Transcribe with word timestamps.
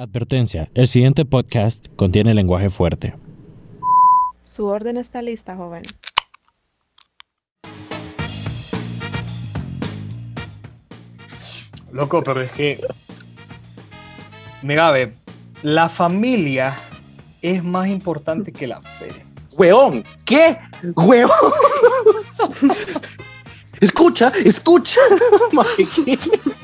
Advertencia, 0.00 0.70
el 0.72 0.88
siguiente 0.88 1.26
podcast 1.26 1.88
contiene 1.94 2.32
lenguaje 2.32 2.70
fuerte. 2.70 3.14
Su 4.44 4.64
orden 4.64 4.96
está 4.96 5.20
lista, 5.20 5.56
joven. 5.56 5.82
Loco, 11.92 12.22
pero 12.24 12.40
es 12.40 12.50
que. 12.50 12.80
Mira, 14.62 14.90
ve, 14.90 15.12
la 15.62 15.90
familia 15.90 16.74
es 17.42 17.62
más 17.62 17.88
importante 17.88 18.52
que 18.52 18.66
la 18.66 18.80
fe. 18.80 19.10
¡Weón! 19.52 20.02
¿Qué? 20.24 20.56
¡Weón! 20.96 21.30
escucha, 23.82 24.32
escucha. 24.46 25.00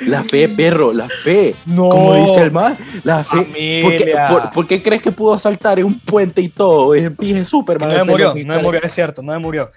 La 0.00 0.22
fe, 0.22 0.48
perro, 0.48 0.92
la 0.92 1.08
fe. 1.08 1.54
No. 1.66 1.88
Como 1.88 2.14
dice 2.26 2.42
el 2.42 2.50
man, 2.52 2.76
la 3.04 3.24
fe. 3.24 3.80
¿Por 3.82 3.92
qué, 3.96 3.98
Familia. 3.98 4.26
por- 4.26 4.50
por 4.50 4.66
qué 4.66 4.82
crees 4.82 5.02
que 5.02 5.12
pudo 5.12 5.38
saltar 5.38 5.78
en 5.78 5.86
un 5.86 5.98
puente 6.00 6.40
y 6.40 6.48
todo? 6.48 6.94
Es 6.94 7.16
dije 7.18 7.44
Superman. 7.44 7.88
No 7.88 7.96
me 7.96 8.04
murió, 8.04 8.32
no 8.46 8.54
me 8.56 8.62
murió, 8.62 8.80
es 8.82 8.92
cierto, 8.94 9.22
no 9.22 9.32
me 9.32 9.38
murió. 9.38 9.68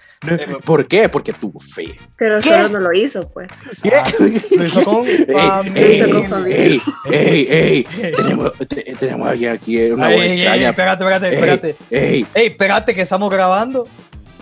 ¿Por 0.64 0.86
qué? 0.86 1.08
Porque 1.08 1.32
tuvo 1.32 1.58
fe. 1.58 1.98
Pero 2.16 2.36
¿Qué? 2.40 2.48
solo 2.48 2.68
no 2.68 2.78
lo 2.80 2.92
hizo, 2.92 3.28
pues. 3.30 3.48
¿Qué? 3.82 3.90
Ah, 3.94 4.04
lo 4.18 4.64
hizo 4.64 4.84
con 4.84 5.04
familia. 5.04 5.62
ey, 5.74 5.98
Lo 5.98 6.06
hizo 6.06 6.10
con 6.20 6.28
familia. 6.28 6.56
ey, 6.56 6.82
ey, 7.10 7.46
ey, 7.50 7.86
tenemos, 8.14 8.52
te- 8.68 8.94
tenemos 8.98 9.28
aquí, 9.28 9.46
aquí 9.46 9.90
una 9.90 10.08
voz 10.08 10.22
extraña. 10.22 10.70
espérate, 10.70 11.02
espérate, 11.04 11.26
Ey, 11.28 11.34
espérate. 11.34 11.76
ey, 11.90 12.26
Ey, 12.34 12.46
espérate 12.46 12.94
que 12.94 13.02
estamos 13.02 13.30
grabando. 13.30 13.86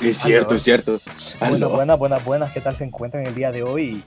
es 0.02 0.18
cierto, 0.18 0.54
es 0.54 0.62
cierto. 0.62 1.00
Bueno, 1.40 1.70
buenas, 1.70 1.98
buenas, 1.98 2.24
buenas. 2.24 2.52
¿Qué 2.52 2.60
tal 2.60 2.76
se 2.76 2.84
encuentran 2.84 3.26
el 3.26 3.34
día 3.34 3.50
de 3.50 3.62
hoy? 3.62 4.02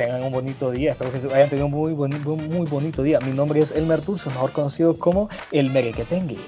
Tengan 0.00 0.22
un 0.22 0.32
bonito 0.32 0.70
día. 0.70 0.92
Espero 0.92 1.12
que 1.12 1.18
hayan 1.34 1.50
tenido 1.50 1.66
un 1.66 1.72
muy, 1.72 1.92
boni- 1.92 2.18
muy 2.24 2.64
bonito 2.66 3.02
día. 3.02 3.18
Mi 3.20 3.32
nombre 3.32 3.60
es 3.60 3.70
Elmer 3.70 4.02
Dulce, 4.02 4.30
mejor 4.30 4.50
conocido 4.50 4.98
como 4.98 5.28
el 5.52 5.68
Merequetengue. 5.70 6.38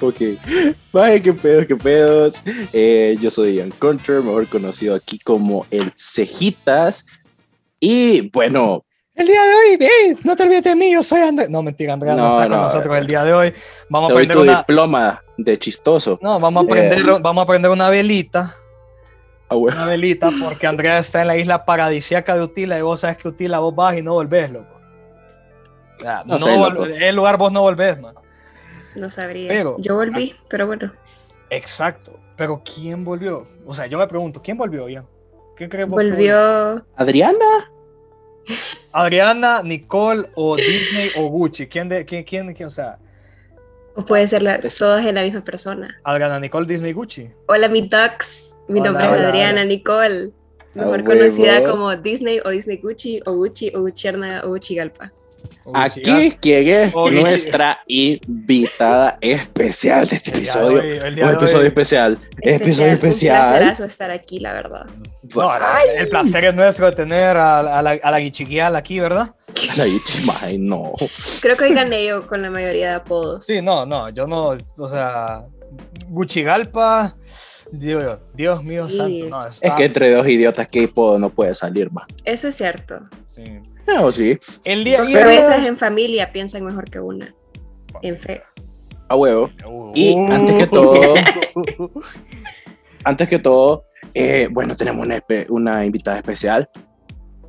Ok. 0.00 0.20
Vaya, 0.92 1.20
qué 1.20 1.32
pedos, 1.32 1.66
qué 1.66 1.74
pedos. 1.74 2.42
Eh, 2.72 3.16
yo 3.20 3.28
soy 3.28 3.54
Ian 3.56 3.70
Contra, 3.72 4.20
mejor 4.20 4.46
conocido 4.46 4.94
aquí 4.94 5.18
como 5.18 5.66
el 5.72 5.90
Cejitas. 5.96 7.06
Y 7.80 8.30
bueno, 8.30 8.84
El 9.16 9.26
día 9.26 9.42
de 9.42 9.54
hoy, 9.54 9.78
ey, 9.80 10.14
no 10.22 10.36
te 10.36 10.44
olvides 10.44 10.62
de 10.62 10.76
mí, 10.76 10.92
yo 10.92 11.02
soy 11.02 11.22
Andrés. 11.22 11.50
No, 11.50 11.60
mentira, 11.62 11.94
Andrés 11.94 12.16
no, 12.16 12.22
No, 12.22 12.30
está 12.30 12.42
con 12.48 12.50
no, 12.56 12.62
nosotros 12.64 12.94
el 12.98 13.06
día 13.08 13.24
de 13.24 13.32
hoy. 13.32 13.52
Vamos 13.88 14.08
te 14.08 14.12
a 14.12 14.16
doy 14.16 14.28
tu 14.28 14.42
una. 14.42 14.58
diploma 14.58 15.20
de 15.38 15.58
chistoso. 15.58 16.20
No, 16.22 16.38
vamos 16.38 16.62
a 16.62 16.66
Eh. 16.66 16.70
prender, 16.70 17.20
vamos 17.20 17.42
a 17.42 17.46
prender 17.46 17.70
una 17.72 17.90
velita. 17.90 18.54
Ah, 19.48 19.56
bueno. 19.56 19.76
Una 19.78 19.86
velita, 19.86 20.30
porque 20.42 20.66
Andrea 20.66 20.98
está 20.98 21.20
en 21.22 21.28
la 21.28 21.36
isla 21.36 21.64
paradisíaca 21.64 22.34
de 22.36 22.42
Utila 22.42 22.78
y 22.78 22.82
vos 22.82 23.00
sabes 23.00 23.18
que 23.18 23.28
Utila 23.28 23.58
vos 23.58 23.74
vas 23.74 23.96
y 23.96 24.02
no 24.02 24.14
volvés, 24.14 24.50
loco. 24.50 24.68
O 25.98 26.00
sea, 26.00 26.22
No 26.24 26.38
no 26.38 26.46
sé, 26.46 26.56
vol- 26.56 26.72
loco. 26.72 26.84
el 26.86 27.14
lugar 27.16 27.36
vos 27.36 27.52
no 27.52 27.60
volvés, 27.62 28.00
man. 28.00 28.14
No 28.96 29.08
sabría. 29.08 29.48
Pero- 29.48 29.76
Yo 29.78 29.96
volví, 29.96 30.34
pero 30.48 30.66
bueno. 30.66 30.92
Exacto. 31.50 32.18
Pero 32.36 32.62
¿quién 32.64 33.04
volvió? 33.04 33.46
O 33.66 33.74
sea, 33.74 33.86
yo 33.86 33.98
me 33.98 34.06
pregunto, 34.08 34.40
¿quién 34.42 34.56
volvió 34.56 34.88
ya? 34.88 35.04
¿Qué 35.56 35.68
crees 35.68 35.88
vos 35.88 36.02
Volvió. 36.02 36.84
Adriana. 36.96 37.70
Adriana, 38.92 39.62
Nicole 39.62 40.28
o 40.34 40.56
Disney 40.56 41.10
o 41.16 41.28
Gucci. 41.28 41.66
¿Quién 41.66 41.88
de 41.88 42.04
quién, 42.04 42.24
quién, 42.24 42.52
quién? 42.54 42.66
O 42.66 42.70
sea, 42.70 42.98
O 43.96 44.04
puede 44.04 44.26
ser 44.26 44.42
la- 44.42 44.60
todas 44.60 45.06
en 45.06 45.14
la 45.14 45.22
misma 45.22 45.44
persona. 45.44 45.96
Adriana, 46.04 46.40
Nicole, 46.40 46.66
Disney, 46.66 46.92
Gucci. 46.92 47.30
Hola, 47.46 47.68
mi 47.68 47.88
Tux. 47.88 48.58
Mi 48.68 48.80
Hola, 48.80 48.90
nombre 48.90 49.08
hola, 49.08 49.16
es 49.20 49.24
Adriana 49.26 49.60
hola. 49.60 49.64
Nicole. 49.64 50.30
Mejor 50.74 51.00
Ah, 51.00 51.04
conocida 51.04 51.60
huevo. 51.60 51.70
como 51.70 51.96
Disney 51.96 52.40
o 52.44 52.50
Disney 52.50 52.78
Gucci 52.78 53.20
o 53.26 53.32
Gucci 53.34 53.70
o 53.76 53.80
Gucierna 53.82 54.42
o 54.44 54.48
Guccigalpa. 54.48 55.12
O 55.12 55.23
Aquí 55.74 56.32
quién 56.40 56.68
es 56.68 56.92
Oh, 56.94 57.10
nuestra 57.10 57.80
invitada 57.86 59.18
especial 59.20 60.06
de 60.06 60.16
este 60.16 60.30
ya. 60.30 60.36
El 60.36 60.42
día 60.42 60.42
de 60.42 60.78
episodio. 60.78 60.80
hoy- 60.82 60.98
el 61.08 61.14
día 61.14 61.24
Un 61.24 61.30
de 61.30 61.34
episodio 61.36 61.60
hoy- 61.62 61.66
especial. 61.68 62.18
Episodio 62.42 62.88
Un 62.88 62.94
especial. 62.94 63.48
placerazo 63.48 63.84
estar 63.84 64.10
aquí, 64.10 64.38
la 64.40 64.52
verdad. 64.52 64.86
No, 65.34 65.50
el 65.54 66.08
placer 66.08 66.44
es 66.44 66.54
nuestro 66.54 66.86
de 66.90 66.96
tener 66.96 67.36
a, 67.36 67.78
a 67.78 67.82
la, 67.82 67.90
a 68.02 68.10
la 68.10 68.20
guichiquial 68.20 68.76
aquí, 68.76 69.00
¿verdad? 69.00 69.34
la 69.76 69.84
bichima, 69.84 70.36
ay, 70.40 70.58
no. 70.58 70.92
Creo 71.40 71.56
que 71.56 71.64
hoy 71.64 71.74
gané 71.74 72.04
yo 72.06 72.26
con 72.26 72.42
la 72.42 72.50
mayoría 72.50 72.88
de 72.90 72.94
apodos. 72.96 73.46
Sí, 73.46 73.62
no, 73.62 73.86
no, 73.86 74.10
yo 74.10 74.24
no, 74.26 74.56
o 74.76 74.88
sea, 74.88 75.44
Guchigalpa, 76.08 77.16
Dios, 77.72 78.20
Dios 78.34 78.64
mío 78.64 78.88
Sí. 78.88 78.96
santo, 78.96 79.26
no, 79.28 79.46
está- 79.46 79.66
Es 79.66 79.74
que 79.74 79.84
entre 79.84 80.10
dos 80.12 80.26
idiotas 80.28 80.66
que 80.68 80.86
puedo 80.88 81.18
no 81.18 81.30
puede 81.30 81.54
salir 81.54 81.90
más. 81.90 82.06
Eso 82.24 82.48
es 82.48 82.56
cierto. 82.56 83.00
sí. 83.34 83.42
No, 83.86 84.10
sí. 84.10 84.38
El 84.64 84.82
día 84.82 84.96
Dos 84.98 85.10
y- 85.10 85.12
cabezas 85.12 85.62
en 85.64 85.76
familia 85.76 86.32
piensan 86.32 86.64
mejor 86.64 86.84
que 86.90 87.00
una. 87.00 87.34
En 88.00 88.18
fe. 88.18 88.42
A 89.08 89.16
huevo. 89.16 89.50
Uh. 89.70 89.92
Y 89.94 90.16
antes 90.16 90.54
que 90.56 90.66
todo- 90.66 91.14
Antes 93.04 93.28
que 93.28 93.38
todo, 93.38 93.84
eh, 94.14 94.48
bueno, 94.50 94.74
tenemos 94.74 95.04
una, 95.04 95.22
una 95.50 95.84
invitada 95.84 96.16
especial. 96.16 96.70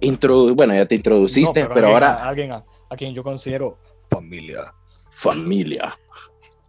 Introdu 0.01 0.53
bueno, 0.55 0.73
ya 0.73 0.85
te 0.85 0.95
introduciste, 0.95 1.61
No, 1.63 1.69
pero, 1.73 1.87
alguien- 1.87 1.93
ahora 2.03 2.27
alguien 2.27 2.51
a, 2.51 2.65
a 2.89 2.95
quien 2.97 3.13
yo 3.13 3.23
considero 3.23 3.77
familia. 4.09 4.73
familia. 5.11 5.97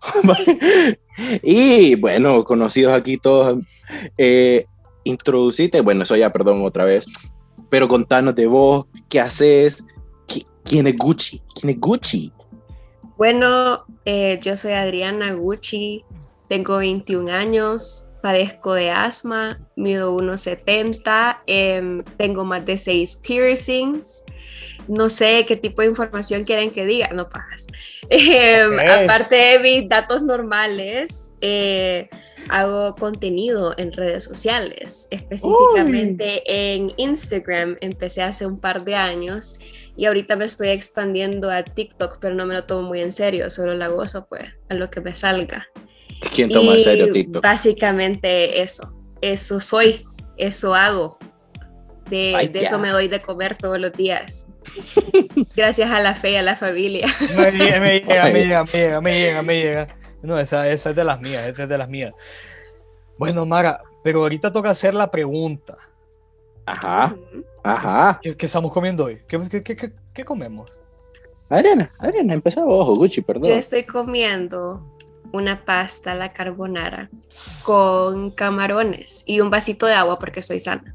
y 1.42 1.94
bueno, 1.96 2.44
conocidos 2.44 2.92
aquí 2.92 3.16
todos. 3.16 3.60
Eh, 4.18 4.66
introducite, 5.04 5.80
bueno, 5.80 6.02
eso 6.02 6.16
ya, 6.16 6.32
perdón, 6.32 6.64
otra 6.64 6.84
vez. 6.84 7.06
Pero 7.68 7.88
contanos 7.88 8.34
de 8.34 8.46
vos, 8.46 8.86
qué 9.08 9.20
haces, 9.20 9.84
¿Qui- 10.26 10.44
quién 10.64 10.86
es 10.86 10.96
Gucci, 10.96 11.40
quién 11.54 11.70
es 11.70 11.80
Gucci. 11.80 12.32
Bueno, 13.16 13.84
eh, 14.04 14.38
yo 14.42 14.56
soy 14.56 14.72
Adriana 14.72 15.32
Gucci, 15.34 16.04
tengo 16.48 16.78
21 16.78 17.28
años, 17.30 18.06
padezco 18.22 18.74
de 18.74 18.90
asma, 18.90 19.58
mido 19.76 20.12
1,70, 20.14 21.42
em, 21.46 22.02
tengo 22.16 22.44
más 22.44 22.66
de 22.66 22.76
6 22.76 23.16
piercings. 23.16 24.22
No 24.88 25.10
sé 25.10 25.44
qué 25.46 25.56
tipo 25.56 25.82
de 25.82 25.88
información 25.88 26.44
quieren 26.44 26.70
que 26.70 26.86
diga, 26.86 27.08
no 27.12 27.28
pagas. 27.28 27.66
Ok. 28.08 29.02
Aparte 29.02 29.34
de 29.34 29.58
mis 29.58 29.88
datos 29.88 30.22
normales, 30.22 31.32
eh, 31.40 32.08
hago 32.48 32.94
contenido 32.94 33.74
en 33.76 33.92
redes 33.92 34.24
sociales, 34.24 35.08
específicamente 35.10 36.42
en 36.46 36.92
Instagram. 36.96 37.76
Empecé 37.80 38.22
hace 38.22 38.46
un 38.46 38.60
par 38.60 38.84
de 38.84 38.94
años 38.94 39.58
y 39.96 40.04
ahorita 40.04 40.36
me 40.36 40.44
estoy 40.44 40.68
expandiendo 40.68 41.50
a 41.50 41.64
TikTok, 41.64 42.18
pero 42.20 42.34
no 42.34 42.46
me 42.46 42.54
lo 42.54 42.64
tomo 42.64 42.88
muy 42.88 43.00
en 43.00 43.12
serio, 43.12 43.50
solo 43.50 43.74
la 43.74 43.88
gozo 43.88 44.26
pues 44.28 44.44
a 44.68 44.74
lo 44.74 44.90
que 44.90 45.00
me 45.00 45.14
salga. 45.14 45.66
¿Quién 46.34 46.50
toma 46.50 46.74
en 46.74 46.80
serio 46.80 47.12
TikTok? 47.12 47.42
Básicamente 47.42 48.60
eso, 48.60 49.00
eso 49.20 49.60
soy, 49.60 50.04
eso 50.36 50.74
hago. 50.74 51.15
De, 52.08 52.34
Ay, 52.36 52.48
de 52.48 52.60
ya. 52.60 52.66
eso 52.68 52.78
me 52.78 52.90
doy 52.90 53.08
de 53.08 53.20
comer 53.20 53.56
todos 53.56 53.80
los 53.80 53.92
días. 53.92 54.46
Gracias 55.56 55.90
a 55.90 56.00
la 56.00 56.14
fe 56.14 56.32
y 56.32 56.36
a 56.36 56.42
la 56.42 56.56
familia. 56.56 57.06
Me 57.36 57.50
llega, 57.52 57.80
me 57.80 58.00
llega, 58.00 58.22
me 58.24 58.32
llega, 58.32 58.62
me 58.64 58.72
llega, 58.72 59.00
me 59.00 59.12
llega, 59.12 59.42
me 59.42 59.54
llega. 59.60 59.88
No, 60.22 60.38
esa, 60.38 60.68
esa 60.70 60.90
es 60.90 60.96
de 60.96 61.04
las 61.04 61.20
mías, 61.20 61.46
esa 61.46 61.64
es 61.64 61.68
de 61.68 61.78
las 61.78 61.88
mías. 61.88 62.14
Bueno, 63.18 63.44
Mara, 63.46 63.80
pero 64.02 64.22
ahorita 64.22 64.52
toca 64.52 64.70
hacer 64.70 64.94
la 64.94 65.10
pregunta. 65.10 65.76
Ajá, 66.64 67.14
ajá. 67.62 68.18
¿Qué, 68.22 68.36
qué 68.36 68.46
estamos 68.46 68.72
comiendo 68.72 69.04
hoy? 69.04 69.20
¿Qué, 69.28 69.62
qué, 69.62 69.92
qué, 70.14 70.24
comemos? 70.24 70.72
Adriana, 71.48 71.90
Adriana, 72.00 72.34
empezá 72.34 72.64
vos, 72.64 72.98
Gucci, 72.98 73.20
Yo 73.20 73.26
perdón. 73.26 73.52
estoy 73.52 73.84
comiendo 73.84 74.82
una 75.32 75.64
pasta 75.64 76.12
a 76.12 76.14
la 76.14 76.32
carbonara 76.32 77.08
con 77.62 78.30
camarones 78.32 79.22
y 79.26 79.40
un 79.40 79.50
vasito 79.50 79.86
de 79.86 79.94
agua 79.94 80.18
porque 80.18 80.42
soy 80.42 80.58
sana. 80.60 80.94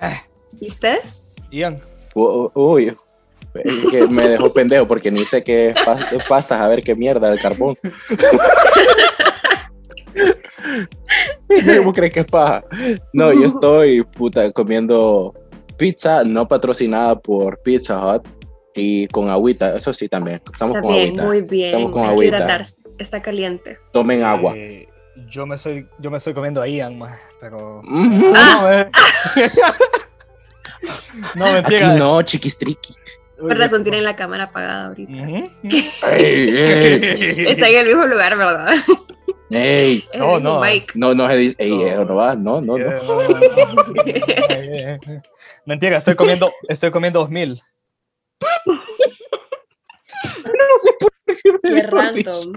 Eh, 0.00 0.20
¿Y 0.60 0.66
ustedes? 0.68 1.22
Ian, 1.50 1.80
U- 2.14 2.50
Uy, 2.54 2.96
que 3.90 4.06
me 4.08 4.28
dejó 4.28 4.52
pendejo 4.52 4.86
porque 4.86 5.10
ni 5.10 5.24
sé 5.26 5.42
qué 5.42 5.68
es 5.68 5.74
pas- 5.76 6.26
pastas, 6.28 6.60
a 6.60 6.68
ver 6.68 6.82
qué 6.82 6.94
mierda 6.94 7.30
del 7.30 7.40
carbón. 7.40 7.76
¿Cómo 11.78 11.92
crees 11.92 12.12
que 12.12 12.20
es 12.20 12.26
paja? 12.26 12.64
No, 13.12 13.32
yo 13.32 13.44
estoy 13.46 14.02
puta 14.02 14.50
comiendo 14.52 15.34
pizza 15.76 16.24
no 16.24 16.46
patrocinada 16.48 17.18
por 17.18 17.60
Pizza 17.62 18.06
Hut 18.16 18.26
y 18.74 19.06
con 19.08 19.28
agüita, 19.28 19.74
eso 19.76 19.92
sí 19.92 20.08
también. 20.08 20.40
Estamos 20.50 20.76
Está 20.76 20.86
con 20.88 20.94
bien, 20.96 21.08
agüita. 21.08 21.24
muy 21.26 21.42
bien. 21.42 21.66
Estamos 21.74 21.90
con 21.90 22.02
Hay 22.02 22.08
que 22.08 22.12
agüita. 22.14 22.36
hidratarse. 22.36 22.76
Está 22.98 23.20
caliente. 23.22 23.78
Tomen 23.92 24.22
agua. 24.22 24.54
eh, 24.56 24.88
yo, 25.30 25.44
me 25.46 25.56
estoy, 25.56 25.86
yo 25.98 26.10
me 26.10 26.18
estoy 26.18 26.32
comiendo 26.34 26.62
a 26.62 26.68
Ian, 26.68 26.98
más, 26.98 27.18
pero... 27.40 27.82
Ah, 28.34 28.60
no, 28.62 28.72
eh. 28.72 28.90
no, 31.36 31.44
Aquí 31.46 31.54
mentira. 31.54 31.94
no, 31.94 32.22
chiquistriqui. 32.22 32.94
Por 33.38 33.58
razón 33.58 33.82
tienen 33.82 34.04
la 34.04 34.14
cámara 34.14 34.44
apagada 34.44 34.86
ahorita. 34.88 35.12
Ujú. 35.12 35.50
Ey, 36.12 36.50
ey, 36.54 37.44
Está 37.48 37.68
en 37.68 37.78
el 37.78 37.86
mismo 37.86 38.06
lugar, 38.06 38.36
¿verdad? 38.36 38.74
ey. 39.50 40.04
Es 40.12 40.20
No, 40.20 40.36
el 40.36 40.42
mismo 40.42 40.54
no. 40.54 40.60
mic. 40.60 40.92
No, 40.94 41.14
no 41.14 41.26
se 41.28 41.36
dice, 41.36 41.56
ey, 41.58 41.70
No. 41.76 41.86
eso 41.86 42.04
no 42.04 42.14
va, 42.14 42.34
no, 42.36 42.60
no, 42.60 42.78
no. 42.78 42.92
Eh, 44.48 44.98
Mentira, 45.66 45.98
estoy 45.98 46.14
comiendo, 46.14 46.50
estoy 46.68 46.90
comiendo 46.90 47.20
2000. 47.20 47.62
No 48.66 48.74
sé 50.82 50.90
por 50.98 51.12
qué 51.26 51.34
me 51.72 51.80
Qué 51.80 51.86
random. 51.86 52.52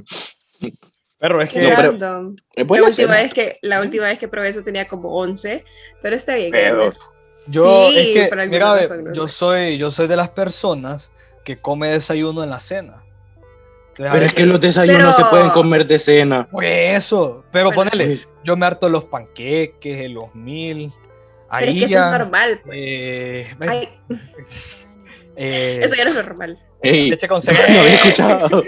Pero 1.20 1.42
es 1.42 1.50
que 1.50 1.62
No, 1.62 1.70
pero- 1.76 1.92
random. 1.92 2.36
Eh, 2.56 2.66
La 2.68 2.84
última, 2.84 3.14
vez 3.16 3.34
que, 3.34 3.58
la 3.62 3.82
última 3.82 4.08
vez 4.08 4.20
que 4.20 4.28
probé 4.28 4.50
eso 4.50 4.64
tenía 4.64 4.88
como 4.88 5.16
11, 5.18 5.64
pero 6.02 6.16
está 6.16 6.36
bien. 6.36 6.52
pedo. 6.52 6.94
Yo, 7.48 7.90
Sí, 7.90 7.98
es 7.98 8.30
que, 8.30 8.48
mira, 8.48 8.74
ve, 8.74 8.82
razón, 8.82 9.04
no 9.06 9.14
yo 9.14 9.28
soy, 9.28 9.78
yo 9.78 9.92
soy 9.92 10.08
de 10.08 10.16
las 10.16 10.30
personas 10.30 11.12
que 11.44 11.58
come 11.58 11.90
desayuno 11.90 12.44
en 12.44 12.50
la 12.50 12.60
cena. 12.60 13.04
Entonces, 13.90 14.12
Pero 14.14 14.26
es 14.26 14.34
que 14.34 14.46
los 14.46 14.60
desayunos 14.60 15.16
Pero- 15.16 15.30
se 15.30 15.32
pueden 15.32 15.50
comer 15.52 15.88
de 15.88 16.00
cena. 16.00 16.48
Por 16.52 16.66
eso, 16.66 17.46
pero 17.52 17.72
Bueno, 17.72 17.92
ponele, 17.92 18.18
Sí. 18.18 18.26
yo 18.44 18.58
me 18.58 18.66
harto 18.66 18.90
los 18.90 19.06
panqueques, 19.06 20.10
los 20.12 20.34
mil. 20.36 20.92
Pero 21.50 21.66
es 21.72 21.76
que 21.78 21.86
eso 21.86 22.00
es 22.00 22.06
normal, 22.20 22.60
pues. 22.66 22.76
eh, 22.78 23.56
Ay, 23.62 23.90
eh, 25.38 25.80
eso 25.84 25.96
ya 25.96 26.04
no 26.06 26.10
es 26.12 26.16
normal. 26.18 26.60
Ey, 26.82 27.10
leche 27.10 27.28
con 27.28 27.42
no 27.46 27.80
había 27.80 27.96
escuchado. 27.96 28.64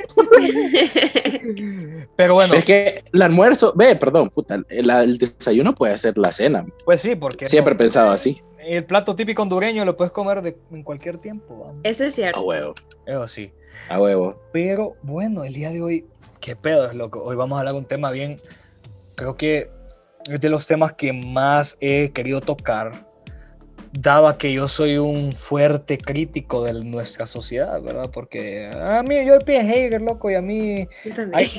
Pero 2.16 2.34
bueno, 2.34 2.54
Es 2.56 2.66
que 2.66 3.04
el 3.14 3.22
almuerzo, 3.22 3.74
ve, 3.76 3.96
perdón, 3.96 4.30
puta, 4.30 4.56
el, 4.70 4.90
el 4.90 5.18
desayuno 5.18 5.76
puede 5.76 5.98
ser 5.98 6.18
la 6.18 6.32
cena. 6.32 6.66
pues 6.86 7.02
sí, 7.02 7.16
porque 7.16 7.48
Siempre 7.48 7.72
he 7.74 7.76
no- 7.76 7.80
pensado 7.80 8.12
así. 8.12 8.42
El 8.68 8.86
plato 8.86 9.16
típico 9.16 9.42
hondureño 9.42 9.86
lo 9.86 9.96
puedes 9.98 10.12
comer 10.12 10.42
de- 10.42 10.58
en 10.72 10.84
cualquier 10.84 11.18
tiempo. 11.20 11.72
Eso 11.84 12.04
es 12.04 12.14
A 12.14 12.16
cierto. 12.16 12.42
huevo, 12.44 12.74
Eso 13.06 13.28
sí. 13.28 13.52
a 13.90 14.02
huevo. 14.02 14.42
Pero 14.52 14.96
bueno, 15.04 15.44
el 15.44 15.54
día 15.54 15.70
de 15.72 15.82
hoy, 15.82 16.06
qué 16.40 16.56
pedo 16.56 16.86
es 16.88 16.94
loco. 16.94 17.24
Hoy 17.24 17.36
vamos 17.36 17.56
a 17.56 17.60
hablar 17.60 17.74
de 17.74 17.80
un 17.80 17.86
tema 17.86 18.12
bien, 18.12 18.38
creo 19.16 19.36
que 19.38 19.70
es 20.30 20.42
de 20.42 20.50
los 20.50 20.68
temas 20.68 20.94
que 20.94 21.14
más 21.14 21.78
he 21.80 22.12
querido 22.12 22.42
tocar, 22.42 22.92
dado 23.94 24.38
que 24.38 24.54
yo 24.54 24.68
soy 24.68 24.98
un 24.98 25.34
fuerte 25.34 25.98
crítico 25.98 26.64
de 26.64 26.74
nuestra 26.84 27.28
sociedad, 27.28 27.82
¿verdad? 27.82 28.10
Porque 28.14 28.70
a 28.74 29.02
mí, 29.04 29.16
yo 29.26 29.40
soy 29.40 29.56
hater, 29.56 30.02
loco, 30.02 30.30
y 30.30 30.36
a 30.36 30.42
mí 30.42 30.88
Yo 31.06 31.14
también. 31.16 31.34
hay, 31.34 31.52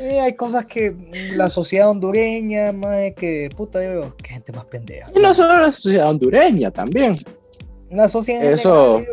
eh, 0.00 0.20
hay 0.20 0.34
cosas 0.34 0.66
que 0.66 0.94
la 1.34 1.48
sociedad 1.50 1.88
hondureña, 1.90 2.72
más 2.72 3.12
que 3.16 3.48
puta, 3.56 3.80
digo, 3.80 4.14
qué 4.22 4.30
gente 4.30 4.52
más 4.52 4.64
pendeja. 4.66 5.10
Y 5.14 5.20
no 5.20 5.32
solo 5.34 5.60
la 5.60 5.70
sociedad 5.70 6.08
hondureña, 6.10 6.70
también. 6.70 7.14
La 7.90 8.08
sociedad 8.08 8.42
Eso- 8.44 9.00
yo, 9.00 9.04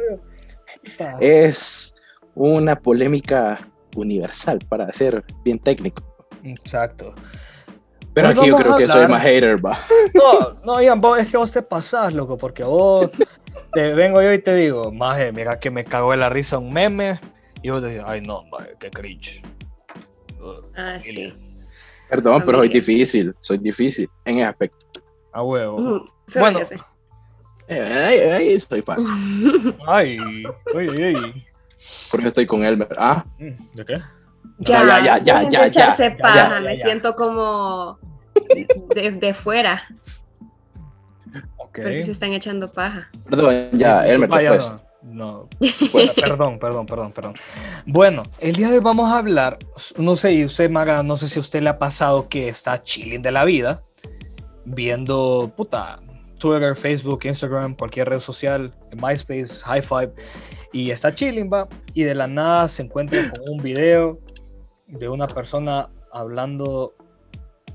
Es 1.20 1.96
una 2.34 2.76
polémica 2.76 3.60
universal, 3.96 4.60
para 4.70 4.92
ser 4.94 5.24
bien 5.44 5.60
técnico. 5.60 6.04
Exacto. 6.44 7.14
Pero 8.14 8.28
Hoy 8.30 8.34
aquí 8.38 8.48
yo 8.50 8.56
creo 8.58 8.76
que 8.76 8.88
soy 8.88 9.08
más 9.08 9.22
hater, 9.24 9.56
va. 9.66 9.78
No, 10.14 10.60
no, 10.66 10.82
Ian, 10.82 11.00
vos, 11.00 11.20
es 11.20 11.30
que 11.30 11.38
vos 11.38 11.52
te 11.52 11.62
pasás, 11.62 12.14
loco, 12.14 12.38
porque 12.38 12.64
vos 12.64 13.10
te 13.74 13.94
vengo 13.94 14.22
yo 14.22 14.34
y 14.34 14.40
te 14.40 14.54
digo, 14.56 14.92
maje, 14.92 15.32
mira 15.32 15.60
que 15.60 15.70
me 15.70 15.84
cagó 15.86 16.12
de 16.12 16.18
la 16.18 16.30
risa 16.30 16.58
un 16.58 16.74
meme, 16.74 17.20
y 17.64 17.70
vos 17.70 17.82
te 17.82 17.90
dices, 17.90 18.04
ay 18.06 18.22
no, 18.22 18.44
maje, 18.52 18.76
qué 18.80 18.90
cringe. 18.92 19.42
Uh, 20.42 20.62
Ah, 20.76 20.98
sí. 21.02 21.34
Perdón, 22.10 22.44
pero 22.46 22.58
soy 22.58 22.68
difícil, 22.68 23.34
soy 23.40 23.58
difícil 23.60 24.10
en 24.26 24.40
ese 24.40 24.46
aspecto. 24.46 24.86
A 25.32 25.44
huevo. 25.44 26.10
Solo 26.28 26.46
Bueno. 26.46 26.60
Ahí, 27.70 28.20
ahí 28.20 28.50
estoy 28.50 28.82
fácil. 28.82 29.14
Ay, 29.88 30.18
uy, 30.76 30.90
uy. 30.90 31.46
Porque 32.10 32.28
estoy 32.28 32.46
con 32.46 32.66
Elmer. 32.66 32.90
Ah, 32.98 33.24
Mm, 33.40 33.76
¿De 33.76 33.86
qué? 33.86 33.98
Ya, 34.62 34.84
ya, 34.86 35.00
ya, 35.00 35.18
ya, 35.18 35.48
ya, 35.48 35.66
echarse 35.66 36.10
ya, 36.10 36.18
paja, 36.18 36.36
ya, 36.36 36.56
ya, 36.56 36.60
me 36.62 36.78
siento 36.78 37.16
como 37.16 37.98
de, 38.94 39.12
de 39.12 39.34
fuera, 39.34 39.88
Ok. 41.58 41.80
porque 41.82 42.04
se 42.04 42.12
están 42.12 42.34
echando 42.34 42.72
paja. 42.72 43.10
perdón, 43.28 43.70
ya, 43.74 44.06
Elmer, 44.08 44.30
no. 44.30 44.80
no. 45.02 45.50
Bueno, 45.92 46.12
perdón, 46.16 46.60
perdón, 46.60 46.86
perdón, 46.86 47.12
perdón. 47.12 47.34
Bueno, 47.88 48.24
el 48.40 48.56
día 48.56 48.70
de 48.70 48.76
hoy 48.76 48.84
vamos 48.84 49.10
a 49.10 49.18
hablar, 49.18 49.58
no 49.98 50.16
sé, 50.16 50.34
y 50.34 50.46
usted, 50.46 50.70
Maga, 50.70 51.02
no 51.02 51.18
sé 51.18 51.28
si 51.28 51.40
a 51.40 51.42
usted 51.42 51.62
le 51.64 51.70
ha 51.70 51.80
pasado 51.80 52.30
que 52.30 52.48
está 52.48 52.84
chilling 52.84 53.24
de 53.24 53.32
la 53.32 53.44
vida, 53.46 53.82
viendo, 54.66 55.52
puta, 55.58 56.00
Twitter, 56.38 56.76
Facebook, 56.76 57.22
Instagram, 57.24 57.76
cualquier 57.76 58.10
red 58.10 58.20
social, 58.20 58.74
MySpace, 59.02 59.60
High 59.64 59.82
Five, 59.82 60.12
y 60.72 60.92
está 60.92 61.14
chilling, 61.16 61.50
va, 61.52 61.68
y 61.96 62.04
de 62.04 62.14
la 62.14 62.28
nada 62.28 62.70
se 62.70 62.84
encuentra 62.84 63.24
con 63.32 63.58
un 63.58 63.64
video 63.64 64.20
de 64.92 65.10
una 65.10 65.26
persona 65.26 65.90
hablando 66.12 66.94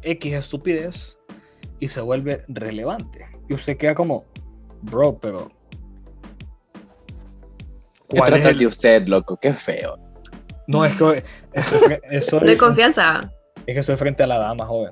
X 0.03 0.33
estupidez 0.35 1.19
y 1.79 1.89
se 1.89 2.01
vuelve 2.01 2.45
relevante. 2.49 3.27
Y 3.49 3.55
usted 3.55 3.77
queda 3.77 3.95
como, 3.95 4.25
bro, 4.83 5.19
pero... 5.19 5.51
¿Qué 8.09 8.19
¿cuál 8.19 8.29
es 8.35 8.35
trata 8.41 8.51
el- 8.53 8.59
de 8.59 8.67
usted, 8.67 9.07
loco? 9.09 9.37
Qué 9.37 9.53
feo. 9.53 9.99
No, 10.69 10.85
es 10.85 10.95
que 10.97 11.25
estoy, 11.53 11.99
estoy- 12.11 12.47
De 12.47 12.57
confianza. 12.57 13.21
es 13.67 13.75
que 13.75 13.81
estoy 13.81 13.97
frente 13.97 14.23
a 14.23 14.27
la 14.27 14.39
dama, 14.39 14.67
joven. 14.67 14.91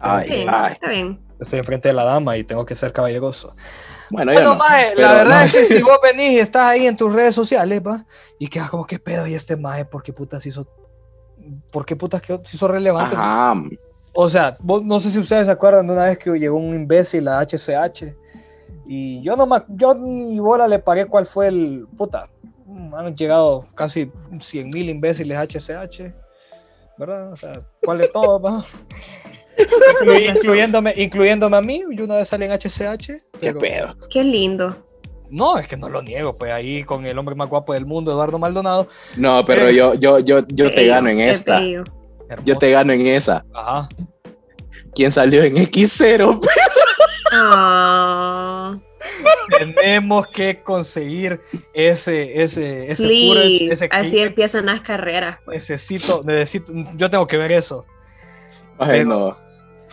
Ay, 0.00 0.28
Sí, 0.28 0.44
ay. 0.48 0.72
está 0.72 0.88
bien. 0.88 1.18
Estoy 1.40 1.60
enfrente 1.60 1.88
de 1.88 1.94
la 1.94 2.04
dama 2.04 2.36
y 2.36 2.44
tengo 2.44 2.64
que 2.66 2.74
ser 2.74 2.92
caballeroso. 2.92 3.54
Bueno, 4.10 4.32
yo 4.32 4.38
Bueno, 4.38 4.52
no. 4.54 4.58
maje, 4.58 4.92
pero 4.96 5.08
la 5.08 5.14
verdad 5.14 5.38
no. 5.40 5.44
es 5.44 5.52
que 5.68 5.76
si 5.76 5.82
vos 5.82 5.98
venís 6.02 6.32
y 6.32 6.38
estás 6.40 6.62
ahí 6.62 6.86
en 6.86 6.96
tus 6.96 7.12
redes 7.12 7.34
sociales, 7.34 7.80
va, 7.84 8.04
y 8.38 8.48
quedas 8.48 8.70
como, 8.70 8.86
¿qué 8.86 8.98
pedo? 8.98 9.26
Y 9.26 9.34
este 9.34 9.56
maje, 9.56 9.84
¿por 9.84 10.02
qué 10.02 10.12
putas 10.12 10.44
hizo, 10.46 10.66
por 11.70 11.84
qué 11.86 11.96
putas 11.96 12.20
que 12.22 12.38
se 12.44 12.56
hizo 12.56 12.68
relevante? 12.68 13.14
Ajá. 13.16 13.54
O 14.14 14.28
sea, 14.28 14.56
vos- 14.60 14.84
no 14.84 14.98
sé 15.00 15.10
si 15.10 15.18
ustedes 15.18 15.46
se 15.46 15.52
acuerdan 15.52 15.86
de 15.86 15.92
una 15.92 16.04
vez 16.04 16.18
que 16.18 16.30
llegó 16.38 16.56
un 16.56 16.74
imbécil 16.74 17.28
a 17.28 17.40
HCH 17.40 18.14
y 18.88 19.22
yo 19.22 19.36
no 19.36 19.46
me, 19.46 19.62
yo 19.68 19.94
ni 19.94 20.38
bola 20.40 20.66
le 20.66 20.78
pagué 20.78 21.06
cuál 21.06 21.26
fue 21.26 21.48
el, 21.48 21.86
puta, 21.96 22.28
han 22.96 23.14
llegado 23.16 23.66
casi 23.74 24.10
100 24.40 24.68
mil 24.74 24.88
imbéciles 24.88 25.36
a 25.38 25.42
HCH, 25.46 26.12
¿verdad? 26.96 27.32
O 27.32 27.36
sea, 27.36 27.52
¿cuál 27.84 27.98
de 27.98 28.08
todos, 28.08 28.42
va? 28.44 28.64
Incluy- 30.02 30.30
incluyéndome, 30.36 30.94
incluyéndome 30.96 31.56
a 31.56 31.60
mí, 31.60 31.82
yo 31.92 32.04
una 32.04 32.16
vez 32.16 32.28
salí 32.28 32.44
en 32.46 32.52
HCH. 32.52 33.22
Qué 33.40 33.52
pedo. 33.54 33.88
Qué 34.10 34.22
lindo. 34.24 34.74
No, 35.30 35.58
es 35.58 35.68
que 35.68 35.76
no 35.76 35.88
lo 35.88 36.02
niego, 36.02 36.34
pues 36.36 36.52
ahí 36.52 36.84
con 36.84 37.04
el 37.06 37.18
hombre 37.18 37.34
más 37.34 37.48
guapo 37.48 37.74
del 37.74 37.84
mundo, 37.86 38.10
Eduardo 38.12 38.38
Maldonado. 38.38 38.88
No, 39.16 39.44
pero 39.44 39.68
Eh. 39.68 39.74
yo, 39.74 39.94
yo, 39.94 40.18
yo, 40.20 40.40
yo 40.48 40.72
te 40.72 40.86
gano 40.86 41.08
en 41.08 41.20
esta. 41.20 41.60
Yo 42.44 42.56
te 42.58 42.70
gano 42.70 42.92
en 42.92 43.06
esa. 43.06 43.44
Ajá. 43.54 43.88
¿Quién 44.94 45.10
salió 45.10 45.42
en 45.42 45.56
X0? 45.56 46.40
Ah, 47.30 48.74
Tenemos 49.74 50.28
que 50.28 50.62
conseguir 50.62 51.40
ese, 51.74 52.42
ese, 52.42 52.90
ese 52.90 53.02
please, 53.02 53.72
ese 53.72 53.88
así 53.90 54.10
clip. 54.12 54.26
empiezan 54.28 54.66
las 54.66 54.80
carreras. 54.80 55.38
pues. 55.44 55.56
Necesito, 55.68 56.22
necesito, 56.24 56.72
yo 56.96 57.10
tengo 57.10 57.26
que 57.26 57.36
ver 57.36 57.52
eso. 57.52 57.84
Ay, 58.78 59.00
Pero- 59.00 59.04
no. 59.08 59.47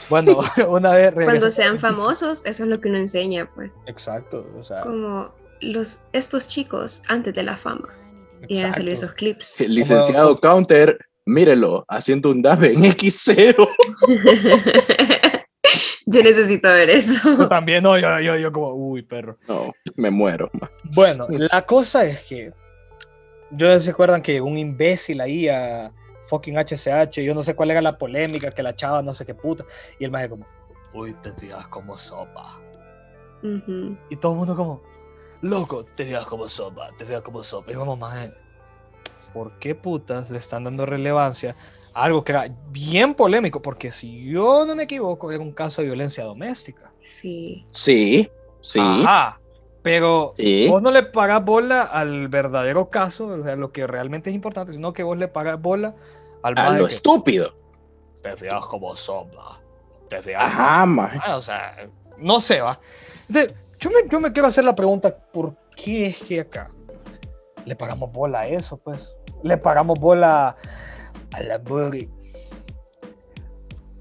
Bueno, 0.10 0.40
una 0.70 0.92
vez 0.92 1.14
Cuando 1.14 1.50
sean 1.52 1.80
famosos, 1.80 2.46
eso 2.46 2.64
es 2.64 2.70
lo 2.70 2.80
que 2.80 2.90
uno 2.90 2.98
enseña, 2.98 3.50
pues. 3.54 3.72
Exacto, 3.88 4.46
o 4.60 4.64
sea, 4.64 4.82
Como 4.82 5.34
los, 5.62 6.00
estos 6.14 6.48
chicos 6.48 7.02
antes 7.08 7.34
de 7.34 7.44
la 7.44 7.58
fama. 7.58 7.90
Y 8.48 8.60
han 8.60 8.74
salido 8.74 8.92
exacto. 8.92 9.06
esos 9.06 9.18
clips. 9.18 9.62
El 9.62 9.74
licenciado 9.76 10.36
Counter, 10.36 11.00
mírelo, 11.26 11.84
haciendo 11.88 12.30
un 12.30 12.42
dab 12.42 12.64
en 12.64 12.84
X0. 12.84 13.68
Yo 16.08 16.22
necesito 16.22 16.68
ver 16.68 16.90
Yo 16.90 16.96
eso. 16.96 17.48
también, 17.48 17.82
no, 17.82 17.98
yo, 17.98 18.20
yo, 18.20 18.36
yo 18.36 18.52
como, 18.52 18.76
uy, 18.76 19.02
perro. 19.02 19.36
No, 19.48 19.74
me 19.96 20.12
muero. 20.12 20.52
Bueno, 20.94 21.26
la 21.30 21.66
cosa 21.66 22.06
es 22.06 22.20
que, 22.22 22.54
yo 23.50 23.80
se 23.80 23.90
acuerdan 23.90 24.22
que 24.22 24.40
un 24.40 24.56
imbécil 24.56 25.20
ahí 25.20 25.50
a 25.50 25.92
fucking 26.28 26.56
HCH, 26.58 27.22
yo 27.22 27.34
no 27.34 27.44
sé 27.44 27.56
cuál 27.56 27.72
era 27.72 27.82
la 27.82 27.98
polémica, 27.98 28.52
que 28.52 28.64
la 28.64 28.76
chava 28.76 29.02
no 29.02 29.14
sé 29.14 29.26
qué 29.26 29.34
puta, 29.34 29.66
y 30.00 30.06
el 30.06 30.12
maje 30.12 30.30
como, 30.30 30.46
uy, 30.94 31.14
te 31.22 31.32
fijas 31.34 31.68
como 31.68 31.98
sopa. 31.98 32.60
Y 34.10 34.16
todo 34.16 34.32
el 34.32 34.38
mundo 34.40 34.56
como, 34.56 34.82
loco, 35.42 35.86
te 35.96 36.06
fijas 36.06 36.26
como 36.26 36.50
sopa, 36.50 36.90
te 36.98 37.06
fijas 37.06 37.22
como 37.22 37.44
sopa. 37.44 37.72
Y 37.72 37.76
como, 37.76 37.96
maje, 37.96 38.32
¿por 39.34 39.52
qué 39.60 39.76
putas 39.76 40.30
le 40.32 40.40
están 40.40 40.64
dando 40.64 40.86
relevancia 40.86 41.56
a 41.94 42.04
algo 42.04 42.24
que 42.24 42.32
era 42.32 42.48
bien 42.70 43.14
polémico? 43.14 43.62
Porque 43.62 43.92
si 43.92 44.26
yo 44.32 44.66
no 44.66 44.76
me 44.76 44.84
equivoco, 44.84 45.32
era 45.32 45.44
un 45.44 45.52
caso 45.52 45.82
de 45.82 45.88
violencia 45.88 46.24
doméstica. 46.24 46.92
Sí. 47.02 47.66
Sí, 47.70 48.30
sí, 48.62 48.80
Ajá. 48.82 49.40
Pero 49.86 50.34
sí. 50.36 50.68
vos 50.68 50.82
no 50.82 50.90
le 50.90 51.04
pagas 51.04 51.46
bola 51.46 51.84
al 51.84 52.28
verdadero 52.28 52.90
caso, 52.90 53.28
o 53.28 53.44
sea, 53.44 53.56
lo 53.56 53.72
que 53.72 53.86
realmente 53.86 54.32
es 54.32 54.36
importante, 54.36 54.74
sino 54.74 54.94
que 54.94 55.04
vos 55.04 55.16
le 55.16 55.28
pagas 55.28 55.62
bola 55.62 55.94
al 56.42 56.58
A 56.58 56.72
lo 56.72 56.88
que 56.88 56.92
estúpido. 56.92 57.54
te 58.24 58.32
fijas 58.32 58.66
como 58.66 58.98
sopa. 58.98 59.62
Te 60.10 60.24
fijas 60.24 60.42
Ajá. 60.44 60.88
Ah, 61.24 61.38
o 61.38 61.42
sea, 61.44 61.88
no 62.18 62.42
sé, 62.42 62.62
va. 62.62 62.80
Entonces, 63.30 63.56
yo, 63.80 63.92
me, 63.92 64.10
yo 64.10 64.20
me 64.20 64.34
quiero 64.34 64.48
hacer 64.48 64.64
la 64.64 64.74
pregunta, 64.74 65.16
¿por 65.32 65.54
qué 65.76 66.08
es 66.08 66.18
que 66.18 66.40
acá 66.40 66.72
le 67.64 67.76
pagamos 67.76 68.12
bola 68.12 68.40
a 68.40 68.48
eso, 68.48 68.78
pues? 68.78 69.12
Le 69.44 69.56
pagamos 69.56 70.00
bola 70.00 70.56
a 71.32 71.40
la 71.42 71.60
booty. 71.60 72.10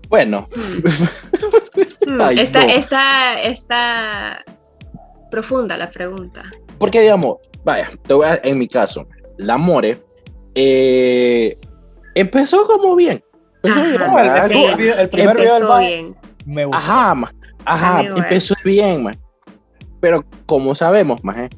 Bueno. 0.08 0.46
Ay, 2.20 2.38
esta, 2.38 2.64
no. 2.64 2.70
esta, 2.70 3.42
esta 3.42 4.44
profunda 5.34 5.76
la 5.76 5.90
pregunta. 5.90 6.44
Porque, 6.78 7.00
digamos, 7.00 7.36
vaya, 7.64 7.88
te 8.06 8.14
voy 8.14 8.26
a- 8.26 8.40
en 8.44 8.58
mi 8.58 8.68
caso, 8.68 9.06
la 9.38 9.56
More 9.56 10.00
eh, 10.54 11.58
empezó 12.14 12.64
como 12.66 12.94
bien. 12.94 13.20
Empezó 13.62 13.80
Ajá. 13.80 13.88
bien, 13.88 14.00
No, 14.00 14.18
el, 14.18 14.48
primer 14.50 14.76
video, 14.76 14.96
el 14.98 15.08
primer 15.08 15.36
video 15.36 15.54
del 15.54 15.62
Empezó 15.62 15.68
mae 15.68 15.88
bien. 15.88 16.16
me 16.46 16.64
gustó. 16.66 16.78
Ajá, 16.78 17.14
ma, 17.14 17.32
ajá, 17.64 18.00
empezó 18.02 18.54
bien, 18.64 19.02
ma. 19.02 19.12
Pero 20.00 20.24
como 20.46 20.74
sabemos, 20.74 21.24
más 21.24 21.48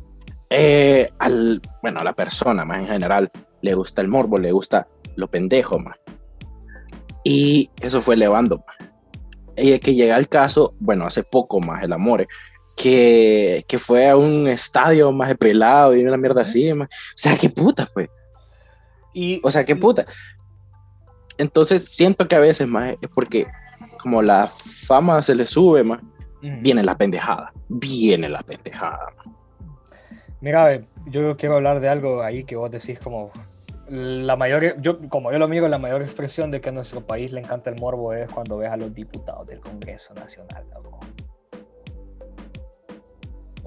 eh, 0.50 1.10
al, 1.18 1.60
bueno, 1.82 1.98
a 2.00 2.04
la 2.04 2.12
persona 2.14 2.64
más 2.64 2.78
en 2.78 2.86
general 2.88 3.30
le 3.60 3.74
gusta 3.74 4.00
el 4.00 4.08
morbo, 4.08 4.38
le 4.38 4.52
gusta 4.52 4.86
lo 5.16 5.28
pendejo, 5.28 5.78
más. 5.78 5.96
Y 7.24 7.70
eso 7.80 8.00
fue 8.00 8.14
elevando, 8.14 8.62
más. 8.66 8.76
Y 9.58 9.72
es 9.72 9.80
que 9.80 9.94
llega 9.94 10.16
el 10.16 10.28
caso, 10.28 10.74
bueno, 10.78 11.04
hace 11.06 11.22
poco 11.24 11.60
más 11.60 11.82
el 11.82 11.92
amor, 11.92 12.26
que, 12.76 13.64
que 13.66 13.78
fue 13.78 14.08
a 14.08 14.16
un 14.16 14.46
estadio 14.46 15.10
más 15.10 15.34
pelado 15.36 15.96
y 15.96 16.04
una 16.04 16.16
mierda 16.16 16.42
así, 16.42 16.72
más. 16.74 16.88
O 16.88 17.16
sea, 17.16 17.36
qué 17.36 17.48
puta, 17.48 17.88
pues. 17.92 18.08
Y, 19.12 19.40
O 19.42 19.50
sea, 19.50 19.64
qué 19.64 19.74
puta. 19.74 20.04
Entonces 21.38 21.88
siento 21.88 22.28
que 22.28 22.36
a 22.36 22.40
veces 22.40 22.68
más 22.68 22.90
es 23.00 23.08
porque 23.12 23.46
como 23.98 24.22
la 24.22 24.48
fama 24.48 25.22
se 25.22 25.34
le 25.34 25.46
sube 25.46 25.82
más, 25.82 26.00
Ujú. 26.42 26.60
viene 26.60 26.82
la 26.82 26.96
pendejada, 26.96 27.52
viene 27.68 28.28
la 28.28 28.40
pendejada. 28.40 29.08
Mira, 30.40 30.82
yo 31.06 31.36
quiero 31.36 31.56
hablar 31.56 31.80
de 31.80 31.88
algo 31.88 32.22
ahí 32.22 32.44
que 32.44 32.56
vos 32.56 32.70
decís 32.70 32.98
como 33.00 33.32
la 33.88 34.36
mayor, 34.36 34.80
yo 34.82 34.98
como 35.08 35.32
yo 35.32 35.38
lo 35.38 35.48
miro, 35.48 35.68
la 35.68 35.78
mayor 35.78 36.02
expresión 36.02 36.50
de 36.50 36.60
que 36.60 36.68
a 36.68 36.72
nuestro 36.72 37.00
país 37.00 37.32
le 37.32 37.40
encanta 37.40 37.70
el 37.70 37.80
morbo 37.80 38.12
es 38.12 38.30
cuando 38.30 38.58
ves 38.58 38.70
a 38.70 38.76
los 38.76 38.92
diputados 38.92 39.46
del 39.46 39.60
Congreso 39.60 40.12
Nacional, 40.14 40.64
loco. 40.74 41.00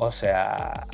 O 0.01 0.13
sea, 0.13 0.87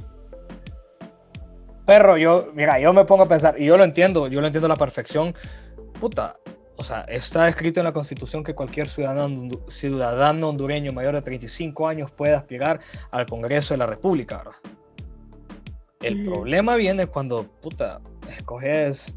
perro, 1.86 2.18
yo, 2.18 2.50
mira, 2.56 2.80
yo 2.80 2.92
me 2.92 3.06
pongo 3.06 3.24
a 3.24 3.28
pensar, 3.28 3.56
y 3.62 3.66
yo 3.66 3.78
lo 3.78 3.84
entiendo, 3.84 4.28
yo 4.28 4.42
lo 4.42 4.48
entiendo 4.48 4.66
a 4.66 4.70
la 4.70 4.76
perfección, 4.76 5.36
puta, 6.00 6.36
o 6.76 6.84
sea, 6.84 7.02
está 7.02 7.48
escrito 7.48 7.80
en 7.80 7.86
la 7.86 7.94
Constitución 7.94 8.44
que 8.44 8.56
cualquier 8.56 8.90
ciudadano, 8.90 9.50
ciudadano 9.70 10.50
hondureño 10.50 10.92
mayor 10.92 11.14
de 11.14 11.22
35 11.22 11.88
años 11.88 12.12
puede 12.12 12.34
aspirar 12.34 12.80
al 13.12 13.28
Congreso 13.28 13.76
de 13.76 13.78
la 13.78 13.86
República, 13.86 14.40
¿verdad? 14.40 14.56
El 16.02 16.26
problema 16.26 16.76
viene 16.76 17.06
cuando, 17.06 17.44
puta, 17.62 18.02
escoges 18.36 19.16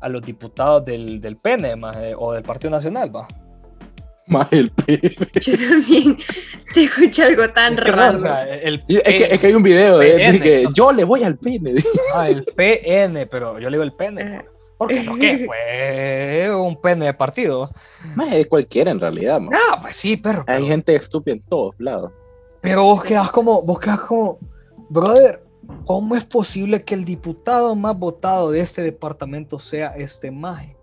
a 0.00 0.08
los 0.08 0.24
diputados 0.24 0.84
del, 0.84 1.20
del 1.20 1.36
PN 1.36 1.74
maje, 1.74 2.14
o 2.16 2.32
del 2.32 2.44
Partido 2.44 2.70
Nacional, 2.70 3.14
va. 3.14 3.26
Más 4.28 4.52
el 4.52 4.70
pene. 4.70 5.00
Yo 5.40 5.56
también 5.68 6.18
te 6.74 6.84
escuché 6.84 7.24
algo 7.24 7.48
tan 7.50 7.74
Es 7.78 7.80
que 7.84 7.90
no, 7.90 7.96
raro. 7.96 8.18
o 8.18 8.20
sea, 8.20 8.54
el, 8.56 8.74
Es 8.88 9.02
que, 9.14 9.24
P- 9.24 9.34
es 9.34 9.40
que 9.40 9.46
hay 9.46 9.54
un 9.54 9.62
video 9.62 9.98
de, 9.98 10.40
que 10.42 10.62
no. 10.64 10.70
yo 10.72 10.92
le 10.92 11.04
voy 11.04 11.22
al 11.24 11.36
pene. 11.38 11.74
ah, 12.14 12.26
el 12.28 12.44
PN, 12.44 13.26
pero 13.26 13.58
yo 13.58 13.70
le 13.70 13.76
digo 13.76 13.82
el 13.84 13.92
PN. 13.92 14.22
Ajá. 14.22 14.44
Porque 14.76 15.02
no, 15.02 15.16
¿qué? 15.16 15.44
Fue 15.46 16.54
un 16.54 16.76
PN 16.80 17.04
de 17.06 17.14
partido. 17.14 17.68
Más 18.14 18.32
es 18.32 18.46
cualquiera 18.46 18.90
en 18.92 19.00
realidad. 19.00 19.40
ma. 19.40 19.50
Ah, 19.52 19.78
pues 19.82 19.96
sí, 19.96 20.16
perro. 20.16 20.44
Hay 20.46 20.56
Pero, 20.58 20.66
gente 20.68 20.94
estúpida 20.94 21.34
en 21.34 21.42
todos 21.42 21.74
lados. 21.80 22.12
pero 22.60 22.84
vos 22.84 23.02
quedás 23.02 23.30
como, 23.32 23.62
vos 23.62 23.80
quedás 23.80 24.00
como, 24.00 24.38
brother, 24.88 25.42
¿cómo 25.84 26.14
es 26.14 26.24
posible 26.24 26.84
que 26.84 26.94
el 26.94 27.04
diputado 27.04 27.74
más 27.74 27.98
votado 27.98 28.50
de 28.52 28.60
este 28.60 28.82
departamento 28.82 29.58
sea 29.58 29.88
este 29.96 30.30
maje? 30.30 30.76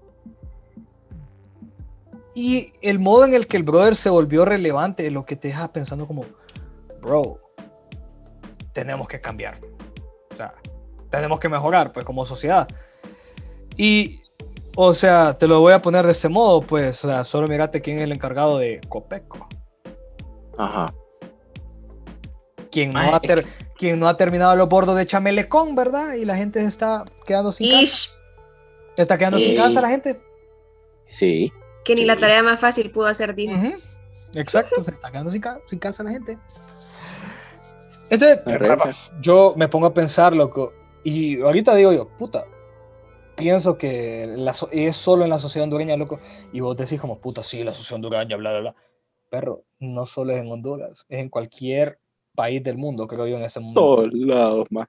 Y 2.36 2.74
el 2.82 3.00
modo 3.00 3.24
en 3.25 3.34
el 3.34 3.48
que 3.48 3.56
el 3.58 3.63
brother 3.63 3.96
se 3.96 4.10
volvió 4.10 4.44
relevante 4.46 5.08
es 5.08 5.13
lo 5.13 5.25
que 5.25 5.36
te 5.38 5.48
deja 5.48 5.70
pensando 5.70 6.06
como, 6.06 6.25
bro, 7.01 7.39
tenemos 8.74 9.08
que 9.08 9.22
cambiar. 9.22 9.58
O 10.32 10.36
sea, 10.36 10.54
tenemos 11.10 11.39
que 11.39 11.48
mejorar, 11.48 11.94
pues, 11.94 12.06
como 12.06 12.25
sociedad. 12.25 12.68
Y, 13.77 14.22
o 14.75 14.94
sea, 14.94 15.38
te 15.38 15.48
lo 15.48 15.62
voy 15.62 15.72
a 15.72 15.82
poner 15.82 16.06
de 16.06 16.12
este 16.12 16.27
modo, 16.27 16.60
pues, 16.62 17.04
o 17.06 17.08
sea, 17.08 17.24
solo 17.24 17.48
mirate 17.48 17.82
quién 17.82 17.98
es 17.98 18.04
el 18.04 18.12
encargado 18.12 18.58
de 18.58 18.82
Copeco. 18.89 19.48
Ajá. 20.58 20.94
Quien 22.70 22.92
no, 22.92 23.00
Ay, 23.00 23.12
ha 23.13 23.20
ter- 23.22 23.46
quien 23.77 23.98
no 23.98 24.10
ha 24.10 24.18
terminado 24.18 24.54
los 24.58 24.68
bordos 24.68 24.98
de 24.98 25.08
Chamelecón, 25.08 25.75
¿verdad? 25.75 26.15
Y 26.15 26.25
la 26.25 26.36
gente 26.36 26.60
se 26.60 26.68
está 26.68 27.06
quedando 27.25 27.54
sin 27.54 27.70
casa. 27.70 27.82
Ish, 27.82 28.12
Se 28.98 29.01
está 29.04 29.18
quedando 29.18 29.38
sin 29.38 29.51
Ish. 29.51 29.58
casa 29.58 29.80
la 29.82 29.88
gente. 29.89 30.18
Sí. 31.08 31.54
Que 31.86 31.94
ni 31.94 32.01
Sí. 32.01 32.06
la 32.06 32.18
tarea 32.18 32.44
más 32.44 32.60
fácil 32.60 32.92
pudo 32.92 33.06
hacer. 33.08 33.32
Ujú. 33.32 33.74
Exacto, 34.34 34.84
se 34.84 34.92
está 34.92 35.10
quedando 35.12 35.32
sin, 35.32 35.39
ca- 35.42 35.60
sin 35.68 35.80
casa 35.80 36.04
la 36.04 36.12
gente. 36.12 36.38
Entonces, 38.10 38.39
renta. 38.46 38.96
yo 39.22 39.54
me 39.56 39.68
pongo 39.68 39.88
a 39.88 39.94
pensar, 39.94 40.36
loco, 40.36 40.74
y 41.04 41.39
ahorita 41.42 41.74
digo 41.75 41.92
yo, 41.94 42.08
puta, 42.18 42.46
pienso 43.36 43.77
que 43.77 44.27
la 44.36 44.54
so- 44.54 44.70
es 44.72 44.96
solo 44.98 45.24
en 45.24 45.30
la 45.30 45.39
sociedad 45.39 45.63
hondureña, 45.63 45.98
loco, 45.98 46.20
y 46.51 46.60
vos 46.60 46.77
decís 46.77 47.00
como, 47.01 47.20
puta, 47.20 47.42
sí, 47.44 47.63
la 47.63 47.74
sociedad 47.74 47.96
hondureña, 47.96 48.36
bla, 48.38 48.51
bla, 48.51 48.60
bla. 48.60 48.75
Perro, 49.30 49.63
no 49.80 50.06
solo 50.06 50.34
es 50.34 50.39
en 50.39 50.51
Honduras, 50.51 51.06
es 51.10 51.20
en 51.20 51.30
cualquier 51.30 52.00
país 52.36 52.63
del 52.63 52.77
mundo, 52.77 53.08
creo 53.08 53.25
yo, 53.27 53.38
en 53.38 53.44
ese 53.44 53.60
mundo. 53.60 53.82
Todos 53.82 54.13
lados, 54.13 54.68
más. 54.72 54.88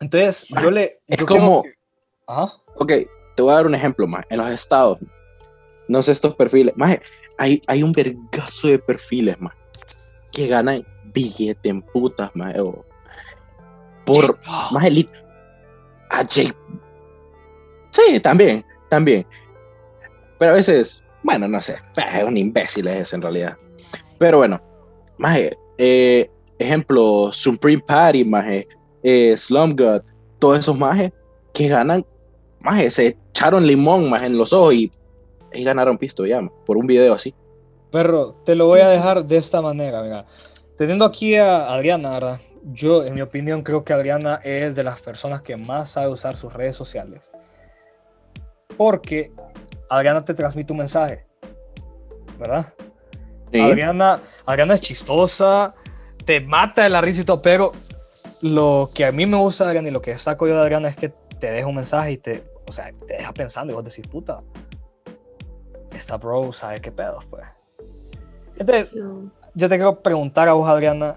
Entonces, 0.00 0.48
yo 0.62 0.70
le... 0.70 1.00
Es 1.06 1.18
yo 1.18 1.26
creo 1.26 1.38
como, 1.40 1.62
que- 1.62 1.74
Ajá. 2.26 2.52
ok, 2.76 2.92
te 3.36 3.42
voy 3.42 3.52
a 3.52 3.54
dar 3.56 3.66
un 3.66 3.74
ejemplo 3.74 4.06
más. 4.06 4.24
En 4.28 4.38
los 4.38 4.46
estados, 4.48 4.98
no 5.88 6.02
sé 6.02 6.12
estos 6.12 6.34
perfiles, 6.34 6.74
más 6.76 6.98
hay, 7.38 7.62
hay 7.66 7.82
un 7.82 7.92
vergazo 7.92 8.68
de 8.68 8.78
perfiles, 8.78 9.40
más, 9.40 9.54
que 10.32 10.46
ganan 10.46 10.86
billete 11.12 11.68
en 11.68 11.82
putas, 11.82 12.30
más, 12.34 12.56
o 12.58 12.84
por 14.04 14.38
más 14.72 14.84
elite. 14.84 15.12
A 16.10 16.22
Jake. 16.22 16.56
Sí, 17.90 18.18
también, 18.20 18.64
también. 18.88 19.26
Pero 20.38 20.52
a 20.52 20.54
veces, 20.54 21.04
bueno, 21.22 21.46
no 21.46 21.60
sé, 21.60 21.76
es 21.96 22.24
un 22.24 22.36
imbécil 22.36 22.86
ese 22.88 23.16
en 23.16 23.22
realidad. 23.22 23.58
Pero 24.18 24.38
bueno, 24.38 24.60
más 25.18 25.38
eh, 25.76 26.30
ejemplo, 26.58 27.30
Supreme 27.32 27.82
Party, 27.86 28.24
más 28.24 28.46
eh, 29.02 29.36
Slum 29.36 29.74
God, 29.76 30.02
todos 30.38 30.60
esos 30.60 30.78
majes 30.78 31.12
que 31.52 31.68
ganan, 31.68 32.04
maje, 32.60 32.90
se 32.90 33.18
echaron 33.30 33.66
limón 33.66 34.10
más 34.10 34.22
en 34.22 34.38
los 34.38 34.52
ojos 34.52 34.74
y, 34.74 34.90
y 35.58 35.64
ganaron 35.64 35.98
pisto 35.98 36.24
ya, 36.24 36.40
por 36.64 36.76
un 36.76 36.86
video 36.86 37.14
así. 37.14 37.34
Perro, 37.90 38.34
te 38.44 38.54
lo 38.54 38.66
voy 38.66 38.80
a 38.80 38.88
dejar 38.88 39.24
de 39.24 39.36
esta 39.36 39.60
manera, 39.60 40.02
mira. 40.02 40.26
Teniendo 40.76 41.04
aquí 41.04 41.34
a 41.34 41.72
Adriana, 41.72 42.10
¿verdad? 42.10 42.40
Yo, 42.72 43.04
en 43.04 43.14
mi 43.14 43.22
opinión, 43.22 43.62
creo 43.62 43.84
que 43.84 43.92
Adriana 43.92 44.40
es 44.44 44.74
de 44.74 44.82
las 44.82 45.00
personas 45.00 45.42
que 45.42 45.56
más 45.56 45.92
sabe 45.92 46.08
usar 46.08 46.36
sus 46.36 46.52
redes 46.52 46.76
sociales. 46.76 47.22
Porque 48.76 49.32
Adriana 49.88 50.24
te 50.24 50.34
transmite 50.34 50.72
un 50.72 50.78
mensaje, 50.78 51.26
¿verdad? 52.38 52.72
Adriana, 53.52 54.20
Adriana 54.44 54.74
es 54.74 54.80
chistosa, 54.80 55.74
te 56.24 56.40
mata 56.40 56.82
de 56.82 56.90
la 56.90 57.00
risa 57.00 57.22
y 57.22 57.24
todo, 57.24 57.40
pero 57.40 57.72
lo 58.42 58.90
que 58.94 59.04
a 59.04 59.10
mí 59.10 59.26
me 59.26 59.38
gusta 59.38 59.64
de 59.64 59.70
Adriana 59.70 59.88
y 59.88 59.92
lo 59.92 60.02
que 60.02 60.16
saco 60.18 60.46
yo 60.46 60.54
de 60.54 60.60
Adriana 60.60 60.88
es 60.88 60.96
que 60.96 61.08
te 61.40 61.50
deja 61.50 61.66
un 61.66 61.76
mensaje 61.76 62.12
y 62.12 62.18
te, 62.18 62.44
o 62.66 62.72
sea, 62.72 62.92
te 63.06 63.14
deja 63.14 63.32
pensando 63.32 63.72
y 63.72 63.76
vos 63.76 63.84
decís, 63.84 64.06
puta, 64.06 64.42
esta 65.98 66.16
bro 66.16 66.52
sabe 66.52 66.80
qué 66.80 66.90
pedos, 66.92 67.24
pues. 67.26 67.44
Entonces, 68.56 68.92
No. 68.94 69.30
yo 69.54 69.68
te 69.68 69.76
quiero 69.76 70.00
preguntar 70.00 70.48
a 70.48 70.52
vos, 70.54 70.68
Adriana, 70.68 71.16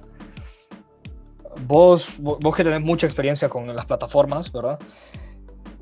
vos, 1.66 2.08
vos, 2.20 2.38
vos 2.40 2.56
que 2.56 2.64
tenés 2.64 2.82
mucha 2.82 3.08
experiencia 3.08 3.50
con 3.50 3.74
las 3.76 3.86
plataformas, 3.86 4.52
¿verdad? 4.52 4.80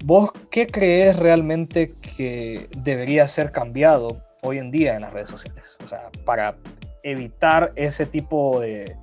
¿Vos 0.06 0.32
qué 0.50 0.68
crees 0.68 1.18
realmente 1.18 1.90
que 1.90 2.70
debería 2.78 3.28
ser 3.28 3.52
cambiado 3.52 4.22
hoy 4.42 4.58
en 4.58 4.72
día 4.72 4.96
en 4.96 5.02
las 5.02 5.12
redes 5.12 5.30
sociales? 5.30 5.76
O 5.84 5.88
sea, 5.88 6.10
para 6.26 6.56
evitar 7.04 7.74
ese 7.76 8.06
tipo 8.06 8.60
de 8.62 8.96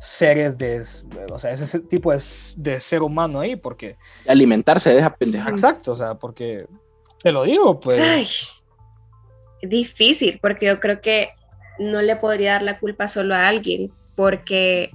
seres 0.00 0.58
de, 0.58 0.84
o 1.32 1.38
sea, 1.38 1.52
ese 1.52 1.80
tipo 1.80 2.12
de, 2.12 2.22
de 2.56 2.80
ser 2.80 3.02
humano 3.02 3.40
ahí, 3.40 3.56
porque... 3.56 3.96
Alimentarse 4.28 4.90
de 4.92 4.98
esa 4.98 5.14
pendeja. 5.14 5.48
Exacto, 5.50 5.92
o 5.92 5.94
sea, 5.96 6.14
porque 6.14 6.66
te 7.22 7.32
lo 7.32 7.44
digo, 7.44 7.80
pues... 7.80 8.00
Ay, 8.02 8.28
difícil, 9.68 10.38
porque 10.40 10.66
yo 10.66 10.80
creo 10.80 11.00
que 11.00 11.30
no 11.78 12.02
le 12.02 12.16
podría 12.16 12.52
dar 12.52 12.62
la 12.62 12.78
culpa 12.78 13.08
solo 13.08 13.34
a 13.34 13.48
alguien, 13.48 13.92
porque 14.14 14.90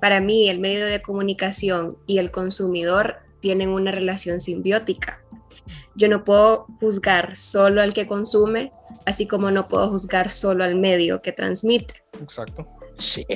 para 0.00 0.20
mí 0.20 0.48
el 0.48 0.58
medio 0.58 0.86
de 0.86 1.02
comunicación 1.02 1.96
y 2.06 2.18
el 2.18 2.30
consumidor 2.30 3.16
tienen 3.40 3.70
una 3.70 3.90
relación 3.90 4.40
simbiótica. 4.40 5.20
Yo 5.94 6.08
no 6.08 6.24
puedo 6.24 6.66
juzgar 6.80 7.36
solo 7.36 7.80
al 7.80 7.94
que 7.94 8.06
consume, 8.06 8.72
así 9.06 9.26
como 9.26 9.50
no 9.50 9.68
puedo 9.68 9.88
juzgar 9.88 10.30
solo 10.30 10.64
al 10.64 10.74
medio 10.74 11.22
que 11.22 11.32
transmite. 11.32 12.02
Exacto. 12.20 12.75
Shit. 12.98 13.26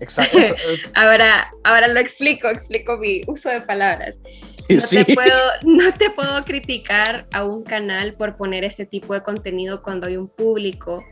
Exacto. 0.00 0.38
Ahora, 0.94 1.52
ahora 1.62 1.88
lo 1.88 2.00
explico, 2.00 2.48
explico 2.48 2.96
mi 2.98 3.22
uso 3.26 3.48
de 3.48 3.60
palabras. 3.62 4.20
No, 4.68 4.80
Sí. 4.80 5.04
te 5.04 5.14
puedo, 5.14 5.38
no 5.62 5.92
te 5.92 6.10
puedo 6.10 6.44
criticar 6.44 7.26
a 7.32 7.44
un 7.44 7.62
canal 7.64 8.14
por 8.14 8.36
poner 8.36 8.64
este 8.64 8.86
tipo 8.86 9.14
de 9.14 9.22
contenido 9.22 9.82
cuando 9.82 10.06
hay 10.06 10.16
un 10.16 10.28
público 10.28 11.04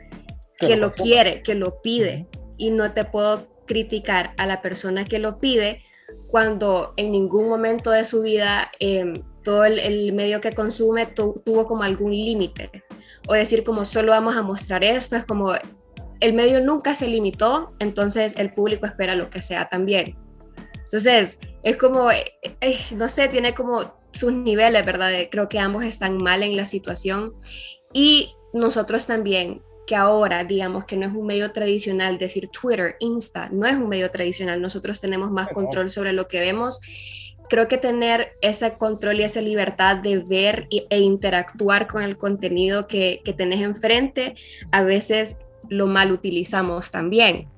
que 0.58 0.76
lo 0.76 0.88
consuma. 0.88 1.04
quiere, 1.04 1.42
que 1.42 1.54
lo 1.54 1.80
pide. 1.82 2.26
Y 2.56 2.70
no 2.70 2.92
te 2.92 3.04
puedo 3.04 3.48
criticar 3.66 4.34
a 4.36 4.46
la 4.46 4.62
persona 4.62 5.04
que 5.04 5.18
lo 5.18 5.38
pide 5.38 5.82
cuando 6.28 6.94
en 6.96 7.12
ningún 7.12 7.48
momento 7.48 7.90
de 7.90 8.04
su 8.04 8.22
vida 8.22 8.70
em, 8.80 9.14
todo 9.42 9.64
el, 9.64 10.12
medio 10.12 10.40
que 10.40 10.52
consume 10.52 11.06
tuvo 11.06 11.66
como 11.66 11.82
algún 11.82 12.12
límite. 12.12 12.70
O 13.28 13.34
decir 13.34 13.64
como 13.64 13.84
solo 13.84 14.12
vamos 14.12 14.36
a 14.36 14.42
mostrar 14.42 14.84
esto, 14.84 15.16
es 15.16 15.24
como 15.24 15.52
el 16.22 16.34
medio 16.34 16.60
nunca 16.60 16.94
se 16.94 17.08
limitó, 17.08 17.74
entonces 17.80 18.34
el 18.38 18.54
público 18.54 18.86
espera 18.86 19.16
lo 19.16 19.28
que 19.28 19.42
sea 19.42 19.68
también. 19.68 20.16
Entonces, 20.84 21.38
es 21.64 21.76
como, 21.76 22.12
eh, 22.12 22.34
eh, 22.60 22.78
no 22.96 23.08
sé, 23.08 23.26
tiene 23.26 23.54
como 23.54 24.00
sus 24.12 24.32
niveles, 24.32 24.86
¿verdad? 24.86 25.10
Creo 25.30 25.48
que 25.48 25.58
ambos 25.58 25.84
están 25.84 26.18
mal 26.18 26.44
en 26.44 26.56
la 26.56 26.66
situación 26.66 27.34
y 27.92 28.34
nosotros 28.52 29.06
también, 29.06 29.62
que 29.84 29.96
ahora 29.96 30.44
digamos 30.44 30.84
que 30.84 30.96
no 30.96 31.06
es 31.06 31.12
un 31.12 31.26
medio 31.26 31.50
tradicional, 31.50 32.18
decir 32.18 32.48
Twitter, 32.48 32.94
Insta, 33.00 33.48
no 33.50 33.66
es 33.66 33.74
un 33.74 33.88
medio 33.88 34.08
tradicional, 34.12 34.62
nosotros 34.62 35.00
tenemos 35.00 35.32
más 35.32 35.48
control 35.48 35.90
sobre 35.90 36.12
lo 36.12 36.28
que 36.28 36.38
vemos. 36.38 36.80
Creo 37.48 37.66
que 37.66 37.78
tener 37.78 38.34
ese 38.42 38.78
control 38.78 39.18
y 39.18 39.24
esa 39.24 39.40
libertad 39.40 39.96
de 39.96 40.20
ver 40.20 40.68
e 40.70 41.00
interactuar 41.00 41.88
con 41.88 42.04
el 42.04 42.16
contenido 42.16 42.86
que, 42.86 43.22
que 43.24 43.32
tenés 43.32 43.60
enfrente, 43.60 44.36
a 44.70 44.84
veces 44.84 45.38
lo 45.72 45.86
mal 45.86 46.12
utilizamos 46.12 46.90
también. 46.90 47.48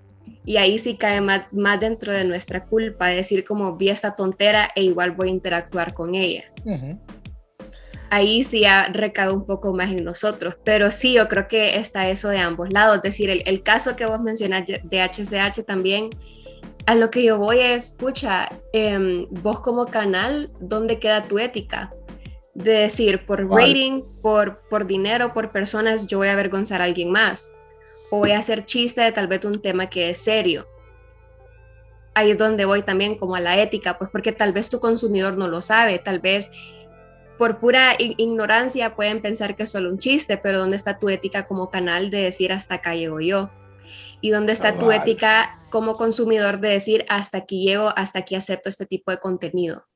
Y 0.47 0.57
ahí 0.57 0.79
sí 0.79 0.97
cae 0.97 1.21
más, 1.21 1.47
más, 1.53 1.81
dentro 1.81 2.13
de 2.13 2.25
nuestra 2.25 2.65
culpa, 2.65 3.09
decir 3.09 3.45
como 3.45 3.77
vi 3.77 3.89
esta 3.89 4.15
tontera 4.15 4.71
e 4.75 4.83
igual 4.83 5.13
voy 5.13 5.29
a 5.29 5.33
interactuar 5.33 5.95
con 5.95 6.15
ella. 6.15 6.45
Ahí 8.11 8.45
sí 8.45 8.65
ha 8.65 8.87
recado 8.89 9.35
un 9.35 9.47
poco 9.47 9.73
más 9.75 9.91
en 9.91 10.05
nosotros, 10.05 10.57
pero 10.63 10.93
sí, 10.93 11.15
yo 11.15 11.29
creo 11.29 11.49
que 11.49 11.77
está 11.77 12.09
eso 12.09 12.29
de 12.29 12.39
ambos 12.39 12.73
lados. 12.73 12.97
Es 12.97 13.03
decir, 13.03 13.31
el, 13.45 13.63
caso 13.63 13.97
que 13.97 14.07
vos 14.07 14.21
mencionas 14.21 14.65
de 14.67 15.03
HCH 15.03 15.65
también, 15.67 16.11
a 16.87 16.95
lo 16.95 17.11
que 17.11 17.25
yo 17.25 17.39
voy 17.39 17.61
es, 17.61 17.93
escucha, 17.93 18.49
em, 18.73 19.27
vos 19.31 19.61
como 19.61 19.87
canal, 19.87 20.51
¿dónde 20.61 20.99
queda 20.99 21.23
tu 21.23 21.39
ética? 21.39 21.93
De 22.55 22.73
decir, 22.73 23.25
por 23.27 23.49
rating, 23.51 24.03
por, 24.23 24.61
por 24.69 24.87
dinero, 24.87 25.33
por 25.33 25.51
personas, 25.51 26.07
yo 26.07 26.19
voy 26.19 26.29
a 26.29 26.35
avergonzar 26.35 26.83
a 26.83 26.85
alguien 26.85 27.11
más 27.11 27.57
o 28.11 28.19
voy 28.19 28.33
a 28.33 28.39
hacer 28.39 28.65
chiste 28.65 29.01
de 29.01 29.13
tal 29.13 29.27
vez 29.27 29.45
un 29.45 29.53
tema 29.53 29.89
que 29.89 30.11
es 30.11 30.19
serio. 30.19 30.67
Ahí 32.15 32.31
es 32.31 32.39
donde 32.39 32.65
voy 32.65 32.83
también 32.83 33.17
como 33.17 33.35
a 33.35 33.41
la 33.41 33.61
ética, 33.61 33.99
pues 33.99 34.11
porque 34.11 34.33
tal 34.33 34.53
vez 34.53 34.71
tu 34.71 34.79
consumidor 34.79 35.37
no 35.37 35.49
lo 35.49 35.63
sabe, 35.63 35.99
tal 35.99 36.21
vez 36.21 36.51
por 37.39 37.59
pura 37.59 37.95
ignorancia 37.99 38.95
pueden 38.95 39.21
pensar 39.21 39.57
que 39.57 39.65
es 39.65 39.71
solo 39.71 39.91
un 39.91 39.99
chiste, 39.99 40.37
pero 40.37 40.59
¿dónde 40.59 40.77
está 40.77 40.99
tu 40.99 41.09
ética 41.09 41.47
como 41.47 41.71
canal 41.71 42.11
de 42.11 42.23
decir 42.23 42.53
hasta 42.53 42.77
acá 42.77 42.95
llego 42.95 43.21
yo? 43.21 43.51
¿Y 44.21 44.31
dónde 44.31 44.53
está 44.53 44.79
tu 44.79 44.91
ética 44.93 45.61
como 45.71 45.97
consumidor 45.97 46.61
de 46.61 46.71
decir 46.71 47.05
hasta 47.09 47.39
aquí 47.39 47.65
llego, 47.65 47.93
hasta 47.97 48.21
aquí 48.21 48.37
acepto 48.37 48.69
este 48.69 48.87
tipo 48.87 49.11
de 49.11 49.19
contenido? 49.19 49.87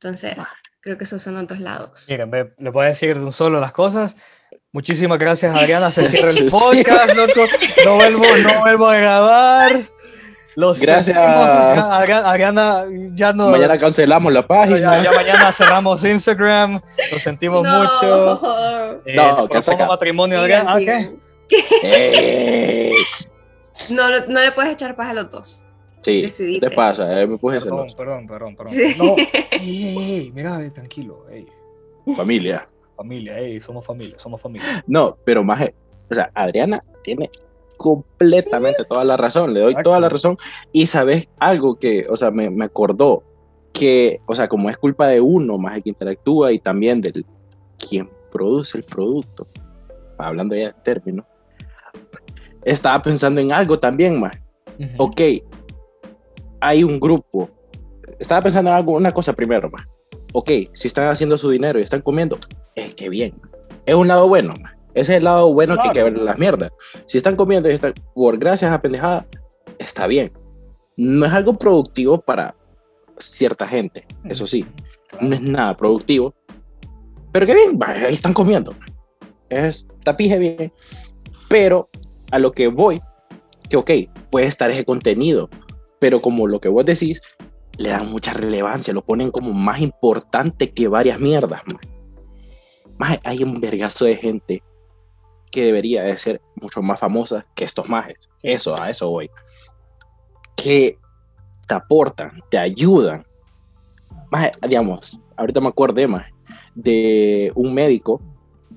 Entonces, 0.00 0.36
creo 0.80 0.98
que 0.98 1.04
esos 1.04 1.22
son 1.22 1.34
los 1.34 1.46
dos 1.46 1.60
lados. 1.60 2.06
Miren, 2.08 2.30
le 2.58 2.70
voy 2.70 2.86
a 2.86 2.88
decir 2.88 3.18
de 3.18 3.24
un 3.24 3.32
solo 3.32 3.60
las 3.60 3.72
cosas. 3.72 4.14
Muchísimas 4.72 5.18
gracias, 5.18 5.56
Adriana. 5.58 5.90
Se 5.90 6.08
cierra 6.08 6.30
el 6.30 6.46
podcast, 6.50 7.14
loco. 7.16 7.40
No 7.84 7.94
vuelvo, 7.96 8.24
no 8.42 8.60
vuelvo 8.60 8.86
a 8.88 8.96
grabar. 8.96 9.90
Los 10.54 10.80
gracias. 10.80 11.16
Adriana, 11.18 12.86
ya 13.14 13.32
no. 13.34 13.50
Mañana 13.50 13.76
cancelamos 13.76 14.32
la 14.32 14.46
página. 14.46 15.02
Ya, 15.02 15.12
mañana 15.12 15.52
cerramos 15.52 16.02
Instagram. 16.02 16.80
Lo 17.12 17.18
sentimos 17.18 17.66
mucho. 17.66 18.40
Eh, 19.08 19.14
no, 19.14 19.46
que 19.46 19.62
saca. 19.62 19.86
matrimonio, 19.86 20.40
Adriana. 20.40 20.72
¿Ah, 20.74 20.78
qué? 20.78 21.14
Eh. 21.84 22.92
No, 23.88 24.08
no 24.26 24.40
le 24.40 24.50
puedes 24.50 24.72
echar 24.72 24.96
paz 24.96 25.10
a 25.10 25.12
los 25.12 25.30
dos. 25.30 25.65
Sí, 26.06 26.22
Decidite. 26.22 26.68
te 26.68 26.76
pasa? 26.76 27.20
Eh, 27.20 27.26
me 27.26 27.36
puedes 27.36 27.64
perdón, 27.64 27.88
perdón, 27.96 28.26
perdón, 28.28 28.56
perdón, 28.56 28.76
No, 28.96 29.16
ey, 29.60 30.30
mira, 30.32 30.72
tranquilo. 30.72 31.24
Ey. 31.28 31.48
Familia. 32.14 32.64
Familia, 32.96 33.34
hey, 33.36 33.60
somos 33.60 33.84
familia, 33.84 34.16
somos 34.20 34.40
familia. 34.40 34.84
No, 34.86 35.18
pero 35.24 35.42
más, 35.42 35.68
o 36.08 36.14
sea, 36.14 36.30
Adriana 36.32 36.80
tiene 37.02 37.28
completamente 37.76 38.84
toda 38.84 39.04
la 39.04 39.16
razón, 39.16 39.52
le 39.52 39.58
doy 39.58 39.74
toda 39.82 39.98
la 39.98 40.08
razón. 40.08 40.38
Y 40.72 40.86
sabes 40.86 41.28
algo 41.40 41.74
que, 41.74 42.06
o 42.08 42.16
sea, 42.16 42.30
me, 42.30 42.50
me, 42.50 42.66
acordó 42.66 43.24
que, 43.72 44.20
o 44.28 44.34
sea, 44.36 44.46
como 44.46 44.70
es 44.70 44.78
culpa 44.78 45.08
de 45.08 45.20
uno 45.20 45.58
más 45.58 45.76
el 45.76 45.82
que 45.82 45.88
interactúa 45.88 46.52
y 46.52 46.60
también 46.60 47.00
del 47.00 47.26
quien 47.76 48.08
produce 48.30 48.78
el 48.78 48.84
producto, 48.84 49.48
hablando 50.18 50.54
ya 50.54 50.68
de 50.68 50.74
términos, 50.84 51.26
estaba 52.62 53.02
pensando 53.02 53.40
en 53.40 53.50
algo 53.50 53.76
también 53.80 54.20
más. 54.20 54.40
Ok, 54.98 55.20
hay 56.66 56.82
un 56.82 56.98
grupo, 56.98 57.48
estaba 58.18 58.42
pensando 58.42 58.70
en 58.70 58.76
algo, 58.76 58.92
una 58.94 59.12
cosa 59.12 59.32
primero 59.32 59.70
más. 59.70 59.86
Ok, 60.32 60.50
si 60.72 60.88
están 60.88 61.08
haciendo 61.08 61.38
su 61.38 61.48
dinero 61.48 61.78
y 61.78 61.82
están 61.82 62.02
comiendo, 62.02 62.38
es 62.74 62.94
que 62.94 63.08
bien. 63.08 63.40
Es 63.86 63.94
un 63.94 64.08
lado 64.08 64.28
bueno. 64.28 64.52
Ese 64.94 65.12
es 65.12 65.18
el 65.18 65.24
lado 65.24 65.52
bueno 65.52 65.76
que 65.76 65.88
hay 65.88 65.92
que 65.92 66.02
ver 66.02 66.20
las 66.20 66.38
mierdas. 66.38 66.72
Si 67.06 67.18
están 67.18 67.36
comiendo 67.36 67.70
y 67.70 67.74
están 67.74 67.94
por 68.14 68.36
gracias 68.38 68.72
a 68.72 68.82
pendejada, 68.82 69.26
está 69.78 70.06
bien. 70.06 70.32
No 70.96 71.26
es 71.26 71.32
algo 71.32 71.56
productivo 71.56 72.20
para 72.20 72.56
cierta 73.18 73.66
gente, 73.66 74.04
eso 74.24 74.46
sí. 74.46 74.66
No 75.20 75.34
es 75.34 75.42
nada 75.42 75.76
productivo. 75.76 76.34
Pero 77.30 77.46
qué 77.46 77.54
bien, 77.54 77.78
ahí 77.84 78.14
están 78.14 78.32
comiendo. 78.32 78.74
Es 79.50 79.86
tapije 80.02 80.38
bien. 80.38 80.72
Pero 81.48 81.88
a 82.32 82.40
lo 82.40 82.50
que 82.50 82.66
voy, 82.66 83.00
que 83.70 83.76
ok, 83.76 83.90
puede 84.30 84.46
estar 84.46 84.68
ese 84.70 84.84
contenido, 84.84 85.48
pero 85.98 86.20
como 86.20 86.46
lo 86.46 86.60
que 86.60 86.68
vos 86.68 86.84
decís, 86.84 87.20
le 87.78 87.90
dan 87.90 88.10
mucha 88.10 88.32
relevancia, 88.32 88.94
lo 88.94 89.04
ponen 89.04 89.30
como 89.30 89.52
más 89.52 89.80
importante 89.80 90.72
que 90.72 90.88
varias 90.88 91.20
mierdas. 91.20 91.62
Más 92.98 93.18
hay 93.24 93.42
un 93.42 93.60
vergazo 93.60 94.04
de 94.06 94.16
gente 94.16 94.62
que 95.50 95.64
debería 95.64 96.02
de 96.02 96.16
ser 96.18 96.40
mucho 96.54 96.82
más 96.82 97.00
famosa 97.00 97.46
que 97.54 97.64
estos 97.64 97.88
majes. 97.88 98.16
Eso, 98.42 98.74
a 98.80 98.90
eso 98.90 99.10
voy. 99.10 99.30
Que 100.56 100.98
te 101.66 101.74
aportan, 101.74 102.32
te 102.50 102.58
ayudan. 102.58 103.26
Más, 104.30 104.50
digamos, 104.68 105.20
ahorita 105.36 105.60
me 105.60 105.68
acordé 105.68 106.06
más 106.06 106.26
de 106.74 107.52
un 107.54 107.74
médico 107.74 108.20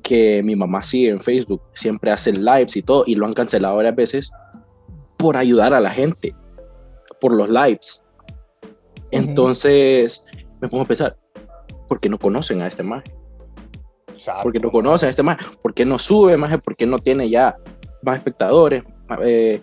que 0.01 0.41
mi 0.43 0.55
mamá 0.55 0.83
sigue 0.83 1.09
en 1.09 1.19
Facebook, 1.19 1.61
siempre 1.73 2.11
hace 2.11 2.31
lives 2.31 2.75
y 2.75 2.81
todo, 2.81 3.03
y 3.05 3.15
lo 3.15 3.25
han 3.25 3.33
cancelado 3.33 3.75
varias 3.75 3.95
veces 3.95 4.31
por 5.17 5.37
ayudar 5.37 5.73
a 5.73 5.81
la 5.81 5.89
gente, 5.89 6.33
por 7.19 7.33
los 7.33 7.49
lives. 7.49 8.01
Entonces, 9.11 10.25
me 10.61 10.67
pongo 10.67 10.83
a 10.83 10.87
pensar, 10.87 11.17
¿por 11.87 11.99
qué 11.99 12.09
no 12.09 12.17
conocen 12.17 12.61
a 12.61 12.67
este 12.67 12.83
maje? 12.83 13.19
porque 14.43 14.59
no 14.59 14.71
conocen 14.71 15.07
a 15.07 15.09
este 15.09 15.23
más, 15.23 15.37
porque 15.61 15.85
no 15.85 15.97
sube 15.99 16.37
más, 16.37 16.57
porque 16.61 16.85
no 16.85 16.97
tiene 16.99 17.29
ya 17.29 17.55
más 18.01 18.17
espectadores 18.17 18.83
eh, 19.23 19.61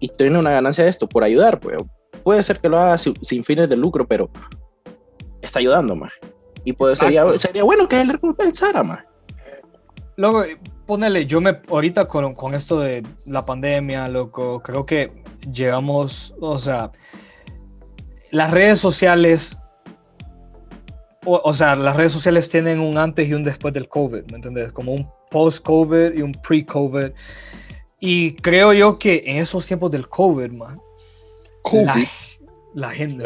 y 0.00 0.08
tiene 0.08 0.38
una 0.38 0.50
ganancia 0.50 0.84
de 0.84 0.90
esto 0.90 1.08
por 1.08 1.24
ayudar. 1.24 1.60
Pues. 1.60 1.78
Puede 2.22 2.42
ser 2.42 2.58
que 2.58 2.68
lo 2.68 2.78
haga 2.78 2.98
sin, 2.98 3.44
fines 3.44 3.68
de 3.68 3.76
lucro, 3.76 4.06
pero 4.06 4.30
está 5.42 5.58
ayudando 5.58 5.94
más. 5.94 6.12
Y 6.64 6.72
puede, 6.72 6.96
sería, 6.96 7.26
sería 7.38 7.62
bueno 7.62 7.88
que 7.88 8.00
él 8.00 8.08
recompensara 8.08 8.82
más. 8.82 9.04
Luego, 10.16 10.44
ponele, 10.86 11.26
yo 11.26 11.40
me, 11.40 11.60
ahorita 11.68 12.06
con, 12.06 12.34
con 12.34 12.54
esto 12.54 12.80
de 12.80 13.02
la 13.26 13.44
pandemia, 13.44 14.08
loco, 14.08 14.62
creo 14.62 14.86
que 14.86 15.12
llegamos, 15.52 16.34
o 16.40 16.58
sea, 16.58 16.90
las 18.30 18.50
redes 18.50 18.80
sociales 18.80 19.58
o, 21.26 21.54
sea, 21.54 21.74
las 21.74 21.96
redes 21.96 22.12
sociales 22.12 22.48
tienen 22.48 22.78
un 22.78 22.96
antes 22.98 23.28
y 23.28 23.34
un 23.34 23.42
después 23.42 23.74
del 23.74 23.88
COVID, 23.88 24.30
¿me 24.30 24.36
entiendes? 24.36 24.72
Como 24.72 24.92
un 24.92 25.10
post-COVID 25.30 26.16
y 26.16 26.22
un 26.22 26.32
pre-COVID. 26.32 27.10
Y 27.98 28.36
creo 28.36 28.72
yo 28.72 28.98
que 28.98 29.24
en 29.26 29.38
esos 29.38 29.66
tiempos 29.66 29.90
del 29.90 30.08
COVID, 30.08 30.52
man, 30.52 30.80
La, 32.74 32.90
gente, 32.90 33.24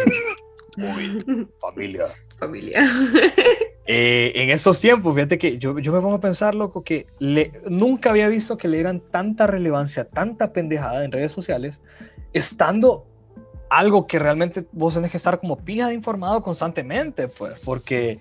muy 0.79 1.46
familia. 1.61 2.07
Familia. 2.38 2.90
Eh, 3.92 4.44
en 4.44 4.50
esos 4.50 4.79
tiempos, 4.79 5.16
fíjate 5.16 5.37
que 5.37 5.59
yo, 5.59 5.76
yo, 5.81 5.92
me 5.92 6.00
pongo 6.00 6.14
a 6.14 6.20
pensar, 6.20 6.55
loco, 6.55 6.85
que 6.85 7.09
le, 7.18 7.61
nunca 7.68 8.11
había 8.11 8.29
visto 8.29 8.57
que 8.57 8.68
le 8.68 8.76
dieran 8.76 9.00
tanta 9.00 9.48
relevancia, 9.48 10.05
tanta 10.05 10.53
pendejada 10.53 11.05
en 11.05 11.11
redes 11.11 11.33
sociales, 11.33 11.81
estando 12.33 13.05
algo 13.68 14.07
que 14.07 14.20
realmente 14.20 14.64
vos 14.70 14.94
tenés 14.94 15.11
que 15.11 15.16
estar 15.16 15.40
como 15.40 15.57
pija 15.57 15.88
de 15.88 15.94
informado 15.94 16.40
constantemente, 16.40 17.26
pues, 17.26 17.59
porque, 17.64 18.20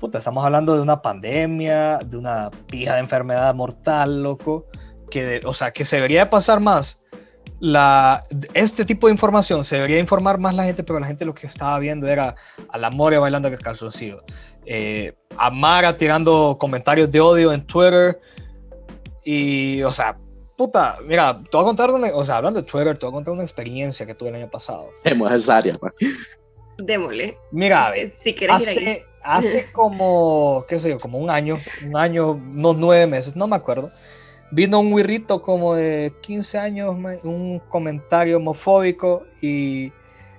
puta, 0.00 0.20
estamos 0.20 0.42
hablando 0.42 0.74
de 0.74 0.80
una 0.80 1.02
pandemia, 1.02 1.98
de 1.98 2.16
una 2.16 2.48
pija 2.70 2.94
de 2.94 3.00
enfermedad 3.00 3.54
mortal, 3.54 4.22
loco, 4.22 4.68
que, 5.10 5.42
o 5.44 5.52
sea, 5.52 5.70
que 5.70 5.84
se 5.84 5.96
debería 5.96 6.30
pasar 6.30 6.60
más. 6.60 6.98
La, 7.60 8.22
este 8.54 8.86
tipo 8.86 9.08
de 9.08 9.12
información 9.12 9.64
se 9.64 9.76
debería 9.76 9.98
informar 9.98 10.38
más 10.38 10.54
la 10.54 10.64
gente, 10.64 10.82
pero 10.82 10.98
la 10.98 11.08
gente 11.08 11.26
lo 11.26 11.34
que 11.34 11.46
estaba 11.46 11.78
viendo 11.78 12.06
era 12.06 12.36
a 12.70 12.78
la 12.78 12.88
Moria 12.88 13.18
bailando 13.18 13.50
que 13.50 13.58
calzoncillo, 13.58 14.22
eh, 14.68 15.14
a 15.36 15.50
Mara 15.50 15.96
tirando 15.96 16.56
comentarios 16.58 17.10
de 17.10 17.20
odio 17.20 17.52
en 17.52 17.66
Twitter, 17.66 18.20
y, 19.24 19.82
o 19.82 19.92
sea, 19.92 20.16
puta, 20.56 20.96
mira, 21.04 21.34
te 21.34 21.56
voy 21.56 21.62
a 21.62 21.66
contar 21.66 21.90
una, 21.90 22.08
o 22.14 22.24
sea, 22.24 22.36
hablando 22.38 22.60
de 22.60 22.66
Twitter, 22.66 22.96
te 22.98 23.06
voy 23.06 23.12
a 23.12 23.16
contar 23.16 23.34
una 23.34 23.42
experiencia 23.42 24.04
que 24.04 24.14
tuve 24.14 24.30
el 24.30 24.36
año 24.36 24.50
pasado. 24.50 24.90
Hemos 25.04 25.32
esa 25.32 25.58
área, 25.58 25.72
man. 25.80 25.92
Démosle. 26.82 27.36
Mira, 27.50 27.86
a 27.86 27.90
ver, 27.90 28.10
Si 28.10 28.34
quieres 28.34 28.62
ir 28.62 28.68
ahí. 28.68 28.76
hace, 28.76 29.04
hace 29.22 29.66
como, 29.72 30.64
qué 30.68 30.80
sé 30.80 30.90
yo, 30.90 30.96
como 30.98 31.18
un 31.18 31.30
año, 31.30 31.58
un 31.86 31.96
año, 31.96 32.32
unos 32.32 32.78
nueve 32.78 33.06
meses, 33.06 33.36
no 33.36 33.46
me 33.46 33.56
acuerdo. 33.56 33.90
Vino 34.50 34.80
un 34.80 34.94
wirrito 34.94 35.42
como 35.42 35.74
de 35.74 36.12
15 36.22 36.58
años, 36.58 36.96
un 37.22 37.60
comentario 37.68 38.38
homofóbico 38.38 39.24
y 39.42 39.92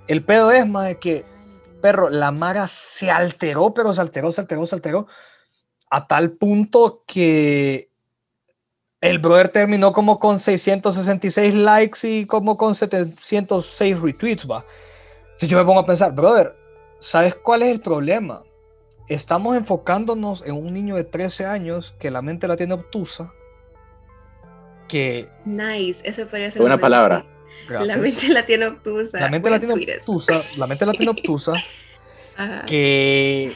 el 0.08 0.24
pedo 0.24 0.50
es, 0.50 0.66
más 0.66 0.88
de 0.88 0.98
que, 0.98 1.24
perro, 1.80 2.10
la 2.10 2.30
Mara 2.30 2.68
se 2.68 3.10
alteró, 3.10 3.74
pero 3.74 3.92
se 3.92 4.00
alteró, 4.00 4.32
se 4.32 4.40
alteró, 4.40 4.66
se 4.66 4.74
alteró, 4.74 5.06
a 5.90 6.06
tal 6.06 6.32
punto 6.32 7.02
que 7.06 7.88
el 9.00 9.18
brother 9.18 9.48
terminó 9.48 9.92
como 9.92 10.18
con 10.18 10.40
666 10.40 11.54
likes 11.54 12.08
y 12.08 12.26
como 12.26 12.56
con 12.56 12.74
706 12.74 14.00
retweets, 14.00 14.48
va. 14.48 14.64
Entonces 15.24 15.48
yo 15.48 15.58
me 15.58 15.64
pongo 15.64 15.80
a 15.80 15.86
pensar, 15.86 16.12
brother, 16.14 16.54
¿sabes 16.98 17.34
cuál 17.34 17.62
es 17.62 17.70
el 17.70 17.80
problema? 17.80 18.42
Estamos 19.08 19.56
enfocándonos 19.56 20.42
en 20.46 20.54
un 20.54 20.72
niño 20.72 20.96
de 20.96 21.04
13 21.04 21.46
años 21.46 21.94
que 21.98 22.10
la 22.10 22.22
mente 22.22 22.46
la 22.46 22.56
tiene 22.56 22.74
obtusa, 22.74 23.32
que... 24.86 25.28
Nice, 25.44 26.06
eso 26.06 26.26
podría 26.26 26.50
ser 26.50 26.60
Buena 26.60 26.78
palabra. 26.78 27.24
Gracias, 27.68 27.96
La 27.96 28.02
mente 28.02 28.28
la 28.28 28.46
tiene 28.46 28.66
obtusa. 28.66 29.20
la 29.20 29.28
mente 29.28 29.48
obtusa, 29.50 30.42
la 30.56 30.66
mente 30.66 30.84
obtusa, 31.08 31.52
Ajá. 32.36 32.64
que 32.66 33.52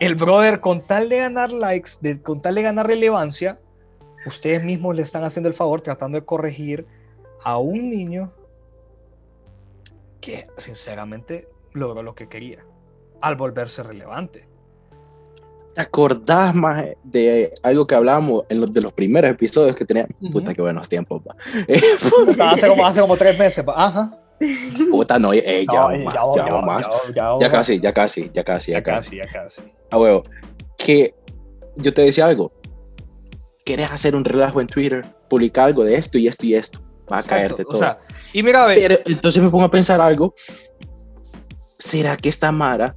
el 0.00 0.14
brother 0.14 0.60
con 0.60 0.86
tal 0.86 1.08
de 1.08 1.18
ganar 1.18 1.52
likes, 1.52 1.92
de, 2.00 2.20
con 2.20 2.42
tal 2.42 2.54
de 2.56 2.62
ganar 2.62 2.86
relevancia, 2.86 3.58
ustedes 4.26 4.62
mismos 4.64 4.96
le 4.96 5.02
están 5.02 5.24
haciendo 5.24 5.48
el 5.48 5.54
favor 5.54 5.80
tratando 5.82 6.18
de 6.18 6.24
corregir 6.24 6.86
a 7.42 7.58
un 7.58 7.90
niño 7.90 8.32
que 10.20 10.46
sinceramente 10.58 11.48
logró 11.72 12.02
lo 12.02 12.14
que 12.14 12.28
quería 12.28 12.64
al 13.20 13.36
volverse 13.36 13.82
relevante. 13.82 14.48
¿Te 15.74 15.80
acordás 15.80 16.54
más 16.54 16.84
de 17.02 17.50
algo 17.62 17.86
que 17.86 17.94
hablábamos 17.96 18.44
en 18.48 18.60
los 18.60 18.72
de 18.72 18.80
los 18.80 18.92
primeros 18.92 19.30
episodios 19.30 19.74
que 19.74 19.84
teníamos? 19.84 20.12
Ujú. 20.20 20.30
Puta, 20.32 20.54
qué 20.54 20.62
buenos 20.62 20.88
tiempos, 20.88 21.22
pa. 21.24 21.34
Eh, 21.66 21.80
Hace 22.40 22.68
como, 22.68 22.86
hace 22.86 23.00
como 23.00 23.16
tres 23.16 23.36
meses. 23.38 23.64
pa- 23.64 23.74
Ajá. 23.86 24.18
Puta, 24.90 25.18
no, 25.18 25.32
eh, 25.32 25.64
ya, 25.72 25.80
No, 25.80 25.86
va 25.88 25.96
más, 25.98 26.14
ya, 26.36 26.44
va 26.44 26.60
más. 26.62 26.86
ya, 27.14 27.28
Ya 27.40 27.50
casi, 27.50 27.80
ya 27.80 27.92
casi, 27.92 28.30
ya 28.32 28.44
casi, 28.44 28.72
ya 28.72 28.82
casi. 28.82 29.16
ya 29.16 29.26
casi. 29.26 29.62
A 29.90 29.98
huevo. 29.98 30.22
Que 30.78 31.14
yo 31.76 31.92
te 31.94 32.02
decía 32.02 32.26
algo. 32.26 32.52
¿Quieres 33.64 33.90
hacer 33.90 34.14
un 34.14 34.24
relajo 34.24 34.60
en 34.60 34.66
Twitter? 34.66 35.04
Publicar 35.28 35.66
algo 35.66 35.82
de 35.84 35.94
esto 35.96 36.18
y 36.18 36.28
esto 36.28 36.46
y 36.46 36.54
esto. 36.54 36.80
Va 37.10 37.16
a 37.16 37.20
Exacto, 37.20 37.28
caerte 37.36 37.62
o 37.62 37.64
todo. 37.66 37.78
sea, 37.80 37.98
y 38.32 38.42
mira, 38.42 38.66
ve, 38.66 38.74
Pero 38.76 38.98
entonces 39.06 39.42
me 39.42 39.48
pongo 39.50 39.64
a 39.64 39.70
pensar 39.70 40.00
algo. 40.00 40.34
¿Será 41.78 42.16
que 42.16 42.28
esta 42.28 42.52
Mara? 42.52 42.96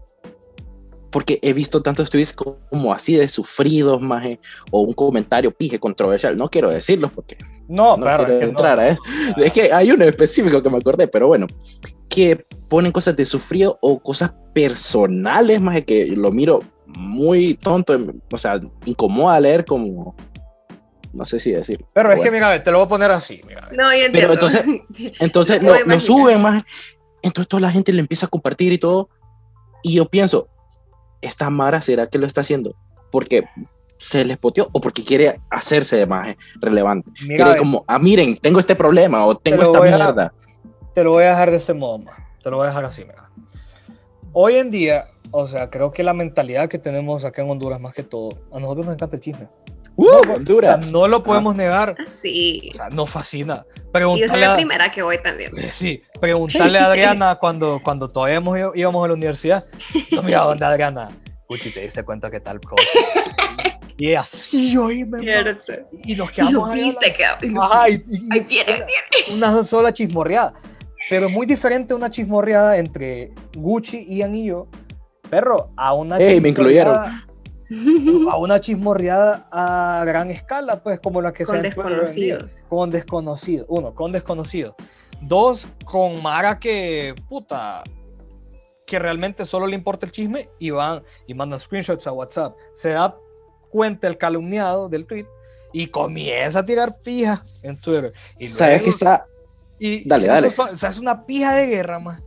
Porque 1.11 1.39
he 1.41 1.53
visto 1.53 1.81
tantos 1.81 2.09
tweets 2.09 2.33
como 2.33 2.93
así 2.93 3.15
de 3.15 3.27
sufridos, 3.29 4.01
maje, 4.01 4.39
o 4.71 4.81
un 4.81 4.93
comentario 4.93 5.51
pije 5.51 5.79
controversial. 5.79 6.37
No 6.37 6.49
quiero 6.49 6.69
decirlo 6.69 7.09
porque 7.09 7.37
no, 7.67 7.95
no 7.97 8.03
perro, 8.03 8.17
quiero 8.25 8.33
es 8.33 8.39
que 8.39 8.45
no. 8.45 8.49
entrar 8.51 8.79
a 8.79 8.89
eso. 8.89 9.01
Es 9.37 9.53
que 9.53 9.71
hay 9.71 9.91
uno 9.91 10.03
específico 10.03 10.61
que 10.61 10.69
me 10.69 10.77
acordé, 10.77 11.07
pero 11.07 11.27
bueno, 11.27 11.47
que 12.09 12.45
ponen 12.67 12.91
cosas 12.91 13.15
de 13.15 13.23
sufrido 13.25 13.77
o 13.81 13.99
cosas 13.99 14.33
personales, 14.53 15.61
más 15.61 15.83
que 15.85 16.07
lo 16.07 16.31
miro 16.31 16.61
muy 16.87 17.53
tonto, 17.55 17.97
o 18.31 18.37
sea, 18.37 18.59
incomoda 18.85 19.39
leer 19.39 19.63
como, 19.65 20.15
no 21.13 21.25
sé 21.25 21.39
si 21.39 21.51
decir. 21.51 21.85
Pero 21.93 22.11
es 22.11 22.21
que 22.21 22.31
mira, 22.31 22.63
te 22.63 22.71
lo 22.71 22.79
voy 22.79 22.85
a 22.85 22.89
poner 22.89 23.11
así. 23.11 23.41
Mira. 23.47 23.69
No, 23.71 23.93
yo 23.95 24.05
entiendo. 24.05 24.33
entonces- 24.33 24.63
Entonces 25.19 25.61
Lo 25.63 25.73
lo, 25.79 25.85
lo 25.85 25.99
suben 25.99 26.41
más, 26.41 26.63
entonces 27.21 27.47
toda 27.47 27.61
la 27.61 27.71
gente 27.71 27.93
le 27.93 27.99
empieza 28.01 28.25
a 28.25 28.29
compartir 28.29 28.73
y 28.73 28.77
todo, 28.77 29.09
y 29.83 29.93
yo 29.95 30.05
pienso, 30.09 30.47
¿esta 31.21 31.49
Mara 31.49 31.81
será 31.81 32.07
que 32.07 32.17
lo 32.17 32.25
está 32.27 32.41
haciendo? 32.41 32.75
Porque 33.11 33.43
se 33.97 34.23
les 34.25 34.37
poteó 34.37 34.69
o 34.71 34.79
porque 34.81 35.03
quiere 35.03 35.39
hacerse 35.49 35.95
de 35.95 36.05
más 36.05 36.35
relevante. 36.61 37.09
Mira, 37.27 37.45
quiere 37.45 37.57
como, 37.59 37.83
ah, 37.87 37.97
miren, 37.99 38.37
tengo 38.37 38.59
este 38.59 38.75
problema 38.75 39.25
o 39.25 39.35
tengo 39.35 39.57
lo 39.57 39.63
esta 39.63 39.77
a- 39.79 39.81
mierda. 39.81 40.33
te 40.93 41.03
lo 41.03 41.11
voy 41.11 41.23
a 41.23 41.29
dejar 41.31 41.51
de 41.51 41.57
este 41.57 41.73
modo, 41.73 41.99
ma. 41.99 42.11
Te 42.43 42.49
lo 42.51 42.57
voy 42.57 42.65
a 42.65 42.67
dejar 42.69 42.85
así, 42.85 43.01
mira. 43.03 43.29
Hoy 44.33 44.55
en 44.55 44.69
día, 44.69 45.07
o 45.31 45.47
sea, 45.47 45.69
creo 45.69 45.91
que 45.91 46.03
la 46.03 46.13
mentalidad 46.13 46.69
que 46.69 46.77
tenemos 46.77 47.25
acá 47.25 47.41
en 47.41 47.49
Honduras, 47.49 47.81
más 47.81 47.93
que 47.93 48.03
todo, 48.03 48.29
a 48.53 48.59
nosotros 48.59 48.85
nos 48.85 48.95
encanta 48.95 49.15
el 49.15 49.21
chisme. 49.21 49.47
¡Uh, 49.97 50.05
O 50.05 50.23
sea, 50.23 50.33
Honduras! 50.35 50.91
no 50.91 51.07
lo 51.07 51.23
podemos 51.23 51.55
negar. 51.55 51.95
Ah, 51.99 52.03
sí. 52.05 52.69
O 52.73 52.77
sea, 52.77 52.89
nos 52.89 53.09
fascina. 53.09 53.65
Y 53.65 53.77
yo 53.79 53.81
soy 53.81 53.91
Preguntarle 53.91 54.41
la 54.45 54.53
a, 54.53 54.55
primera 54.55 54.91
que 54.91 55.01
voy 55.01 55.17
también. 55.21 55.51
sí, 55.73 56.01
preguntarle 56.21 56.77
a 56.79 56.85
Adriana 56.85 57.35
cuando, 57.39 57.81
cuando 57.83 58.09
todavía 58.11 58.37
hemos- 58.37 58.57
íbamos 58.75 59.03
a 59.03 59.07
la 59.07 59.13
universidad. 59.15 59.65
No, 60.11 60.21
mira, 60.21 60.41
¿dónde 60.41 60.63
Adriana? 60.65 61.07
Uchi, 61.49 61.71
te 61.71 61.81
diste 61.81 62.03
cuenta 62.03 62.29
que 62.29 62.39
tal 62.39 62.59
cosa. 62.61 62.83
Y 63.97 64.09
ella, 64.09 64.23
sí, 64.25 64.77
oíme, 64.77 65.17
ma". 65.17 65.19
Cierto. 65.19 65.73
Y 66.03 66.15
nos 66.15 66.29
Y 66.29 66.33
quedamos 66.33 66.75
viste. 66.75 67.15
Ajá, 67.59 67.89
y- 67.89 67.97
viene, 67.97 68.71
ahí 68.71 68.83
viene. 68.83 69.33
una 69.35 69.63
sola 69.63 69.91
chismorreada. 69.91 70.53
Pero 71.09 71.29
muy 71.29 71.47
diferente 71.47 71.93
una 71.93 72.11
chismorreada 72.11 72.77
entre 72.77 73.31
Gucci, 73.55 74.05
Ian 74.09 74.35
y 74.35 74.45
yo. 74.47 74.67
Perro, 75.29 75.71
a 75.75 75.93
una 75.93 76.17
Ey, 76.19 76.39
me 76.41 76.49
incluyeron. 76.49 77.01
A 78.31 78.37
una 78.37 78.59
chismorreada 78.61 79.47
a 79.51 80.03
gran 80.05 80.31
escala, 80.31 80.79
pues, 80.83 80.99
como 80.99 81.21
la 81.21 81.33
que 81.33 81.43
Con 81.45 81.55
se 81.57 81.61
desconocidos. 81.63 82.65
Con 82.69 82.89
desconocidos. 82.89 83.65
Uno, 83.69 83.93
con 83.93 84.11
desconocidos. 84.11 84.75
Dos, 85.21 85.67
con 85.85 86.21
Mara 86.21 86.59
que, 86.59 87.13
puta, 87.27 87.83
que 88.85 88.99
realmente 88.99 89.45
solo 89.45 89.67
le 89.67 89.75
importa 89.75 90.05
el 90.05 90.11
chisme 90.11 90.49
y 90.59 90.69
van 90.69 91.03
y 91.27 91.33
mandan 91.33 91.59
screenshots 91.59 92.07
a 92.07 92.11
WhatsApp. 92.13 92.55
Se 92.73 92.89
da 92.91 93.15
cuenta 93.69 94.07
el 94.07 94.17
calumniado 94.17 94.87
del 94.87 95.05
tweet 95.05 95.25
y 95.73 95.87
comienza 95.87 96.59
a 96.59 96.63
tirar 96.65 96.93
pija 97.03 97.41
en 97.63 97.79
Twitter. 97.81 98.13
Y 98.39 98.47
¿Sabes 98.47 98.75
luego- 98.75 98.83
que 98.85 98.89
está? 98.91 99.25
y 99.79 100.07
Dale, 100.07 100.21
se 100.23 100.27
dale. 100.29 100.47
hace- 100.47 100.61
O 100.61 100.77
sea, 100.77 100.89
es 100.89 100.99
una 100.99 101.25
pija 101.25 101.53
de 101.53 101.65
guerra, 101.67 101.99
más. 101.99 102.26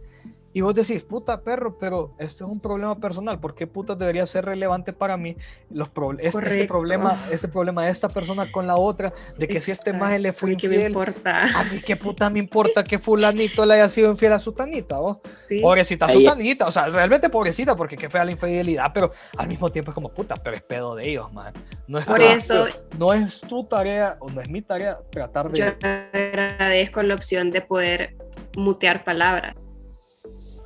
Y 0.53 0.63
vos 0.63 0.75
decís, 0.75 1.03
puta 1.05 1.41
perro, 1.43 1.79
pero 1.79 2.13
este 2.19 2.43
es 2.43 2.51
un 2.51 2.59
problema 2.61 2.97
personal. 2.99 3.39
¿Por 3.39 3.55
qué 3.55 3.69
puta 3.69 3.95
debería 3.95 4.27
ser 4.27 4.45
relevante 4.47 4.93
para 4.93 5.17
mí 5.17 5.37
los 5.71 5.89
este, 5.89 6.27
este 6.27 6.31
Correcto. 6.33 6.69
problema, 6.69 7.17
ese 7.31 7.47
problema 7.47 7.85
de 7.85 7.93
esta 7.93 8.09
persona 8.09 8.51
con 8.51 8.67
la 8.67 8.75
otra? 8.75 9.13
De 9.39 9.47
que 9.47 9.61
si 9.61 9.71
este 9.71 9.93
maje 9.93 10.19
le 10.19 10.31
A 10.31 10.33
fue 10.33 10.51
mí 10.51 10.57
qué 10.57 10.69
me 10.69 10.75
infiel, 10.75 10.91
importa. 10.93 11.43
a 11.43 11.65
mí 11.65 11.81
qué 11.87 11.95
puta 11.95 12.29
me 12.31 12.41
importa 12.41 12.83
que 12.83 12.99
fulanito 12.99 13.65
le 13.65 13.75
haya 13.75 13.89
sido 13.89 14.11
infiel 14.11 14.33
a 14.33 14.41
su 14.41 14.51
tanita, 14.53 14.99
vos. 14.99 15.19
Sí. 15.37 15.61
Pobrecita 15.61 16.07
Ahí- 16.07 16.19
su 16.19 16.25
tanita, 16.25 16.67
o 16.67 16.73
sea, 16.73 16.87
realmente 16.89 17.29
pobrecita 17.29 17.77
porque 17.77 17.97
qué 17.97 18.11
fea 18.11 18.25
la 18.25 18.33
infidelidad, 18.33 18.91
pero 18.93 19.13
al 19.37 19.47
mismo 19.47 19.69
tiempo 19.69 19.93
es 19.93 19.95
como 19.95 20.09
puta, 20.09 20.35
pero 20.35 20.57
es 20.57 20.63
pedo 20.63 20.97
de 20.97 21.11
ellos, 21.11 21.33
man. 21.33 21.53
No 21.87 21.99
es 22.01 22.05
Por 22.07 22.19
tu- 22.19 22.25
eso- 22.25 22.67
no 22.99 23.15
es 23.15 23.41
tu 23.41 23.63
tarea 23.65 24.17
o 24.19 24.29
no 24.29 24.41
es 24.41 24.51
mi 24.51 24.63
tarea 24.63 24.99
tratar 25.13 25.49
de 25.51 25.59
Yo 25.61 25.67
agradezco 26.13 27.03
la 27.03 27.15
opción 27.15 27.51
de 27.51 27.61
poder 27.63 28.17
mutear 28.57 29.05
palabras. 29.05 29.55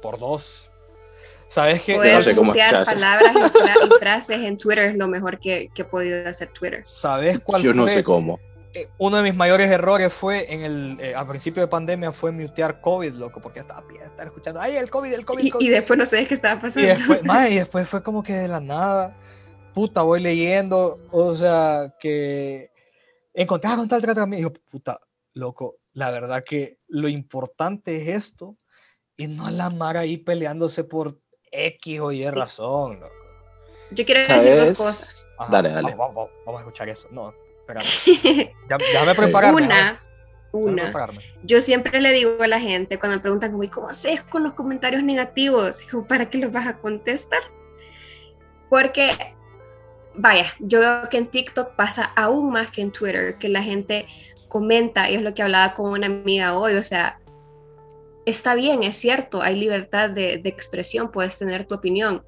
Por 0.05 0.19
dos. 0.19 0.71
¿Sabes 1.49 1.83
qué? 1.83 1.95
Poder 1.95 2.14
No 2.14 2.23
sé 2.23 2.35
cómo 2.35 2.53
palabras 2.53 3.33
y, 3.35 3.59
fra- 3.59 3.75
y 3.87 3.90
frases 3.99 4.40
en 4.40 4.57
Twitter 4.59 4.85
es 4.85 4.97
lo 4.97 5.09
mejor 5.09 5.38
que, 5.38 5.71
que 5.75 5.83
he 5.83 5.85
podido 5.85 6.29
hacer 6.29 6.51
Twitter. 6.51 6.83
¿Sabes 6.87 7.40
cuál 7.40 7.62
Yo 7.62 7.73
no 7.73 7.83
fue? 7.83 7.90
sé 7.93 8.05
cómo. 8.05 8.38
eh, 8.75 8.88
uno 8.99 9.17
de 9.19 9.23
mis 9.23 9.35
mayores 9.35 9.71
errores 9.71 10.12
fue 10.12 10.53
en 10.53 10.62
el 10.62 10.99
eh, 11.01 11.14
al 11.14 11.27
principio 11.29 11.62
de 11.62 11.69
pandemia 11.69 12.11
fue 12.12 12.33
mutear 12.33 12.81
COVID, 12.81 13.12
loco, 13.14 13.40
porque 13.40 13.61
estaba 13.61 13.81
bien 13.88 14.03
estar 14.03 14.27
escuchando, 14.27 14.61
ay, 14.61 14.77
el 14.77 14.90
COVID, 14.90 15.12
el 15.12 15.25
COVID, 15.25 15.40
el 15.40 15.47
Y, 15.47 15.51
COVID. 15.51 15.64
y 15.67 15.69
después 15.71 15.99
no 15.99 16.05
sé 16.07 16.27
qué 16.27 16.35
estaba 16.35 16.57
Y 16.57 16.62
pasando. 16.62 16.88
después, 16.88 17.23
mae, 17.25 17.51
y 17.53 17.57
después 17.57 17.88
fue 17.88 18.03
como 18.03 18.23
que 18.23 18.33
de 18.35 18.49
la 18.49 18.61
nada, 18.61 19.17
puta, 19.75 20.03
voy 20.03 20.21
leyendo, 20.21 20.97
o 21.12 21.37
sea, 21.37 21.95
que 22.01 22.71
encontraron 23.33 23.88
tal 23.88 24.03
tratamiento. 24.03 24.49
Y 24.49 24.53
yo, 24.53 24.61
puta, 24.71 24.99
loco, 25.35 25.77
la 25.93 26.11
verdad 26.11 26.43
que 26.45 26.79
lo 26.88 27.09
importante 27.09 28.03
es 28.03 28.09
esto 28.09 28.57
y 29.16 29.27
no 29.29 29.50
la 29.50 29.70
mara 29.70 30.00
ahí 30.00 30.16
peleándose 30.16 30.85
por 30.85 31.18
X 31.50 32.00
o 32.00 32.12
Y 32.12 32.16
Sí. 32.24 32.31
razón, 32.31 33.00
loco. 33.00 33.14
Yo 33.90 34.05
quiero 34.05 34.20
decir 34.27 34.57
dos 34.57 34.77
cosas. 34.79 35.31
Ajá, 35.38 35.50
Dale, 35.53 35.68
dale. 35.70 35.94
Vamos, 35.94 36.14
vamos, 36.14 36.31
vamos 36.44 36.59
a 36.61 36.62
escuchar 36.64 36.88
eso. 36.88 37.07
No, 37.11 37.33
espérame. 37.61 37.85
Ya, 38.68 38.77
déjame 38.79 39.14
prepararme. 39.14 39.62
una, 39.62 40.00
déjame 40.53 41.11
una. 41.12 41.20
Yo 41.44 41.61
siempre 41.61 42.00
le 42.00 42.12
digo 42.12 42.42
a 42.42 42.48
la 42.48 42.59
gente 42.61 42.98
cuando 42.98 43.16
me 43.16 43.22
preguntan 43.22 43.53
como, 43.53 43.62
¿y 43.62 43.68
cómo 43.68 43.88
haces 43.88 44.22
con 44.22 44.42
los 44.42 44.55
comentarios 44.55 45.03
negativos? 45.05 45.83
¿Para 46.09 46.29
qué 46.31 46.38
los 46.38 46.50
vas 46.50 46.66
a 46.66 46.79
contestar? 46.79 47.42
Porque, 48.68 49.12
vaya, 50.14 50.46
yo 50.59 50.81
veo 50.81 51.09
que 51.09 51.18
en 51.18 51.29
TikTok 51.29 51.77
pasa 51.77 52.05
aún 52.16 52.50
más 52.50 52.70
que 52.70 52.81
en 52.83 52.90
Twitter, 52.90 53.37
que 53.38 53.48
la 53.48 53.62
gente 53.62 54.07
comenta, 54.48 55.11
y 55.11 55.14
es 55.16 55.22
lo 55.22 55.35
que 55.35 55.42
hablaba 55.42 55.74
con 55.74 55.90
una 55.90 56.07
amiga 56.07 56.57
hoy, 56.59 56.74
o 56.74 56.83
sea, 56.83 57.20
está 58.26 58.54
bien, 58.54 58.82
es 58.82 58.96
cierto, 58.96 59.42
hay 59.42 59.58
libertad 59.58 60.10
de, 60.10 60.38
de 60.38 60.48
expresión, 60.48 61.10
puedes 61.10 61.38
tener 61.38 61.64
tu 61.66 61.74
opinión, 61.74 62.22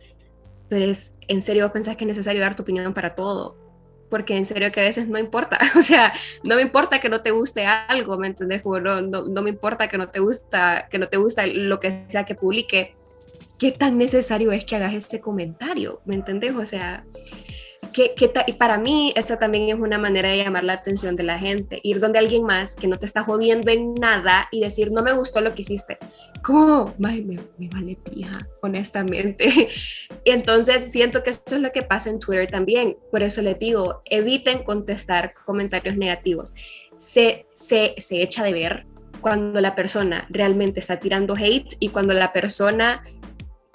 pero 0.68 0.84
es, 0.84 1.16
en 1.28 1.42
serio, 1.42 1.64
¿vos 1.64 1.72
pensás 1.72 1.96
que 1.96 2.04
es 2.04 2.08
necesario 2.08 2.40
dar 2.40 2.54
tu 2.54 2.62
opinión 2.62 2.92
para 2.94 3.14
todo? 3.14 3.56
porque 4.08 4.36
en 4.36 4.46
serio 4.46 4.70
que 4.72 4.80
a 4.80 4.84
veces 4.84 5.08
no 5.08 5.18
importa, 5.18 5.58
o 5.78 5.82
sea, 5.82 6.12
no 6.42 6.56
me 6.56 6.62
importa 6.62 7.00
que 7.00 7.08
no 7.08 7.22
te 7.22 7.30
guste 7.30 7.66
algo, 7.66 8.18
¿me 8.18 8.28
entendés? 8.28 8.64
No, 8.64 9.00
no, 9.00 9.22
no, 9.28 9.42
me 9.42 9.50
importa 9.50 9.88
que 9.88 9.98
no 9.98 10.08
te 10.08 10.20
gusta, 10.20 10.88
que 10.90 10.98
no 10.98 11.08
te 11.08 11.16
gusta 11.16 11.46
lo 11.46 11.80
que 11.80 12.04
sea 12.08 12.24
que 12.24 12.34
publique, 12.34 12.94
¿qué 13.58 13.72
tan 13.72 13.98
necesario 13.98 14.52
es 14.52 14.64
que 14.64 14.76
hagas 14.76 14.94
este 14.94 15.20
comentario? 15.20 16.00
¿Me 16.04 16.14
entendés? 16.14 16.54
O 16.54 16.66
sea, 16.66 17.04
y 18.46 18.52
para 18.54 18.78
mí 18.78 19.12
esa 19.16 19.38
también 19.38 19.68
es 19.68 19.80
una 19.80 19.98
manera 19.98 20.28
de 20.28 20.38
llamar 20.38 20.64
la 20.64 20.74
atención 20.74 21.16
de 21.16 21.22
la 21.22 21.38
gente, 21.38 21.80
ir 21.82 22.00
donde 22.00 22.18
alguien 22.18 22.44
más 22.44 22.76
que 22.76 22.88
no 22.88 22.98
te 22.98 23.06
está 23.06 23.22
jodiendo 23.22 23.70
en 23.70 23.94
nada 23.94 24.48
y 24.50 24.60
decir, 24.60 24.90
no 24.92 25.02
me 25.02 25.12
gustó 25.12 25.40
lo 25.40 25.54
que 25.54 25.62
hiciste. 25.62 25.98
¿Cómo? 26.42 26.94
me, 26.98 27.22
me, 27.22 27.68
vale 27.68 27.96
pija, 27.96 28.46
honestamente. 28.62 29.46
y 30.24 30.30
entonces 30.30 30.90
siento 30.90 31.22
que 31.22 31.30
eso 31.30 31.42
es 31.46 31.60
lo 31.60 31.72
que 31.72 31.82
pasa 31.82 32.10
en 32.10 32.18
Twitter 32.18 32.48
también. 32.50 32.96
Por 33.10 33.22
eso 33.22 33.42
les 33.42 33.58
digo, 33.58 34.02
eviten 34.04 34.62
contestar 34.62 35.34
comentarios 35.44 35.96
negativos. 35.96 36.54
Se, 36.98 37.46
se, 37.52 37.94
se 37.98 38.22
echa 38.22 38.44
de 38.44 38.52
ver 38.52 38.86
cuando 39.20 39.60
la 39.60 39.74
persona 39.74 40.26
realmente 40.30 40.80
está 40.80 40.98
tirando 40.98 41.34
hate 41.34 41.74
y 41.80 41.88
cuando 41.88 42.12
la 42.12 42.32
persona 42.32 43.02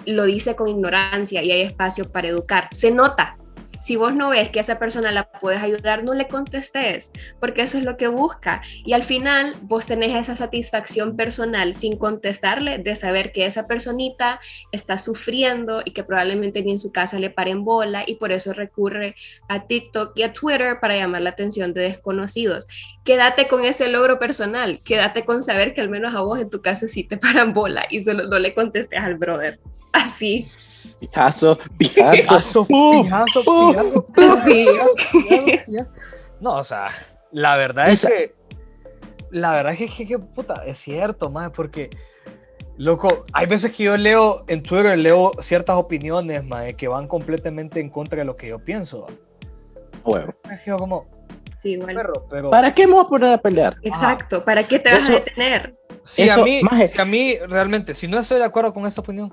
lo 0.05 0.25
dice 0.25 0.55
con 0.55 0.67
ignorancia 0.67 1.43
y 1.43 1.51
hay 1.51 1.62
espacio 1.62 2.12
para 2.12 2.27
educar. 2.27 2.67
Se 2.71 2.91
nota, 2.91 3.38
si 3.82 3.96
vos 3.96 4.13
no 4.13 4.30
ves 4.30 4.52
que 4.52 4.60
esa 4.60 4.78
persona 4.78 5.12
la 5.12 5.24
puedes 5.24 5.62
ayudar, 5.62 6.04
no 6.04 6.13
le 6.13 6.28
contestes, 6.28 7.12
porque 7.39 7.63
eso 7.63 7.80
es 7.80 7.84
lo 7.84 7.98
que 7.98 8.08
busca. 8.08 8.62
Y 8.86 8.94
al 8.94 9.04
final 9.04 9.56
vos 9.63 9.88
tenés 9.88 10.15
esa 10.15 10.36
satisfacción 10.36 11.15
personal 11.15 11.74
sin 11.74 11.98
contestarle 11.98 12.78
de 12.78 12.96
saber 12.96 13.32
que 13.32 13.48
esa 13.48 13.65
personita 13.65 14.39
está 14.72 15.00
sufriendo 15.00 15.82
y 15.84 15.91
que 15.91 16.04
probablemente 16.04 16.62
ni 16.62 16.74
en 16.74 16.80
su 16.80 16.91
casa 16.91 17.17
le 17.17 17.32
paren 17.32 17.65
bola 17.65 18.04
y 18.06 18.15
por 18.15 18.32
eso 18.32 18.54
recurre 18.54 19.15
a 19.50 19.65
TikTok 19.65 20.13
y 20.15 20.24
a 20.24 20.34
Twitter 20.34 20.80
para 20.80 20.96
llamar 20.96 21.24
la 21.24 21.32
atención 21.32 21.74
de 21.74 21.82
desconocidos. 21.82 22.67
Quédate 23.04 23.48
con 23.48 23.65
ese 23.65 23.88
logro 23.88 24.20
personal, 24.20 24.80
quédate 24.84 25.26
con 25.26 25.41
saber 25.41 25.74
que 25.74 25.82
al 25.82 25.89
menos 25.89 26.13
a 26.13 26.22
vos 26.22 26.39
en 26.39 26.52
tu 26.52 26.62
casa 26.62 26.88
sí 26.88 27.04
te 27.04 27.17
paran 27.17 27.54
bola 27.54 27.84
y 27.89 28.00
solo 28.02 28.28
no 28.28 28.38
le 28.38 28.54
contestes 28.54 29.00
al 29.00 29.15
brother. 29.15 29.60
Así. 29.91 30.48
Pijazo, 31.02 31.58
pijazo. 31.80 32.68
Pijazo, 32.68 34.06
pijazo, 34.16 34.86
No, 36.40 36.58
o 36.58 36.64
sea, 36.64 36.90
la 37.32 37.58
verdad 37.58 37.90
es 37.90 38.06
que. 38.06 38.36
La 39.32 39.52
verdad 39.52 39.74
es 39.80 39.92
que, 39.92 40.20
puta, 40.20 40.64
es 40.68 40.78
cierto, 40.78 41.32
más 41.32 41.50
porque. 41.50 41.90
Loco, 42.78 43.26
hay 43.34 43.48
veces 43.48 43.72
que 43.72 43.86
yo 43.86 43.98
leo 43.98 44.44
en 44.48 44.62
Twitter, 44.62 44.98
leo 44.98 45.32
ciertas 45.42 45.76
opiniones, 45.76 46.44
más 46.44 46.76
que 46.76 46.88
van 46.88 47.08
completamente 47.08 47.80
en 47.80 47.90
contra 47.90 48.20
de 48.20 48.26
lo 48.26 48.36
que 48.36 48.50
yo 48.50 48.60
pienso. 48.60 49.08
Bueno. 50.04 50.32
Es 50.52 50.62
que 50.62 50.72
como. 50.72 51.08
Sí, 51.60 51.78
bueno. 51.78 52.02
pero... 52.30 52.52
¿Para 52.52 52.76
qué 52.76 52.86
me 52.86 52.94
voy 52.94 53.06
a 53.06 53.08
poner 53.08 53.34
a 53.34 53.38
pelear? 53.40 53.76
Exacto, 53.82 54.46
¿para 54.46 54.64
qué 54.68 54.78
te 54.78 54.92
vas 54.92 55.10
a 55.10 55.14
detener? 55.14 55.76
Sí, 56.04 56.30
a, 56.30 56.38
mí, 56.38 56.62
a 56.98 57.06
mí 57.06 57.38
realmente, 57.48 57.94
si 57.94 58.08
no 58.08 58.20
estoy 58.20 58.40
de 58.40 58.46
acuerdo 58.46 58.74
con 58.74 58.88
esta 58.88 59.02
opinión, 59.02 59.32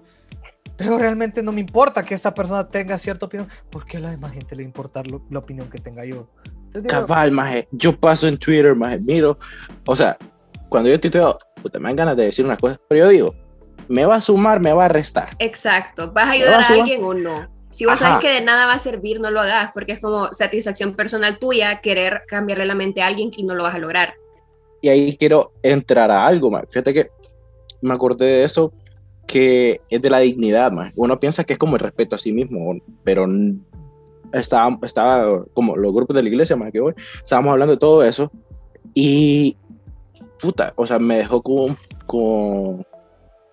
pero 0.78 0.96
realmente 0.96 1.42
no 1.42 1.50
me 1.50 1.60
importa 1.60 2.04
que 2.04 2.14
esa 2.14 2.32
persona 2.32 2.68
tenga 2.68 2.96
cierta 2.98 3.26
opinión, 3.26 3.48
porque 3.68 3.96
a 3.96 4.00
la 4.00 4.12
demás 4.12 4.32
gente 4.32 4.54
le 4.54 4.62
importa 4.62 5.02
la 5.28 5.38
opinión 5.40 5.68
que 5.68 5.78
tenga 5.78 6.04
yo. 6.04 6.28
Cabal, 6.86 7.32
maje. 7.32 7.66
Yo 7.72 7.98
paso 7.98 8.28
en 8.28 8.38
Twitter, 8.38 8.76
maje, 8.76 9.00
miro. 9.00 9.36
O 9.84 9.96
sea, 9.96 10.16
cuando 10.68 10.88
yo 10.88 11.00
tuiteo, 11.00 11.36
puta, 11.60 11.80
me 11.80 11.88
dan 11.88 11.96
ganas 11.96 12.16
de 12.16 12.26
decir 12.26 12.44
unas 12.44 12.60
cosas, 12.60 12.78
pero 12.88 13.04
yo 13.04 13.08
digo, 13.08 13.34
¿me 13.88 14.04
va 14.04 14.16
a 14.16 14.20
sumar, 14.20 14.60
me 14.60 14.72
va 14.72 14.84
a 14.84 14.88
restar? 14.88 15.30
Exacto. 15.40 16.12
¿Vas 16.12 16.28
a 16.28 16.30
ayudar 16.30 16.62
a, 16.62 16.66
alguien 16.66 17.02
o 17.02 17.12
no? 17.12 17.48
Si 17.70 17.84
vos 17.84 17.98
sabes 17.98 18.20
que 18.20 18.32
de 18.32 18.40
nada 18.40 18.66
va 18.66 18.74
a 18.74 18.78
servir, 18.78 19.20
no 19.20 19.32
lo 19.32 19.40
hagas, 19.40 19.72
porque 19.74 19.92
es 19.92 20.00
como 20.00 20.32
satisfacción 20.32 20.94
personal 20.94 21.40
tuya 21.40 21.80
querer 21.80 22.22
cambiarle 22.28 22.66
la 22.66 22.76
mente 22.76 23.02
a 23.02 23.06
alguien 23.06 23.32
que 23.32 23.42
no 23.42 23.56
lo 23.56 23.64
vas 23.64 23.74
a 23.74 23.78
lograr. 23.78 24.14
Y 24.80 24.90
ahí 24.90 25.16
quiero 25.16 25.54
entrar 25.60 26.12
a 26.12 26.24
algo, 26.24 26.52
más. 26.52 26.66
Fíjate 26.68 26.94
que 26.94 27.08
me 27.80 27.94
acordé 27.94 28.26
de 28.26 28.44
eso 28.44 28.72
que 29.28 29.82
es 29.90 30.02
de 30.02 30.10
la 30.10 30.18
dignidad, 30.18 30.72
más. 30.72 30.92
Uno 30.96 31.20
piensa 31.20 31.44
que 31.44 31.52
es 31.52 31.58
como 31.58 31.76
el 31.76 31.80
respeto 31.80 32.16
a 32.16 32.18
sí 32.18 32.32
mismo, 32.32 32.74
pero 33.04 33.26
estaba, 34.32 34.76
estaba 34.82 35.44
como 35.54 35.76
los 35.76 35.94
grupos 35.94 36.16
de 36.16 36.22
la 36.22 36.28
iglesia, 36.30 36.56
más 36.56 36.72
que 36.72 36.80
hoy, 36.80 36.94
estábamos 37.22 37.52
hablando 37.52 37.74
de 37.74 37.78
todo 37.78 38.02
eso 38.02 38.32
y 38.94 39.56
puta, 40.40 40.72
o 40.76 40.86
sea, 40.86 40.98
me 40.98 41.18
dejó 41.18 41.42
con, 41.42 41.76
con 42.06 42.80
o 42.80 42.84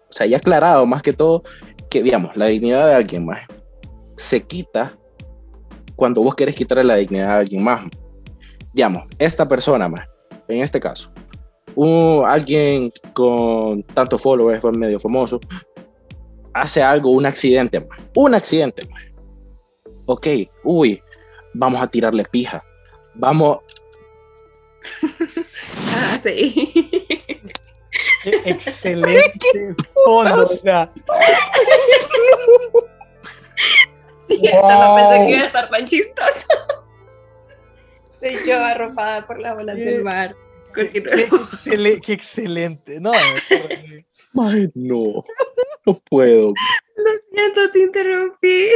sea, 0.10 0.26
ya 0.26 0.38
aclarado 0.38 0.86
más 0.86 1.04
que 1.04 1.14
todo 1.14 1.44
que, 1.90 2.02
digamos, 2.02 2.36
la 2.38 2.48
dignidad 2.48 2.88
de 2.88 2.96
alguien 2.96 3.26
más 3.26 3.42
se 4.16 4.42
quita 4.42 4.98
cuando 5.96 6.22
vos 6.24 6.36
querés 6.36 6.56
quitarle 6.56 6.86
la 6.86 6.96
dignidad 6.96 7.32
a 7.32 7.38
alguien 7.38 7.64
más. 7.64 7.84
Digamos, 8.74 9.04
esta 9.20 9.48
persona 9.48 9.90
más, 9.90 10.08
en 10.48 10.62
este 10.62 10.80
caso, 10.80 11.12
alguien 12.26 12.92
con 13.14 13.84
tantos 13.84 14.22
followers, 14.22 14.62
fue 14.62 14.72
medio 14.72 15.00
famoso, 15.00 15.40
hace 16.54 16.82
algo, 16.82 17.12
un 17.12 17.26
accidente, 17.26 17.88
un 18.16 18.34
accidente. 18.34 18.88
Ok, 20.06 20.28
uy, 20.64 21.02
vamos 21.54 21.82
a 21.82 21.88
tirarle 21.88 22.24
pija. 22.26 22.64
Vamos. 23.16 23.60
ah, 25.02 26.20
sí. 26.22 26.74
excelente 28.24 29.76
fondo, 30.06 30.44
o 30.44 30.46
sea. 30.46 30.92
Sí, 34.28 34.42
no 34.42 34.96
pensé 34.96 35.26
que 35.26 35.32
iba 35.32 35.44
a 35.44 35.46
estar 35.46 35.70
tan 35.70 35.86
chistoso. 35.86 36.48
Soy 38.20 38.38
yo 38.46 38.58
arropada 38.58 39.26
por 39.28 39.40
la 39.40 39.54
olas 39.54 39.78
del 39.78 40.04
mar. 40.04 40.36
Qué, 40.76 42.14
excelente. 42.14 43.00
No, 43.00 43.12
no, 44.76 45.24
no 45.86 46.00
puedo. 46.10 46.54
Lo 46.98 47.12
siento, 47.32 47.72
te 47.72 47.80
interrumpí. 47.80 48.68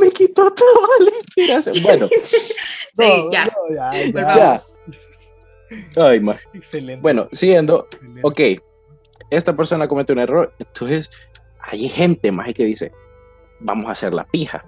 Me 0.00 0.10
quitó 0.10 0.52
toda 0.52 0.88
la 1.00 1.10
inspiración. 1.16 1.76
Bueno, 1.82 2.08
sí, 2.94 3.28
ya. 3.30 3.48
ya, 4.34 4.56
Ay, 5.96 6.20
ma. 6.20 6.36
Excelente. 6.52 7.00
Bueno, 7.00 7.28
siguiendo. 7.32 7.86
Ok, 8.22 8.40
esta 9.30 9.54
persona 9.54 9.86
comete 9.86 10.12
un 10.12 10.18
error. 10.18 10.52
Entonces, 10.58 11.10
hay 11.60 11.88
gente 11.88 12.32
más 12.32 12.52
que 12.54 12.64
dice: 12.64 12.92
Vamos 13.60 13.88
a 13.88 13.92
hacer 13.92 14.12
la 14.14 14.24
pija. 14.26 14.64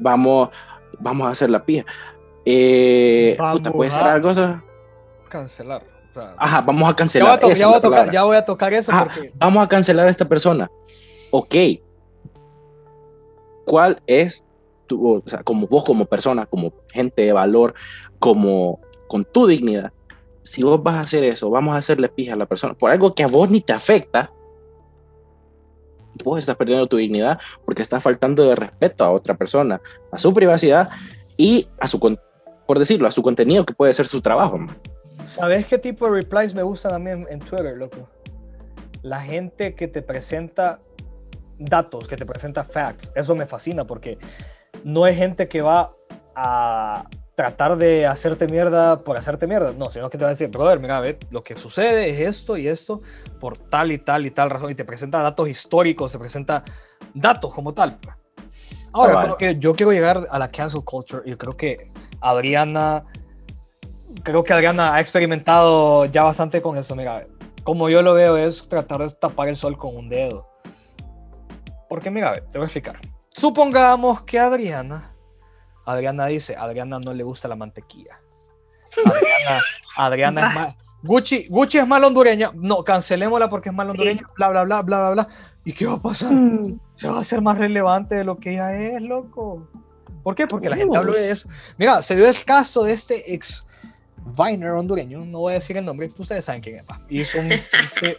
Vamos, 0.00 0.50
vamos 0.98 1.28
a 1.28 1.30
hacer 1.30 1.50
la 1.50 1.64
pija. 1.64 1.84
Eh, 2.44 3.36
puta, 3.52 3.72
puede 3.72 3.90
ser 3.90 4.04
algo 4.04 4.32
cancelar. 5.28 5.82
Ajá, 6.38 6.60
vamos 6.62 6.88
a 6.88 6.96
cancelar. 6.96 7.40
Ya 7.40 7.66
voy 7.66 7.76
a, 7.76 7.80
tocar, 7.80 8.12
ya 8.12 8.22
voy 8.24 8.36
a 8.36 8.44
tocar 8.44 8.72
eso. 8.74 8.92
Vamos 9.34 9.64
a 9.64 9.68
cancelar 9.68 10.06
a 10.06 10.10
esta 10.10 10.26
persona. 10.26 10.70
Ok. 11.30 11.54
¿Cuál 13.64 14.00
es 14.06 14.44
tu, 14.86 15.16
o 15.16 15.22
sea, 15.26 15.42
como 15.42 15.66
vos 15.66 15.84
como 15.84 16.06
persona, 16.06 16.46
como 16.46 16.72
gente 16.92 17.22
de 17.22 17.32
valor, 17.32 17.74
como 18.18 18.80
con 19.08 19.24
tu 19.24 19.46
dignidad? 19.46 19.92
Si 20.42 20.62
vos 20.62 20.82
vas 20.82 20.94
a 20.94 21.00
hacer 21.00 21.24
eso, 21.24 21.50
vamos 21.50 21.74
a 21.74 21.78
hacerle 21.78 22.08
pija 22.08 22.34
a 22.34 22.36
la 22.36 22.46
persona 22.46 22.74
por 22.74 22.90
algo 22.90 23.14
que 23.14 23.24
a 23.24 23.26
vos 23.26 23.50
ni 23.50 23.60
te 23.60 23.72
afecta, 23.72 24.30
vos 26.24 26.38
estás 26.38 26.56
perdiendo 26.56 26.86
tu 26.86 26.96
dignidad 26.96 27.40
porque 27.64 27.82
estás 27.82 28.02
faltando 28.02 28.44
de 28.44 28.54
respeto 28.54 29.04
a 29.04 29.10
otra 29.10 29.36
persona, 29.36 29.80
a 30.12 30.18
su 30.18 30.32
privacidad 30.32 30.88
y 31.36 31.66
a 31.80 31.88
su, 31.88 31.98
por 32.66 32.78
decirlo, 32.78 33.08
a 33.08 33.12
su 33.12 33.22
contenido 33.22 33.66
que 33.66 33.74
puede 33.74 33.92
ser 33.92 34.06
su 34.06 34.20
trabajo. 34.20 34.64
¿Sabes 35.36 35.66
qué 35.66 35.76
tipo 35.76 36.06
de 36.06 36.22
replies 36.22 36.54
me 36.54 36.62
gustan 36.62 36.94
a 36.94 36.98
mí 36.98 37.10
en, 37.10 37.38
Twitter, 37.40 37.76
loco? 37.76 38.08
La 39.02 39.20
gente 39.20 39.74
que 39.74 39.86
te 39.86 40.00
presenta 40.00 40.80
datos, 41.58 42.08
que 42.08 42.16
te 42.16 42.24
presenta 42.24 42.64
facts. 42.64 43.12
Eso 43.14 43.34
me 43.34 43.44
fascina 43.44 43.86
porque 43.86 44.16
no 44.82 45.06
es 45.06 45.14
gente 45.14 45.46
que 45.46 45.60
va 45.60 45.92
a 46.34 47.04
tratar 47.34 47.76
de 47.76 48.06
hacerte 48.06 48.46
mierda 48.46 49.04
por 49.04 49.18
hacerte 49.18 49.46
mierda. 49.46 49.72
No, 49.76 49.90
sino 49.90 50.08
que 50.08 50.16
te 50.16 50.24
va 50.24 50.30
a 50.30 50.32
decir, 50.32 50.48
brother, 50.48 50.80
mira, 50.80 51.00
ve, 51.00 51.18
lo 51.30 51.42
que 51.42 51.54
sucede 51.54 52.08
es 52.08 52.20
esto 52.20 52.56
y 52.56 52.66
esto 52.66 53.02
por 53.38 53.58
tal 53.58 53.92
y 53.92 53.98
tal 53.98 54.24
y 54.24 54.30
tal 54.30 54.48
razón. 54.48 54.70
Y 54.70 54.74
te 54.74 54.86
presenta 54.86 55.20
datos 55.20 55.50
históricos, 55.50 56.12
te 56.12 56.18
presenta 56.18 56.64
datos 57.12 57.52
como 57.52 57.74
tal. 57.74 57.98
Ahora, 58.94 59.22
creo 59.22 59.36
que 59.36 59.56
yo 59.56 59.74
quiero 59.74 59.92
llegar 59.92 60.26
a 60.30 60.38
la 60.38 60.48
cancel 60.48 60.82
culture 60.82 61.30
y 61.30 61.36
creo 61.36 61.52
que 61.52 61.76
Adriana 62.22 63.04
creo 64.22 64.44
que 64.44 64.52
Adriana 64.52 64.94
ha 64.94 65.00
experimentado 65.00 66.04
ya 66.06 66.24
bastante 66.24 66.62
con 66.62 66.76
eso. 66.76 66.94
Mira, 66.94 67.26
como 67.64 67.88
yo 67.88 68.02
lo 68.02 68.14
veo 68.14 68.36
es 68.36 68.68
tratar 68.68 69.00
de 69.00 69.10
tapar 69.10 69.48
el 69.48 69.56
sol 69.56 69.76
con 69.76 69.96
un 69.96 70.08
dedo. 70.08 70.46
Porque 71.88 72.10
mira, 72.10 72.34
te 72.34 72.58
voy 72.58 72.62
a 72.62 72.64
explicar. 72.64 72.96
Supongamos 73.30 74.22
que 74.22 74.38
Adriana, 74.38 75.14
Adriana 75.84 76.26
dice, 76.26 76.56
Adriana 76.56 76.98
no 77.04 77.12
le 77.12 77.22
gusta 77.22 77.48
la 77.48 77.56
mantequilla. 77.56 78.18
Adriana, 79.04 79.62
Adriana 79.96 80.48
es 80.48 80.54
mal. 80.54 80.76
Gucci, 81.02 81.46
Gucci 81.48 81.78
es 81.78 81.86
mal 81.86 82.02
hondureña. 82.02 82.50
No, 82.54 82.82
cancelémosla 82.82 83.50
porque 83.50 83.68
es 83.68 83.74
mal 83.74 83.90
hondureña. 83.90 84.22
Bla, 84.36 84.48
bla, 84.48 84.64
bla, 84.64 84.82
bla, 84.82 84.98
bla, 84.98 85.10
bla. 85.10 85.28
¿Y 85.64 85.72
qué 85.72 85.86
va 85.86 85.94
a 85.94 86.02
pasar? 86.02 86.32
Mm. 86.32 86.80
Se 86.96 87.08
va 87.08 87.18
a 87.18 87.20
hacer 87.20 87.42
más 87.42 87.58
relevante 87.58 88.14
de 88.14 88.24
lo 88.24 88.38
que 88.38 88.54
ella 88.54 88.74
es, 88.74 89.02
loco. 89.02 89.68
¿Por 90.22 90.34
qué? 90.34 90.46
Porque 90.46 90.70
la 90.70 90.76
gente 90.76 90.96
habló 90.96 91.12
de 91.12 91.30
eso. 91.30 91.48
Mira, 91.78 92.02
se 92.02 92.16
dio 92.16 92.26
el 92.26 92.44
caso 92.44 92.82
de 92.84 92.92
este 92.92 93.34
ex 93.34 93.65
Viner 94.26 94.70
hondureño, 94.70 95.24
no 95.24 95.38
voy 95.40 95.52
a 95.52 95.54
decir 95.56 95.76
el 95.76 95.84
nombre, 95.84 96.10
ustedes 96.18 96.44
saben 96.44 96.60
quién 96.60 96.76
es. 96.76 96.84
pa. 96.84 96.98
Hizo 97.08 97.38
un 97.38 97.48
chiste, 97.50 98.18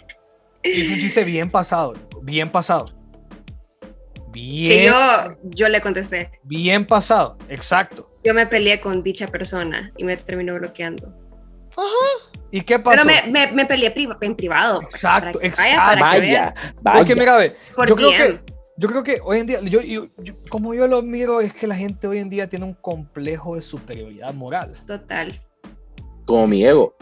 hizo 0.64 0.94
un 0.94 1.00
chiste 1.00 1.24
bien 1.24 1.50
pasado, 1.52 1.94
bien 2.24 2.50
pasado. 2.50 2.86
Que 4.34 4.40
Bien, 4.42 4.86
yo, 4.94 4.98
yo 5.44 5.70
le 5.70 5.82
contesté. 5.82 6.30
bien 6.44 6.86
pasado, 6.86 7.38
exacto. 7.50 8.12
Yo 8.24 8.34
me 8.34 8.46
peleé 8.46 8.80
con 8.80 9.02
dicha 9.02 9.28
persona 9.28 9.92
y 9.98 10.04
me 10.04 10.16
terminó 10.18 10.54
bloqueando. 10.56 11.14
¿Y 12.52 12.62
qué 12.62 12.78
pasó? 12.80 12.98
Pero 13.04 13.06
me, 13.06 13.32
me, 13.32 13.52
me 13.52 13.66
peleé 13.66 13.92
priva- 13.92 14.18
en 14.22 14.36
privado. 14.36 14.82
Exacto, 14.84 15.40
Para 15.40 15.50
vaya, 15.56 15.74
exacto. 15.74 16.00
para 16.00 16.12
que 16.12 16.20
Vaya, 16.20 16.54
vaya. 16.82 16.98
Porque 17.00 17.16
mira, 17.16 17.38
ve, 17.38 17.56
Por 17.76 17.88
yo 17.90 17.96
creo 17.96 18.10
que 18.12 18.40
yo 18.80 18.88
creo 18.90 19.04
que 19.04 19.20
hoy 19.24 19.40
en 19.40 19.48
día, 19.48 19.60
yo, 19.62 19.82
yo- 19.82 20.08
yo- 20.20 20.36
como 20.50 20.74
yo 20.76 20.88
lo 20.88 21.02
miro, 21.02 21.42
es 21.42 21.54
que 21.54 21.66
la 21.68 21.76
gente 21.76 22.08
hoy 22.08 22.20
en 22.20 22.30
día 22.30 22.48
tiene 22.48 22.66
un 22.66 22.74
complejo 22.76 23.56
de 23.56 23.62
superioridad 23.64 24.34
moral. 24.36 24.76
Total. 24.86 25.42
Como 26.28 26.46
mi 26.46 26.64
ego. 26.64 26.94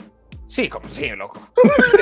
Sí, 0.48 0.70
como 0.70 0.88
sí, 0.94 1.10
loco. 1.10 1.42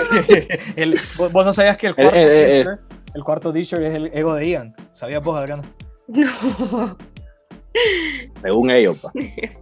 El- 0.76 1.00
vos, 1.18 1.32
vos 1.32 1.46
no 1.46 1.54
sabías 1.54 1.78
que 1.78 1.88
el 1.88 1.94
Eh, 1.94 1.96
cuarto, 1.96 2.16
eh, 2.18 2.22
eh, 2.24 2.64
teacher, 2.64 2.80
el 3.16 3.24
cuarto 3.24 3.54
teacher 3.54 3.82
es 3.84 3.96
el 3.96 4.06
ego 4.14 4.36
de 4.36 4.50
Ian. 4.50 4.76
¿Sabías 4.94 5.24
vos, 5.24 5.40
Adriana? 5.42 5.64
No. 6.08 6.98
Según 8.42 8.70
ellos, 8.72 8.98
pa. 9.00 9.12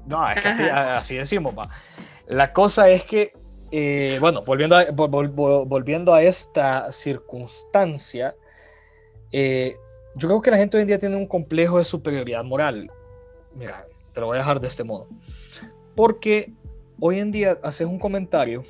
No, 0.06 0.28
es 0.30 0.41
que 0.58 0.63
así, 0.71 1.15
decimos, 1.15 1.54
pa. 1.54 1.69
La 2.28 2.50
cosa 2.50 2.89
es 2.89 3.04
que, 3.06 3.34
eh, 3.71 4.17
bueno, 4.19 4.41
volviendo 4.45 4.76
a, 4.76 4.88
vol- 4.88 5.10
vol- 5.10 5.34
vol- 5.34 5.67
volviendo 5.67 6.13
a 6.13 6.21
esta 6.24 6.91
circunstancia, 6.91 8.36
eh, 9.32 9.76
yo 10.15 10.28
creo 10.28 10.41
que 10.41 10.52
la 10.52 10.58
gente 10.58 10.76
hoy 10.78 10.82
en 10.82 10.88
día 10.88 11.00
tiene 11.00 11.15
un 11.15 11.28
complejo 11.28 11.78
de 11.78 11.86
superioridad 11.86 12.43
moral. 12.43 12.91
Mira, 13.56 13.86
te 14.13 14.19
lo 14.19 14.28
voy 14.28 14.36
a 14.38 14.39
dejar 14.39 14.60
de 14.60 14.67
este 14.67 14.84
modo. 14.84 15.08
Porque 15.95 16.52
hoy 17.01 17.19
en 17.19 17.31
día 17.31 17.57
haces 17.63 17.85
un 17.87 17.99
comentario 17.99 18.63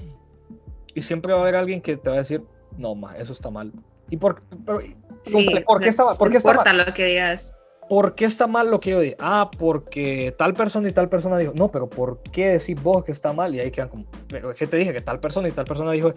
y 0.96 1.04
siempre 1.04 1.32
va 1.34 1.40
a 1.40 1.42
haber 1.44 1.56
alguien 1.56 1.82
que 1.82 1.96
te 1.98 2.10
va 2.10 2.16
a 2.16 2.20
decir, 2.20 2.44
no, 2.78 2.96
ma, 2.96 3.16
eso 3.18 3.34
está 3.34 3.52
mal. 3.52 3.72
¿Y 4.10 4.18
por, 4.18 4.42
pero- 4.66 4.82
Sí, 5.24 5.48
¿por 5.68 5.80
qué 5.80 5.90
está 5.90 6.04
mal? 6.06 6.18
¿Por 6.18 6.32
qué 6.32 6.38
está 6.38 6.50
importa 6.52 6.74
mal? 6.74 6.86
lo 6.88 6.94
que 6.94 7.06
digas. 7.06 7.58
¿Por 7.88 8.16
qué 8.16 8.26
está 8.26 8.48
mal 8.48 8.72
lo 8.72 8.80
que 8.80 8.90
yo 8.92 9.00
dije? 9.02 9.16
Ah, 9.20 9.52
porque 9.60 10.34
tal 10.38 10.54
persona 10.54 10.88
y 10.90 10.94
tal 10.94 11.10
persona 11.10 11.38
dijo. 11.38 11.52
No, 11.56 11.70
pero 11.70 11.88
¿por 11.90 12.22
qué 12.24 12.54
decís 12.58 12.82
vos 12.82 13.04
que 13.04 13.12
está 13.12 13.34
mal? 13.34 13.54
Y 13.54 13.60
ahí 13.60 13.70
quedan 13.70 13.90
como, 13.90 14.06
pero 14.30 14.52
es 14.52 14.58
que 14.58 14.66
te 14.66 14.78
dije 14.78 14.94
que 14.94 15.02
tal 15.02 15.20
persona 15.20 15.48
y 15.48 15.52
tal 15.52 15.66
persona 15.66 15.92
dijo. 15.92 16.14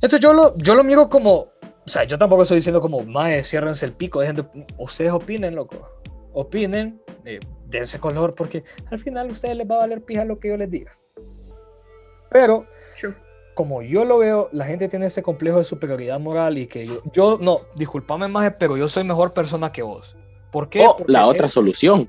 Esto 0.00 0.16
yo 0.16 0.32
lo, 0.32 0.56
yo 0.56 0.74
lo 0.74 0.82
miro 0.82 1.08
como, 1.08 1.34
o 1.34 1.52
sea, 1.88 2.04
yo 2.04 2.16
tampoco 2.16 2.42
estoy 2.42 2.56
diciendo 2.56 2.80
como, 2.80 3.02
mae, 3.02 3.44
ciérrense 3.44 3.84
el 3.84 3.92
pico, 3.92 4.20
dejen 4.20 4.36
de- 4.36 4.66
ustedes 4.78 5.12
opinen, 5.12 5.54
loco. 5.54 5.86
Opinen, 6.32 7.02
eh, 7.26 7.40
dense 7.66 7.98
color, 8.00 8.34
porque 8.34 8.64
al 8.90 8.98
final 9.00 9.28
a 9.28 9.32
ustedes 9.32 9.56
les 9.56 9.70
va 9.70 9.76
a 9.76 9.78
valer 9.80 10.02
pija 10.02 10.24
lo 10.24 10.38
que 10.38 10.48
yo 10.48 10.56
les 10.56 10.70
diga. 10.70 10.96
Pero 12.30 12.66
True. 12.98 13.14
como 13.54 13.82
yo 13.82 14.04
lo 14.04 14.18
veo, 14.18 14.48
la 14.52 14.64
gente 14.66 14.88
tiene 14.88 15.06
ese 15.06 15.22
complejo 15.22 15.58
de 15.58 15.64
superioridad 15.64 16.18
moral 16.20 16.58
y 16.58 16.66
que 16.66 16.86
yo, 16.86 17.02
yo 17.12 17.38
no, 17.40 17.60
discúlpame 17.76 18.28
más, 18.28 18.54
pero 18.58 18.76
yo 18.76 18.88
soy 18.88 19.04
mejor 19.04 19.32
persona 19.34 19.72
que 19.72 19.82
vos. 19.82 20.16
¿Por 20.52 20.68
qué? 20.68 20.80
O 20.80 20.94
Porque 20.96 21.12
la 21.12 21.22
es- 21.22 21.28
otra 21.28 21.48
solución. 21.48 22.06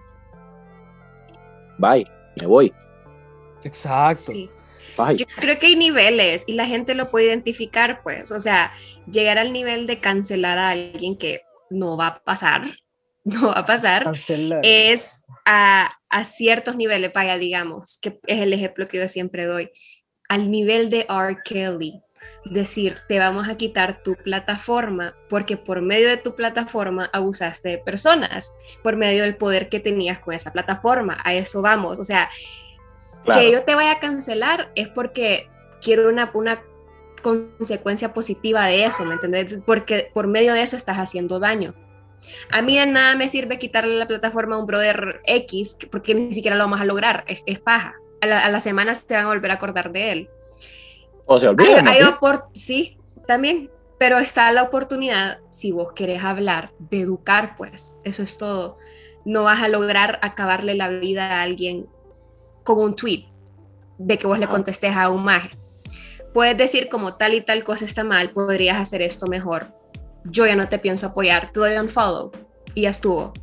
Bye, 1.78 2.04
me 2.40 2.48
voy. 2.48 2.74
Exacto. 3.64 4.32
Sí. 4.32 4.50
Bye. 4.98 5.18
Yo 5.18 5.26
creo 5.40 5.58
que 5.58 5.68
hay 5.68 5.76
niveles 5.76 6.44
y 6.48 6.54
la 6.54 6.66
gente 6.66 6.96
lo 6.96 7.10
puede 7.12 7.28
identificar, 7.28 8.02
pues. 8.04 8.32
O 8.32 8.40
sea, 8.40 8.72
llegar 9.12 9.38
al 9.38 9.54
nivel 9.54 9.88
de 9.88 10.00
cancelar 10.00 10.58
a 10.58 10.70
alguien 10.72 11.18
que 11.18 11.42
no 11.70 11.96
va 11.98 12.08
a 12.08 12.24
pasar, 12.24 12.64
no 13.24 13.48
va 13.50 13.60
a 13.60 13.66
pasar, 13.66 14.04
Cancelar. 14.04 14.60
es 14.64 15.24
a, 15.46 15.90
a 16.10 16.26
ciertos 16.26 16.76
niveles, 16.76 17.12
vaya, 17.14 17.38
digamos, 17.38 18.00
que 18.02 18.20
es 18.28 18.40
el 18.42 18.54
ejemplo 18.54 18.88
que 18.88 18.98
yo 18.98 19.08
siempre 19.08 19.46
doy, 19.46 19.72
al 20.32 20.50
nivel 20.50 20.90
de 20.90 21.06
R. 21.10 21.38
Kelly. 21.44 22.02
Decir, 22.46 22.98
te 23.08 23.20
vamos 23.20 23.48
a 23.50 23.56
quitar 23.58 24.02
tu 24.02 24.16
plataforma 24.16 25.14
porque 25.30 25.58
por 25.58 25.82
medio 25.82 26.08
de 26.08 26.18
tu 26.18 26.36
plataforma 26.36 27.10
abusaste 27.14 27.70
de 27.70 27.78
personas, 27.78 28.56
por 28.82 28.96
medio 28.96 29.24
del 29.24 29.36
poder 29.36 29.70
que 29.70 29.80
tenías 29.80 30.20
con 30.20 30.34
esa 30.34 30.52
plataforma. 30.52 31.18
A 31.24 31.34
eso 31.36 31.62
vamos. 31.62 32.00
O 32.00 32.04
sea, 32.04 32.30
Claro. 33.26 33.42
que 33.42 33.52
yo 33.52 33.64
te 33.64 33.76
vaya 33.76 33.92
a 33.92 34.00
cancelar 34.00 34.72
es 34.76 34.88
porque 34.88 35.50
quiero 35.84 36.10
una, 36.10 36.32
una 36.34 36.64
consecuencia 37.22 38.14
positiva 38.14 38.66
de 38.66 38.86
eso, 38.86 39.06
¿me 39.06 39.14
entendés? 39.16 39.58
Porque 39.66 40.10
por 40.14 40.26
medio 40.28 40.54
de 40.54 40.64
eso 40.64 40.76
estás 40.78 40.98
haciendo 40.98 41.40
daño. 41.40 41.76
A 42.52 42.62
mí 42.64 42.78
de 42.78 42.88
nada 42.88 43.16
me 43.16 43.30
sirve 43.30 43.60
quitarle 43.60 43.96
la 43.98 44.08
plataforma 44.08 44.56
a 44.56 44.60
un 44.60 44.66
brother 44.66 45.22
X, 45.26 45.76
que- 45.76 45.88
porque 45.88 46.16
ni 46.16 46.34
siquiera 46.34 46.56
lo 46.58 46.64
vamos 46.64 46.82
a 46.82 46.86
lograr, 46.86 47.24
es, 47.28 47.44
es 47.46 47.60
paja. 47.60 47.94
A 48.22 48.28
la, 48.28 48.46
a 48.46 48.50
la 48.50 48.60
semana 48.60 48.96
se 48.96 49.14
van 49.14 49.26
a 49.26 49.28
volver 49.28 49.52
a 49.52 49.56
acordar 49.56 49.92
de 49.92 50.12
él. 50.12 50.30
O 51.26 51.40
se 51.40 51.48
sí, 52.54 52.98
también, 53.28 53.70
pero 53.98 54.18
está 54.18 54.52
la 54.52 54.64
oportunidad, 54.64 55.40
si 55.50 55.72
vos 55.72 55.94
querés 55.94 56.24
hablar, 56.24 56.72
de 56.80 57.02
educar, 57.02 57.56
pues, 57.56 57.98
eso 58.04 58.24
es 58.24 58.38
todo. 58.38 58.78
No 59.26 59.44
vas 59.44 59.62
a 59.62 59.68
lograr 59.68 60.20
acabarle 60.24 60.76
la 60.76 60.90
vida 60.90 61.40
a 61.40 61.42
alguien 61.44 61.88
con 62.64 62.80
un 62.80 62.96
tweet 62.96 63.26
de 63.98 64.18
que 64.18 64.28
vos 64.28 64.40
le 64.40 64.46
Ajá. 64.46 64.54
contestes 64.54 64.96
a 64.96 65.10
un 65.10 65.24
maje. 65.24 65.52
Puedes 66.34 66.58
decir 66.58 66.90
como 66.90 67.16
tal 67.16 67.34
y 67.34 67.42
tal 67.42 67.64
cosa 67.64 67.86
está 67.86 68.04
mal, 68.04 68.30
podrías 68.30 68.78
hacer 68.80 69.02
esto 69.02 69.28
mejor. 69.28 69.68
Yo 70.26 70.46
ya 70.46 70.56
no 70.56 70.68
te 70.68 70.80
pienso 70.80 71.08
apoyar, 71.08 71.52
te 71.52 71.60
doy 71.60 71.78
un 71.78 71.90
follow 71.90 72.32
y 72.74 72.84
ya 72.84 72.90
estuvo. 72.90 73.34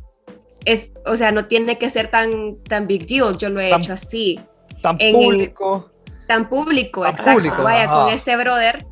Es, 0.65 0.93
o 1.05 1.15
sea, 1.15 1.31
no 1.31 1.45
tiene 1.45 1.77
que 1.77 1.89
ser 1.89 2.09
tan, 2.11 2.57
tan 2.63 2.87
big 2.87 3.05
deal, 3.07 3.37
yo 3.37 3.49
lo 3.49 3.61
he 3.61 3.69
Tan- 3.69 3.81
hecho 3.81 3.93
así 3.93 4.39
Tan 4.81 4.97
en 4.99 5.15
el- 5.15 5.21
público. 5.23 5.91
tan 6.27 6.47
público, 6.49 7.01
Tan 7.03 7.11
exacto. 7.13 7.33
público, 7.33 7.63
Vaya, 7.63 7.83
ajá. 7.85 8.03
con 8.05 8.13
este 8.13 8.35
brother, 8.37 8.85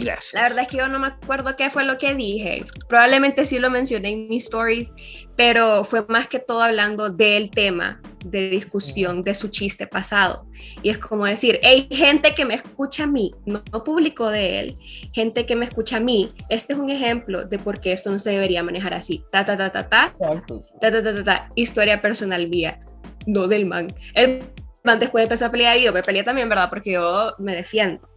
Yes. 0.00 0.32
la 0.34 0.42
verdad 0.42 0.58
es 0.60 0.66
que 0.66 0.76
yo 0.78 0.88
no 0.88 0.98
me 0.98 1.06
acuerdo 1.06 1.56
qué 1.56 1.70
fue 1.70 1.84
lo 1.84 1.96
que 1.96 2.14
dije. 2.14 2.58
Probablemente 2.88 3.46
sí 3.46 3.58
lo 3.58 3.70
mencioné 3.70 4.10
en 4.10 4.28
mis 4.28 4.44
stories, 4.44 4.92
pero 5.36 5.82
fue 5.84 6.04
más 6.08 6.28
que 6.28 6.40
todo 6.40 6.60
hablando 6.60 7.08
del 7.08 7.48
tema 7.50 8.02
de 8.24 8.50
discusión 8.50 9.22
de 9.22 9.34
su 9.34 9.48
chiste 9.48 9.86
pasado. 9.86 10.46
Y 10.82 10.90
es 10.90 10.98
como 10.98 11.24
decir, 11.24 11.58
hay 11.62 11.86
gente 11.90 12.34
que 12.34 12.44
me 12.44 12.54
escucha 12.54 13.04
a 13.04 13.06
mí, 13.06 13.32
no, 13.46 13.62
no 13.72 13.84
publicó 13.84 14.28
de 14.28 14.58
él, 14.60 14.74
gente 15.14 15.46
que 15.46 15.56
me 15.56 15.64
escucha 15.64 15.98
a 15.98 16.00
mí. 16.00 16.32
Este 16.50 16.74
es 16.74 16.78
un 16.78 16.90
ejemplo 16.90 17.46
de 17.46 17.58
por 17.58 17.80
qué 17.80 17.92
esto 17.92 18.10
no 18.10 18.18
se 18.18 18.30
debería 18.30 18.62
manejar 18.62 18.92
así. 18.94 19.24
Ta, 19.30 19.44
ta, 19.44 19.56
ta, 19.56 19.70
ta, 19.72 19.88
ta, 19.88 20.14
Exacto. 20.20 20.62
ta, 20.82 20.90
ta, 20.90 21.02
ta, 21.02 21.14
ta, 21.14 21.24
ta, 21.24 21.50
historia 21.54 22.02
personal 22.02 22.46
mía, 22.48 22.80
no 23.26 23.46
del 23.46 23.64
man. 23.64 23.86
El 24.14 24.38
man 24.38 24.48
después 24.84 25.22
empezó 25.24 25.46
a 25.46 25.50
pelear 25.50 25.76
y 25.78 25.84
yo 25.84 25.92
me 25.92 26.02
peleé 26.02 26.22
también, 26.24 26.48
¿verdad? 26.48 26.68
Porque 26.68 26.92
yo 26.92 27.32
me 27.38 27.54
defiendo. 27.56 28.08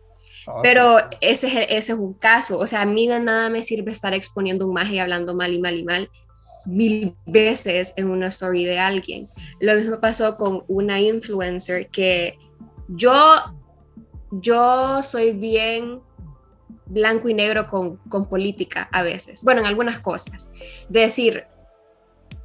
Pero 0.62 0.98
ese, 1.22 1.48
es- 1.48 1.68
ese 1.70 1.94
es 1.94 2.00
un 2.00 2.14
caso. 2.14 2.60
O 2.60 2.68
sea, 2.68 2.82
a 2.82 2.86
mí 2.86 3.08
de 3.08 3.20
nada 3.20 3.50
me 3.50 3.64
sirve 3.64 3.92
estar 3.92 4.14
exponiendo 4.14 4.66
un 4.68 4.74
maje 4.74 4.96
y 4.96 5.00
hablando 5.00 5.34
mal 5.34 5.54
y 5.54 5.60
mal 5.60 5.76
y 5.76 5.84
mal 5.84 6.10
mil 6.66 7.16
veces 7.26 7.94
en 7.96 8.10
una 8.10 8.28
story 8.28 8.66
de 8.66 8.78
alguien. 8.80 9.28
Lo 9.62 9.74
mismo 9.76 10.00
pasó 10.02 10.36
con 10.36 10.64
una 10.68 11.00
influencer 11.00 11.88
que 11.90 12.38
yo, 12.90 13.36
yo 14.32 15.02
soy 15.04 15.32
bien 15.32 16.02
blanco 16.86 17.30
y 17.30 17.34
negro 17.34 17.68
con, 17.70 17.98
con 18.10 18.26
política 18.26 18.90
a 18.92 19.02
veces. 19.04 19.42
Bueno, 19.44 19.62
en 19.62 19.68
algunas 19.68 20.00
cosas. 20.02 20.52
De 20.90 21.02
decir, 21.02 21.46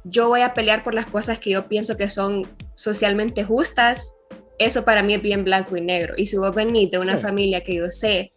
yo 0.03 0.27
voy 0.27 0.41
a 0.41 0.53
pelear 0.53 0.83
por 0.83 0.93
las 0.93 1.05
cosas 1.05 1.39
que 1.39 1.51
yo 1.51 1.67
pienso 1.67 1.97
que 1.97 2.09
son 2.09 2.45
socialmente 2.75 3.43
justas 3.43 4.13
eso 4.59 4.85
para 4.85 5.03
mí 5.03 5.13
es 5.13 5.21
bien 5.21 5.43
blanco 5.43 5.75
y 5.75 5.81
negro. 5.81 6.13
Y 6.17 6.27
si 6.27 6.37
vos 6.37 6.53
venís 6.55 6.91
de 6.91 6.99
una 6.99 7.17
Sí. 7.17 7.23
familia 7.23 7.63
que 7.63 7.75
yo 7.75 7.89
sé 7.89 8.33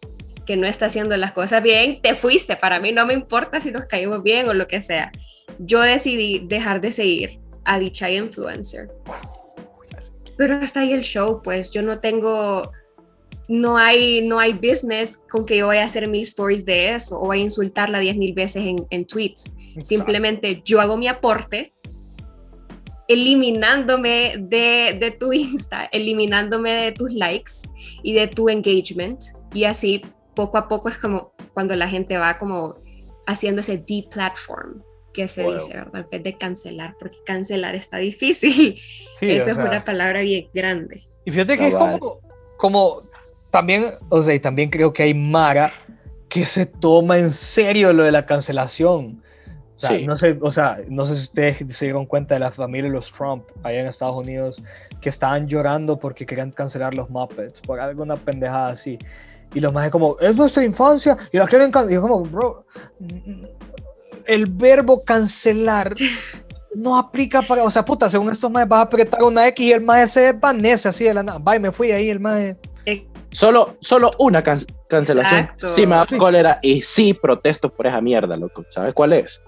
que 0.47 0.57
no 0.57 0.67
está 0.67 0.87
haciendo 0.87 1.17
las 1.17 1.33
cosas 1.33 1.63
bien, 1.63 2.01
te 2.01 2.15
fuiste. 2.15 2.57
Para 2.57 2.81
mí 2.81 2.93
no 2.93 3.05
me 3.07 3.15
importa 3.15 3.61
si 3.61 3.71
nos 3.71 3.87
caímos 3.87 4.23
bien 4.23 4.49
o 4.49 4.55
lo 4.55 4.67
que 4.67 4.81
sea. 4.81 5.11
Yo 5.59 5.81
decidí 5.81 6.41
dejar 6.47 6.81
de 6.81 6.93
seguir 6.93 7.41
a 7.65 7.79
dicha 7.79 8.11
influencer. 8.11 8.89
Pero 10.37 10.57
hasta 10.57 10.81
ahí 10.81 10.93
el 10.93 11.03
show, 11.03 11.43
pues 11.43 11.71
yo 11.71 11.83
no 11.83 11.99
tengo, 11.99 12.71
no 13.49 13.77
hay, 13.77 14.23
no 14.23 14.39
hay 14.39 14.53
business 14.53 15.17
con 15.17 15.45
que 15.45 15.57
yo 15.57 15.67
vaya 15.69 15.83
a 15.83 15.87
hacer 15.87 16.09
mil 16.09 16.23
stories 16.23 16.65
de 16.65 16.95
eso 16.95 17.21
o 17.21 17.29
vaya 17.29 17.43
a 17.43 17.45
insultarla 17.45 17.99
diez 17.99 18.17
mil 18.17 18.33
veces 18.35 18.65
en, 18.65 18.87
en 18.91 19.05
tweets. 19.07 19.51
Simplemente 19.83 20.63
yo 20.65 20.81
hago 20.81 20.97
mi 20.97 21.09
aporte 21.09 21.73
eliminándome 23.09 24.35
de, 24.39 24.97
de 24.99 25.11
tu 25.13 25.33
Insta, 25.33 25.85
eliminándome 25.93 26.73
de 26.73 26.93
tus 26.93 27.13
likes 27.13 27.53
y 28.03 28.15
de 28.15 28.27
tu 28.27 28.49
engagement. 28.49 29.21
Y 29.55 29.65
así 29.65 30.03
poco 30.35 30.59
a 30.59 30.69
poco 30.69 30.89
es 30.89 30.99
como 30.99 31.33
cuando 31.55 31.75
la 31.77 31.89
gente 31.89 32.19
va 32.19 32.39
como 32.39 32.77
haciendo 33.27 33.61
ese 33.61 33.79
deplatform 33.79 34.83
que 35.13 35.29
se 35.29 35.43
Wow. 35.43 35.55
dice, 35.55 35.75
¿verdad? 35.75 36.03
En 36.03 36.11
vez 36.11 36.23
de 36.23 36.37
cancelar, 36.37 36.95
porque 36.99 37.17
cancelar 37.25 37.75
está 37.75 37.97
difícil. 37.97 38.79
Sí, 39.19 39.27
Esa 39.31 39.51
es 39.51 39.57
sea, 39.57 39.65
una 39.65 39.85
palabra 39.85 40.21
bien 40.21 40.49
grande. 40.53 41.05
Y 41.25 41.31
fíjate 41.31 41.57
que 41.57 41.69
es 41.69 41.75
como, 41.75 42.21
como 42.59 42.99
también, 43.51 43.87
o 44.11 44.23
sea, 44.23 44.35
y 44.35 44.41
también 44.41 44.69
creo 44.69 44.93
que 44.93 45.05
hay 45.05 45.15
Mara 45.15 45.71
que 46.29 46.45
se 46.45 46.67
toma 46.67 47.19
en 47.19 47.33
serio 47.33 47.93
lo 47.93 48.05
de 48.05 48.13
la 48.13 48.27
cancelación. 48.27 49.23
O 49.77 49.79
sea, 49.81 49.91
Sí. 49.91 50.07
no 50.07 50.17
sé, 50.17 50.39
o 50.41 50.51
sea, 50.53 50.79
no 50.89 51.05
sé 51.05 51.17
si 51.17 51.23
ustedes 51.25 51.77
se 51.77 51.85
dieron 51.85 52.07
cuenta 52.07 52.35
de 52.35 52.41
la 52.41 52.51
familia 52.51 52.91
de 52.91 52.97
los 52.97 53.13
Trump 53.13 53.45
allá 53.63 53.81
en 53.81 53.87
Estados 53.87 54.17
Unidos 54.17 54.57
que 55.01 55.11
estaban 55.11 55.47
llorando 55.49 55.99
porque 55.99 56.25
querían 56.25 56.51
cancelar 56.51 56.95
los 56.95 57.11
Muppets 57.11 57.61
por 57.61 57.79
alguna 57.81 58.17
pendejada 58.17 58.69
así. 58.69 58.99
Y 59.55 59.61
los 59.61 59.73
más 59.73 59.91
como, 59.91 60.17
es 60.19 60.35
nuestra 60.35 60.65
infancia 60.65 61.17
y 61.31 61.37
la 61.39 61.47
quieren 61.47 61.71
cancelar. 61.71 61.93
Y 61.93 61.95
yo 61.95 62.03
como, 62.03 62.21
bro, 62.23 62.65
el 64.27 64.47
verbo 64.47 65.03
cancelar 65.05 65.95
no 66.75 66.97
aplica 66.99 67.43
para, 67.43 67.63
o 67.63 67.71
sea, 67.71 67.85
puta, 67.85 68.09
según 68.11 68.33
estos 68.33 68.51
más 68.51 68.67
vas 68.69 68.79
a 68.81 68.83
apretar 68.83 69.23
una 69.23 69.47
X 69.49 69.65
y 69.67 69.73
el 69.73 69.81
más 69.83 70.11
se 70.13 70.33
desvanece 70.33 70.89
así 70.89 71.05
de 71.05 71.15
la 71.15 71.23
nada. 71.23 71.39
Bye, 71.39 71.59
me 71.59 71.71
fui 71.73 71.93
ahí, 71.93 72.11
el 72.11 72.21
más 72.21 72.57
Solo, 73.31 73.77
solo 73.81 74.11
una 74.19 74.43
can- 74.43 74.59
cancelación. 74.89 75.41
Exacto. 75.41 75.67
Sí, 75.67 75.87
me 75.87 75.97
da 75.97 76.07
cólera 76.19 76.59
y 76.63 76.81
sí 76.81 77.13
protesto 77.13 77.69
por 77.69 77.87
esa 77.87 78.01
mierda, 78.01 78.35
loco. 78.37 78.65
¿Sabes 78.71 78.95
cuál 78.95 79.13
es? 79.13 79.43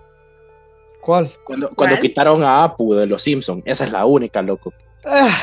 ¿Cuál? 1.08 1.32
Cuando, 1.42 1.70
cuando 1.70 1.94
¿Cuál? 1.96 2.00
quitaron 2.00 2.42
a 2.44 2.64
Apu 2.64 2.92
de 2.92 3.06
los 3.06 3.22
Simpsons. 3.22 3.62
Esa 3.64 3.84
es 3.84 3.92
la 3.92 4.04
única, 4.04 4.42
loco. 4.42 4.74
Ah, 5.06 5.34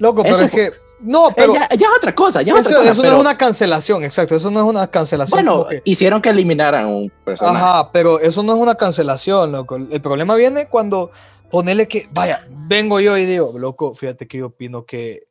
loco, 0.00 0.22
pero 0.24 0.34
Eso 0.34 0.44
es 0.46 0.50
fue- 0.50 0.70
que, 0.72 0.76
no, 0.98 1.28
Eh, 1.28 1.32
pero 1.36 1.54
ya, 1.54 1.68
ya 1.68 1.86
es 1.86 1.96
otra 1.96 2.12
cosa, 2.12 2.42
ya 2.42 2.54
eso, 2.54 2.62
otra 2.62 2.74
cosa. 2.78 2.90
eso 2.90 3.02
pero, 3.02 3.12
no 3.14 3.18
es 3.18 3.24
una 3.28 3.38
cancelación, 3.38 4.02
exacto, 4.02 4.34
eso 4.34 4.50
no 4.50 4.58
es 4.58 4.66
una 4.66 4.88
cancelación. 4.90 5.36
bueno, 5.36 5.68
que- 5.68 5.80
hicieron 5.84 6.20
que 6.20 6.30
eliminaran 6.30 6.88
un 6.88 7.08
personaje. 7.24 7.56
Ajá, 7.64 7.92
pero 7.92 8.18
eso 8.18 8.42
no 8.42 8.52
es 8.56 8.60
una 8.60 8.74
cancelación, 8.74 9.52
loco. 9.52 9.76
El 9.76 10.02
problema 10.02 10.34
viene 10.34 10.66
cuando 10.68 11.12
ponele 11.52 11.86
que, 11.86 12.08
vaya, 12.12 12.40
vengo 12.50 12.98
yo 12.98 13.16
y 13.16 13.24
digo, 13.24 13.52
loco, 13.56 13.94
fíjate 13.94 14.26
que 14.26 14.38
yo 14.38 14.46
opino 14.46 14.84
que, 14.84 15.28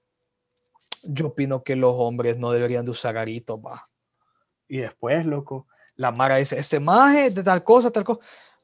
yo 1.03 1.27
opino 1.27 1.63
que 1.63 1.75
los 1.75 1.91
hombres 1.97 2.37
no 2.37 2.51
deberían 2.51 2.85
de 2.85 2.91
usar 2.91 3.17
aritos, 3.17 3.59
va. 3.59 3.89
Y 4.69 4.77
después, 4.77 5.25
loco, 5.25 5.67
la 5.97 6.13
Mara 6.13 6.37
dice, 6.37 6.57
este 6.57 6.79
maje 6.79 7.29
de 7.31 7.43
tal 7.43 7.61
cosa, 7.65 7.91
tal 7.91 8.05
cosa. 8.05 8.21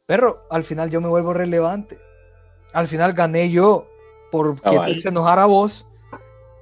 Pero 0.07 0.47
al 0.49 0.63
final 0.63 0.89
yo 0.89 1.01
me 1.01 1.09
vuelvo 1.09 1.33
relevante. 1.33 1.99
Al 2.73 2.87
final 2.87 3.11
gané 3.13 3.51
yo 3.51 3.85
por 4.31 4.55
Ah, 4.63 4.71
que 4.71 4.77
vale. 4.77 5.01
se 5.01 5.09
enojara 5.09 5.43
a 5.43 5.47
vos 5.47 5.85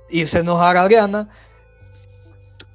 y 0.10 0.26
se 0.28 0.40
enojara 0.40 0.82
a 0.82 0.84
Adriana. 0.84 1.30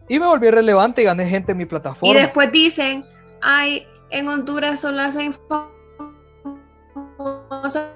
Y 0.08 0.18
me 0.20 0.26
volví 0.26 0.48
relevante 0.50 1.02
y 1.02 1.04
gané 1.04 1.26
gente 1.28 1.52
en 1.52 1.58
mi 1.58 1.64
Y 1.64 1.66
plataforma. 1.66 2.14
después 2.20 2.50
dicen, 2.52 3.04
ay, 3.42 3.86
en 4.10 4.28
Honduras 4.28 4.80
solo 4.80 5.02
hacen 5.02 5.34
famosa 7.18 7.90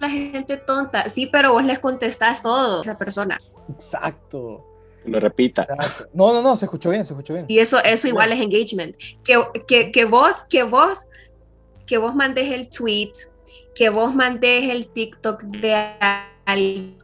la 0.00 0.08
gente 0.08 0.56
tonta. 0.58 1.08
Sí, 1.10 1.26
pero 1.26 1.52
vos 1.52 1.64
les 1.64 1.80
contestás 1.80 2.40
todo 2.40 2.78
a 2.78 2.80
esa 2.82 2.96
persona. 2.96 3.38
Exacto. 3.68 4.64
Lo 5.04 5.18
repita. 5.18 5.62
Exacto. 5.62 6.08
No, 6.14 6.32
no, 6.32 6.42
no, 6.42 6.56
se 6.56 6.66
escuchó 6.66 6.90
bien, 6.90 7.04
se 7.04 7.14
escuchó 7.14 7.34
bien. 7.34 7.46
Y 7.48 7.58
eso, 7.58 7.82
eso 7.82 8.06
igual 8.06 8.32
es 8.32 8.40
engagement. 8.40 8.96
Que, 9.24 9.40
que, 9.66 9.90
que 9.90 10.04
vos, 10.04 10.42
que 10.48 10.62
vos, 10.64 11.06
que 11.88 11.98
vos 11.98 12.14
mandes 12.14 12.52
el 12.52 12.68
tweet, 12.68 13.12
que 13.74 13.88
vos 13.88 14.14
mandes 14.14 14.70
el 14.70 14.86
TikTok 14.88 15.42
de 15.44 15.74
alguien 16.44 16.94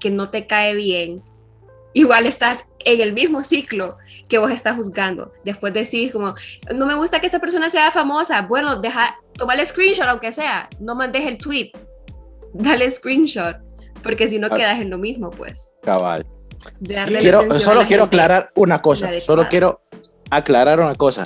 que 0.00 0.10
no 0.10 0.30
te 0.30 0.46
cae 0.46 0.74
bien, 0.74 1.22
igual 1.92 2.26
estás 2.26 2.68
en 2.80 3.00
el 3.00 3.12
mismo 3.12 3.44
ciclo 3.44 3.98
que 4.28 4.38
vos 4.38 4.50
estás 4.50 4.76
juzgando. 4.76 5.32
Después 5.44 5.74
decís 5.74 6.10
como, 6.10 6.34
no 6.74 6.86
me 6.86 6.94
gusta 6.94 7.20
que 7.20 7.26
esta 7.26 7.38
persona 7.38 7.68
sea 7.68 7.90
famosa. 7.90 8.42
Bueno, 8.42 8.76
deja, 8.80 9.20
toma 9.34 9.54
el 9.54 9.64
screenshot 9.66 10.06
aunque 10.06 10.32
sea, 10.32 10.68
no 10.80 10.94
mandes 10.94 11.26
el 11.26 11.36
tweet, 11.38 11.70
dale 12.54 12.90
screenshot, 12.90 13.56
porque 14.02 14.26
si 14.26 14.38
no 14.38 14.48
Ah. 14.50 14.56
quedas 14.56 14.80
en 14.80 14.88
lo 14.90 14.98
mismo, 14.98 15.30
pues. 15.30 15.74
Cabal. 15.82 16.26
darle 16.80 17.18
Quiero, 17.18 17.52
solo 17.54 17.82
quiero 17.82 18.04
aclarar 18.04 18.52
una 18.54 18.80
cosa. 18.80 19.10
Solo 19.20 19.48
quiero 19.50 19.82
aclarar 20.30 20.80
una 20.80 20.94
cosa. 20.94 21.24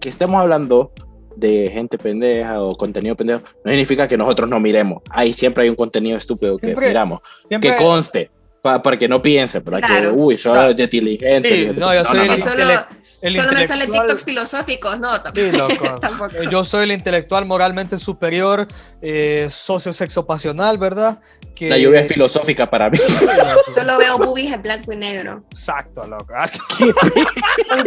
Que 0.00 0.08
estemos 0.08 0.40
hablando 0.40 0.92
de 1.36 1.68
gente 1.72 1.96
pendeja 1.98 2.60
o 2.62 2.70
contenido 2.72 3.16
pendejo 3.16 3.40
no 3.64 3.70
significa 3.70 4.08
que 4.08 4.16
nosotros 4.16 4.48
no 4.50 4.58
miremos. 4.60 5.02
Ahí 5.10 5.32
siempre 5.32 5.64
hay 5.64 5.70
un 5.70 5.76
contenido 5.76 6.16
estúpido 6.18 6.56
que 6.56 6.66
Siempre- 6.68 6.88
miramos. 6.88 7.20
Siempre, 7.48 7.70
Que 7.70 7.76
conste. 7.76 8.30
pa- 8.62 8.82
para 8.82 8.96
que 8.96 9.08
no 9.08 9.22
piense, 9.22 9.60
¿verdad? 9.60 9.80
Claro. 9.86 10.10
Que, 10.10 10.16
uy, 10.16 10.36
soy 10.36 10.70
inteligente. 10.78 11.68
Sí, 11.72 11.72
no, 11.78 11.94
yo 11.94 12.04
soy 12.04 12.18
el 12.28 12.34
Y 12.34 12.38
solo, 12.38 12.62
intele- 12.64 12.86
el 13.20 13.36
solo 13.36 13.52
me 13.52 13.64
salen 13.64 13.92
TikToks 13.92 14.24
filosóficos, 14.24 14.98
no, 14.98 15.20
tampoco. 15.20 15.46
Sí, 15.46 15.52
loco. 15.52 15.94
tampoco. 16.00 16.36
Eh, 16.36 16.48
Yo 16.50 16.64
soy 16.64 16.84
el 16.84 16.92
intelectual 16.92 17.44
moralmente 17.44 17.98
superior, 17.98 18.66
eh, 19.02 19.48
socio 19.50 19.92
sexopasional, 19.92 20.78
¿verdad? 20.78 21.20
Que... 21.54 21.68
La 21.68 21.76
lluvia 21.76 22.00
es 22.00 22.08
filosófica 22.08 22.70
para 22.70 22.88
mí. 22.88 22.98
Solo 23.74 23.98
veo 23.98 24.16
boobies 24.16 24.52
en 24.52 24.62
blanco 24.62 24.92
y 24.92 24.96
negro, 24.96 25.44
Exacto, 25.50 26.06
loco. 26.06 26.26
con, 27.68 27.84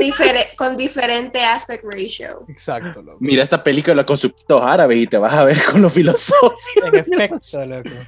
con 0.56 0.78
diferente 0.78 1.44
aspect 1.44 1.84
ratio. 1.84 2.46
Exacto, 2.48 3.02
loco. 3.02 3.18
Mira 3.20 3.42
esta 3.42 3.64
película 3.64 4.06
con 4.06 4.18
subtítulos 4.18 4.64
árabes 4.64 5.00
y 5.00 5.08
te 5.08 5.18
vas 5.18 5.34
a 5.34 5.46
ver 5.46 5.64
con 5.64 5.82
lo 5.82 5.90
filosófico. 5.90 6.86
En 6.86 6.96
efecto, 6.96 7.66
loco. 7.66 8.06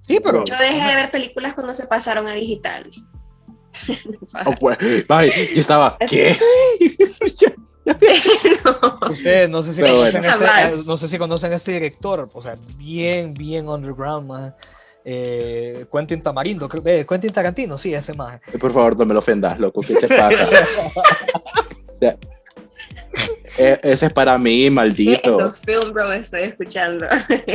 Sí, 0.00 0.18
pero... 0.20 0.44
Yo 0.44 0.56
dejé 0.56 0.84
de 0.84 0.94
ver 0.96 1.10
películas 1.12 1.54
cuando 1.54 1.72
se 1.74 1.86
pasaron 1.86 2.26
a 2.26 2.32
digital. 2.32 2.90
Oh, 4.46 4.54
pues, 4.60 4.78
ay, 5.08 5.30
yo 5.54 5.60
estaba, 5.60 5.96
¿qué? 6.08 6.36
No. 8.64 9.08
Ustedes 9.10 9.48
no 9.48 9.62
sé 9.62 9.72
si 9.72 9.80
bueno. 9.80 10.06
este, 10.06 10.86
no 10.86 10.96
sé 10.96 11.08
si 11.08 11.18
conocen 11.18 11.52
este 11.52 11.72
director, 11.72 12.28
o 12.32 12.42
sea, 12.42 12.56
bien, 12.76 13.34
bien 13.34 13.68
underground, 13.68 14.28
man. 14.28 14.54
Eh, 15.04 15.86
Quentin 15.90 16.22
Tamarindo, 16.22 16.68
creo, 16.68 16.82
eh, 16.86 17.06
Quentin 17.08 17.32
Tarantino, 17.32 17.78
sí, 17.78 17.94
ese 17.94 18.12
más. 18.12 18.40
Por 18.60 18.70
favor, 18.70 18.98
no 18.98 19.06
me 19.06 19.14
lo 19.14 19.20
ofendas, 19.20 19.58
loco. 19.58 19.80
¿Qué 19.80 19.94
te 19.94 20.08
pasa? 20.08 20.46
Eh, 23.58 23.78
ese 23.82 24.06
es 24.06 24.12
para 24.12 24.38
mí, 24.38 24.70
maldito. 24.70 25.52
Film, 25.52 25.92
bro, 25.92 26.12
estoy 26.12 26.42
escuchando. 26.42 27.06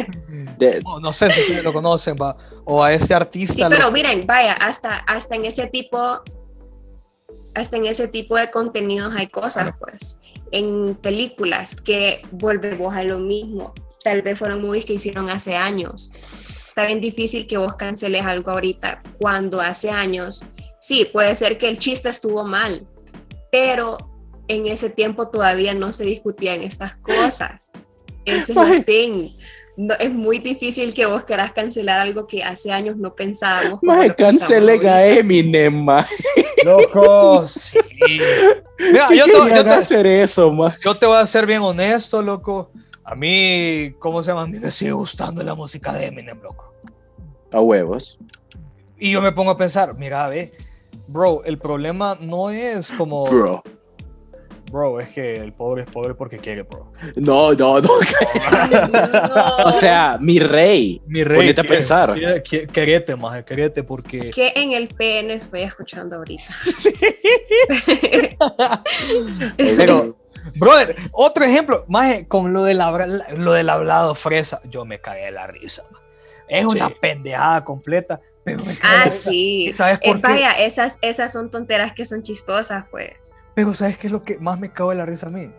De- 0.58 0.82
No, 0.84 1.00
no 1.00 1.14
sé 1.14 1.32
si 1.32 1.42
ustedes 1.42 1.64
lo 1.64 1.72
conocen, 1.74 2.16
va. 2.22 2.36
O 2.66 2.84
a 2.84 2.94
este 2.94 3.14
artista. 3.14 3.54
Sí, 3.54 3.62
lo- 3.62 3.70
pero 3.70 3.92
miren, 3.92 4.26
vaya, 4.28 4.54
hasta, 4.54 4.96
hasta 4.98 5.36
en 5.36 5.46
ese 5.46 5.68
tipo, 5.68 6.22
hasta 7.54 7.78
en 7.78 7.86
ese 7.86 8.08
tipo 8.08 8.36
de 8.36 8.52
contenidos 8.52 9.14
hay 9.16 9.28
cosas, 9.28 9.74
pues. 9.80 10.22
En 10.52 10.96
películas 10.96 11.76
que 11.80 12.22
volvemos 12.32 12.94
a 12.96 13.04
lo 13.04 13.18
mismo. 13.20 13.74
Tal 14.04 14.22
vez 14.22 14.38
fueron 14.38 14.62
movies 14.62 14.86
que 14.86 14.94
hicieron 14.94 15.30
hace 15.30 15.56
años. 15.56 16.12
Está 16.68 16.86
bien 16.86 17.00
difícil 17.02 17.48
que 17.48 17.58
vos 17.58 17.76
canceles 17.76 18.26
algo 18.26 18.52
ahorita 18.52 19.00
cuando 19.18 19.62
hace 19.62 19.90
años. 19.90 20.44
Sí, 20.80 21.06
puede 21.12 21.34
ser 21.36 21.58
que 21.58 21.68
el 21.70 21.80
chiste 21.80 22.10
estuvo 22.10 22.44
mal, 22.44 22.86
pero 23.52 23.98
en 24.48 24.68
ese 24.68 24.90
tiempo 24.90 25.28
todavía 25.30 25.74
no 25.74 25.92
se 25.92 26.06
discutían 26.06 26.62
estas 26.64 26.96
cosas. 26.98 27.72
Ese 28.26 28.52
es 28.54 28.58
el 28.72 28.86
thing. 28.86 29.30
No, 29.78 29.94
es 29.96 30.14
muy 30.14 30.40
difícil 30.40 30.94
que 30.94 31.06
vos 31.06 31.26
querás 31.26 31.52
cancelar 31.52 32.00
algo 32.00 32.28
que 32.28 32.42
hace 32.44 32.72
años 32.72 32.96
no 32.96 33.14
pensábamos. 33.14 33.82
pensamos 33.82 34.14
cancelen 34.16 34.88
a. 34.88 35.06
Eminem, 35.06 35.84
ma. 35.84 36.06
Loco, 36.64 37.46
sí. 37.48 37.78
Mira, 38.80 39.06
¿Qué 39.08 39.18
yo 39.18 39.26
te, 39.26 39.32
yo 39.32 39.64
te- 39.64 39.70
hacer 39.70 40.08
eso, 40.08 40.52
ma? 40.54 40.76
yo 40.84 40.96
te 40.96 41.06
voy 41.06 41.18
a 41.18 41.28
ser 41.28 41.46
bien 41.46 41.62
honesto, 41.62 42.22
loco. 42.22 42.72
A 43.04 43.16
mí, 43.16 43.94
¿cómo 44.00 44.24
se 44.24 44.32
llama? 44.32 44.44
A 44.44 44.48
mí 44.48 44.60
me 44.60 44.72
sigue 44.72 44.94
gustando 44.94 45.44
la 45.44 45.54
música 45.56 45.92
de 45.94 46.06
Eminem, 46.08 46.42
loco. 46.42 46.74
A 47.52 47.60
huevos. 47.60 48.18
Y 48.98 49.12
yo 49.12 49.22
me 49.22 49.34
pongo 49.34 49.52
a 49.52 49.58
pensar, 49.58 49.94
mira, 49.96 50.28
ve, 50.30 50.54
bro, 51.08 51.44
el 51.44 51.58
problema 51.60 52.18
no 52.20 52.50
es 52.50 52.90
como, 52.92 53.26
Bro. 53.26 53.62
Bro, 54.72 55.00
es 55.00 55.08
que 55.10 55.36
el 55.38 55.54
pobre 55.54 55.84
es 55.84 55.90
pobre 55.90 56.14
porque 56.16 56.38
quiere, 56.38 56.64
bro. 56.64 56.92
No, 57.16 57.54
no, 57.54 57.80
no. 57.80 57.82
No. 57.82 59.58
O 59.66 59.72
sea, 59.72 60.18
mi 60.20 60.40
rey. 60.40 61.02
Mi 61.08 61.24
rey. 61.24 61.38
Ponete 61.38 61.62
a 61.62 61.64
pensar. 61.64 62.14
quiere- 62.44 62.68
Querete, 62.68 63.16
maje, 63.16 63.44
querete, 63.46 63.84
porque. 63.84 64.32
¿Qué 64.32 64.52
en 64.56 64.74
el 64.74 64.88
PN 64.90 65.34
estoy 65.34 65.62
escuchando 65.62 66.18
ahorita? 66.18 66.44
Pero, 69.58 70.16
brother, 70.58 70.96
otro 71.12 71.44
ejemplo, 71.46 71.86
maje, 71.88 72.28
con 72.28 72.54
lo 72.54 72.64
del, 72.64 72.82
habla- 72.82 73.26
lo 73.36 73.54
del 73.54 73.70
hablado 73.70 74.16
fresa, 74.16 74.62
yo 74.66 74.86
me 74.86 75.00
cagué 75.00 75.26
de 75.26 75.32
la 75.32 75.48
risa. 75.48 75.84
Es 76.48 76.66
una 76.66 76.90
Sí. 76.90 76.96
pendejada 77.02 77.66
completa, 77.66 78.22
pero 78.44 78.64
me 78.64 78.76
cagué 78.76 78.78
de 78.78 78.84
la 78.98 79.02
ah, 79.02 79.06
risa. 79.06 79.30
sí. 79.30 79.66
¿Y 79.68 79.74
sabes 79.74 79.98
Eh, 80.02 80.12
por 80.12 80.16
qué? 80.18 80.22
vaya, 80.28 80.52
esas, 80.52 81.00
esas 81.02 81.32
son 81.34 81.50
tonteras 81.50 81.94
que 81.94 82.06
son 82.06 82.22
chistosas, 82.22 82.86
pues. 82.92 83.34
Pero 83.56 83.74
¿sabes 83.74 83.98
qué 83.98 84.08
es 84.08 84.14
lo 84.14 84.24
que 84.24 84.38
más 84.38 84.60
me 84.60 84.72
cago 84.72 84.92
de 84.92 84.98
la 84.98 85.06
risa 85.06 85.28
a 85.28 85.30
mí? 85.30 85.50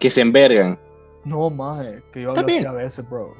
Que 0.00 0.10
se 0.10 0.22
envergan. 0.22 0.78
No, 1.24 1.50
maje, 1.50 2.02
que 2.12 2.22
yo 2.22 2.30
hablo 2.30 2.42
así 2.46 2.66
a 2.66 2.72
veces, 2.72 3.08
bro. 3.08 3.34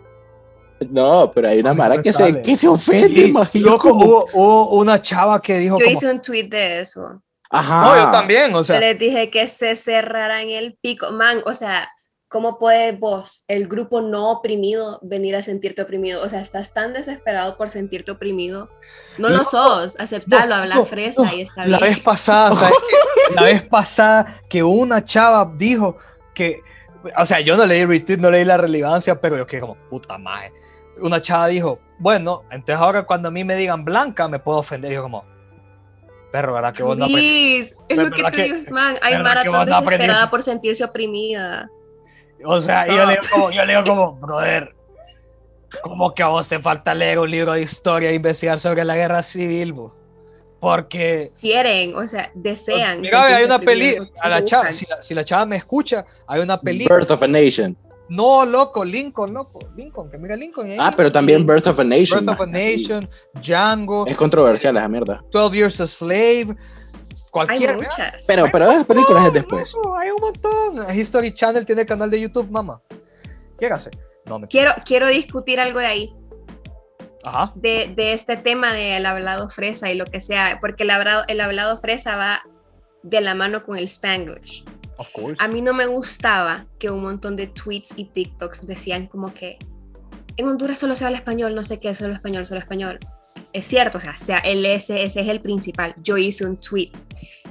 No, 0.90 1.30
pero 1.34 1.48
hay 1.48 1.60
una 1.60 1.72
mara 1.72 2.00
que 2.00 2.12
se, 2.12 2.42
que 2.42 2.56
se 2.56 2.68
ofende, 2.68 3.32
Sí, 3.52 3.60
loco, 3.60 3.90
como, 3.90 4.04
hubo, 4.04 4.26
hubo 4.32 4.76
una 4.76 5.00
chava 5.00 5.40
que 5.40 5.58
dijo 5.58 5.78
Yo 5.78 5.84
como, 5.84 5.96
hice 5.96 6.10
un 6.10 6.20
tweet 6.20 6.48
de 6.48 6.80
eso. 6.80 7.22
Ajá. 7.50 7.82
no, 7.82 7.96
yo 7.96 8.10
también, 8.10 8.54
o 8.54 8.64
sea, 8.64 8.80
Les 8.80 8.98
dije 8.98 9.30
que 9.30 9.46
se 9.46 9.76
cerraran 9.76 10.48
el 10.48 10.76
pico. 10.80 11.12
Man, 11.12 11.42
o 11.46 11.54
sea, 11.54 11.88
¿cómo 12.34 12.58
puede 12.58 12.90
vos, 12.90 13.44
el 13.46 13.68
grupo 13.68 14.00
no 14.00 14.32
oprimido, 14.32 14.98
venir 15.02 15.36
a 15.36 15.42
sentirte 15.42 15.82
oprimido? 15.82 16.20
O 16.20 16.28
sea, 16.28 16.40
estás 16.40 16.74
tan 16.74 16.92
desesperado 16.92 17.56
por 17.56 17.70
sentirte 17.70 18.10
oprimido. 18.10 18.70
No 19.18 19.28
lo 19.28 19.36
No, 19.36 19.44
sos, 19.44 19.96
aceptalo, 20.00 20.48
no, 20.48 20.54
habla 20.56 20.74
no, 20.74 20.84
fresa 20.84 21.22
no. 21.22 21.32
y 21.32 21.42
está 21.42 21.64
La 21.64 21.78
bien. 21.78 21.90
vez 21.92 22.00
pasada. 22.02 22.70
La 23.36 23.44
vez 23.44 23.62
pasada 23.62 24.40
que 24.50 24.64
una 24.64 25.04
chava 25.04 25.48
dijo 25.56 25.96
que 26.34 26.60
O 27.16 27.24
sea, 27.24 27.38
yo 27.38 27.56
no 27.56 27.66
leí 27.66 27.82
el 27.82 27.88
retweet, 27.88 28.16
no 28.18 28.32
leí 28.32 28.44
la 28.44 28.56
relevancia, 28.56 29.14
pero 29.20 29.36
yo 29.36 29.46
que 29.46 29.60
como, 29.60 29.76
puta 29.88 30.18
madre. 30.18 30.52
Una 31.00 31.22
chava 31.22 31.46
dijo, 31.46 31.78
bueno, 32.00 32.42
entonces 32.50 32.82
ahora 32.82 33.06
cuando 33.06 33.28
a 33.28 33.30
mí 33.30 33.44
me 33.44 33.54
digan 33.54 33.84
blanca, 33.84 34.26
me 34.26 34.40
puedo 34.40 34.58
ofender. 34.58 34.90
Y 34.90 34.96
yo 34.96 35.02
como, 35.02 35.24
perro, 36.32 36.52
¿verdad 36.54 36.74
que 36.74 36.82
vos 36.82 36.98
no 36.98 37.04
aprendiste? 37.04 37.76
Es 37.88 37.96
lo 37.96 38.10
que 38.10 38.22
¿Verdad 38.24 38.36
te 38.36 38.42
digo, 38.42 38.70
man. 38.72 38.96
Hay 39.02 39.22
maratón 39.22 39.66
desesperada 39.66 40.28
por 40.28 40.42
sentirse 40.42 40.82
oprimida. 40.82 41.70
O 42.44 42.60
sea, 42.60 42.86
yo 42.86 43.06
le 43.06 43.12
digo 43.14 43.22
como, 43.32 43.50
yo 43.50 43.64
le 43.64 43.72
digo 43.72 43.84
como, 43.86 44.12
brother, 44.16 44.74
¿cómo 45.82 46.14
que 46.14 46.22
a 46.22 46.28
vos 46.28 46.48
te 46.48 46.58
falta 46.58 46.94
leer 46.94 47.18
un 47.18 47.30
libro 47.30 47.52
de 47.52 47.62
historia 47.62 48.10
e 48.10 48.14
investigar 48.14 48.60
sobre 48.60 48.84
la 48.84 48.96
guerra 48.96 49.22
civil, 49.22 49.72
bo? 49.72 49.94
Porque, 50.60 51.30
Quieren, 51.40 51.94
o 51.94 52.06
sea, 52.06 52.30
desean. 52.34 53.02
mira, 53.02 53.24
hay 53.36 53.44
una 53.44 53.58
peli, 53.58 53.90
oprimidos, 53.92 54.08
a 54.22 54.28
la 54.30 54.44
chava, 54.44 54.72
si 54.72 54.86
la, 54.86 55.02
si 55.02 55.14
la 55.14 55.22
chava 55.24 55.44
me 55.44 55.56
escucha, 55.56 56.06
hay 56.26 56.40
una 56.40 56.58
película. 56.58 56.96
Birth 56.96 57.10
of 57.10 57.22
a 57.22 57.28
Nation. 57.28 57.76
No, 58.08 58.44
loco, 58.46 58.84
Lincoln, 58.84 59.32
loco, 59.34 59.58
Lincoln, 59.76 60.10
que 60.10 60.18
mira 60.18 60.36
Lincoln. 60.36 60.70
ahí. 60.70 60.78
Ah, 60.82 60.90
pero 60.94 61.10
también 61.12 61.46
Birth 61.46 61.66
of 61.66 61.80
a 61.80 61.84
Nation. 61.84 62.24
Birth 62.24 62.34
of 62.34 62.40
a. 62.42 62.46
Nation, 62.46 63.08
Django, 63.42 64.06
Es 64.06 64.16
controversial 64.16 64.76
esa 64.76 64.88
mierda. 64.88 65.22
12 65.32 65.56
Years 65.56 65.80
a 65.80 65.86
Slave, 65.86 66.54
Hay 67.40 67.46
cualquier. 67.46 67.76
muchas. 67.76 68.24
Pero, 68.26 68.46
pero 68.52 68.70
esas 68.70 68.84
películas 68.84 69.26
es 69.26 69.32
después. 69.32 69.72
Loco, 69.74 69.96
hay 69.96 70.10
un 70.10 70.20
montón. 70.20 70.98
History 70.98 71.34
Channel 71.34 71.66
tiene 71.66 71.84
canal 71.86 72.10
de 72.10 72.20
YouTube, 72.20 72.50
mamá. 72.50 72.80
¿Qué 73.58 73.66
hace? 73.66 73.90
No, 74.26 74.38
me 74.38 74.48
Quiero, 74.48 74.72
quiero 74.84 75.08
discutir 75.08 75.60
algo 75.60 75.80
de 75.80 75.86
ahí, 75.86 76.14
Ajá. 77.24 77.52
de, 77.54 77.92
de 77.94 78.12
este 78.12 78.36
tema 78.36 78.72
del 78.72 79.04
hablado 79.06 79.50
fresa 79.50 79.90
y 79.90 79.94
lo 79.94 80.06
que 80.06 80.20
sea, 80.20 80.58
porque 80.60 80.84
el 80.84 80.90
hablado, 80.90 81.24
el 81.28 81.40
hablado 81.40 81.76
fresa 81.76 82.16
va 82.16 82.42
de 83.02 83.20
la 83.20 83.34
mano 83.34 83.62
con 83.62 83.76
el 83.76 83.84
spanglish. 83.84 84.64
Of 84.96 85.08
course. 85.12 85.36
A 85.38 85.48
mí 85.48 85.60
no 85.60 85.74
me 85.74 85.86
gustaba 85.86 86.66
que 86.78 86.90
un 86.90 87.02
montón 87.02 87.36
de 87.36 87.48
tweets 87.48 87.92
y 87.96 88.04
TikToks 88.06 88.66
decían 88.66 89.08
como 89.08 89.34
que 89.34 89.58
en 90.36 90.48
Honduras 90.48 90.78
solo 90.78 90.96
se 90.96 91.04
habla 91.04 91.18
español, 91.18 91.54
no 91.54 91.64
sé 91.64 91.80
qué, 91.80 91.94
solo 91.94 92.14
español, 92.14 92.46
solo 92.46 92.60
español. 92.60 92.98
Es 93.52 93.66
cierto, 93.66 93.98
o 93.98 94.00
sea, 94.00 94.16
sea 94.16 94.38
el 94.38 94.64
ese, 94.66 95.04
es 95.04 95.16
el 95.16 95.40
principal. 95.40 95.94
Yo 96.02 96.16
hice 96.16 96.44
un 96.46 96.56
tweet. 96.56 96.90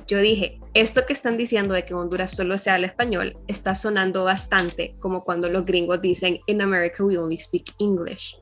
Yo 0.07 0.19
dije, 0.19 0.59
esto 0.73 1.05
que 1.05 1.13
están 1.13 1.38
diciendo 1.38 1.73
de 1.73 1.86
que 1.86 1.93
en 1.93 1.99
Honduras 1.99 2.36
solo 2.36 2.57
se 2.57 2.69
habla 2.69 2.88
español 2.88 3.38
está 3.47 3.73
sonando 3.73 4.25
bastante 4.25 4.95
como 4.99 5.23
cuando 5.23 5.47
los 5.49 5.65
gringos 5.65 6.01
dicen, 6.01 6.39
in 6.47 6.61
America 6.61 7.03
we 7.05 7.17
only 7.17 7.38
speak 7.38 7.73
English. 7.79 8.36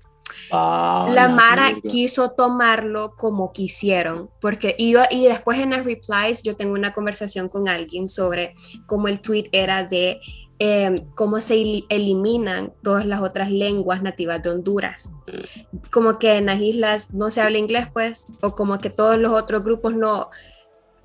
Ah, 0.49 1.07
La 1.13 1.29
Mara 1.29 1.71
quiso 1.87 2.31
tomarlo 2.31 3.15
como 3.15 3.51
quisieron, 3.51 4.29
porque 4.39 4.75
y, 4.77 4.91
yo- 4.93 5.03
y 5.11 5.25
después 5.27 5.59
en 5.59 5.71
las 5.71 5.85
replies 5.85 6.41
yo 6.41 6.55
tengo 6.55 6.73
una 6.73 6.93
conversación 6.93 7.47
con 7.49 7.67
alguien 7.67 8.07
sobre 8.09 8.55
cómo 8.87 9.07
el 9.07 9.19
tweet 9.21 9.49
era 9.51 9.83
de 9.83 10.19
eh, 10.63 10.93
cómo 11.15 11.41
se 11.41 11.59
el- 11.59 11.85
eliminan 11.89 12.71
todas 12.83 13.07
las 13.07 13.19
otras 13.21 13.49
lenguas 13.49 14.03
nativas 14.03 14.43
de 14.43 14.51
Honduras. 14.51 15.15
Como 15.91 16.19
que 16.19 16.37
en 16.37 16.45
las 16.45 16.61
islas 16.61 17.15
no 17.15 17.31
se 17.31 17.41
habla 17.41 17.57
inglés, 17.57 17.87
pues, 17.91 18.27
o 18.43 18.53
como 18.53 18.77
que 18.77 18.91
todos 18.91 19.17
los 19.17 19.31
otros 19.31 19.63
grupos 19.63 19.95
no... 19.95 20.29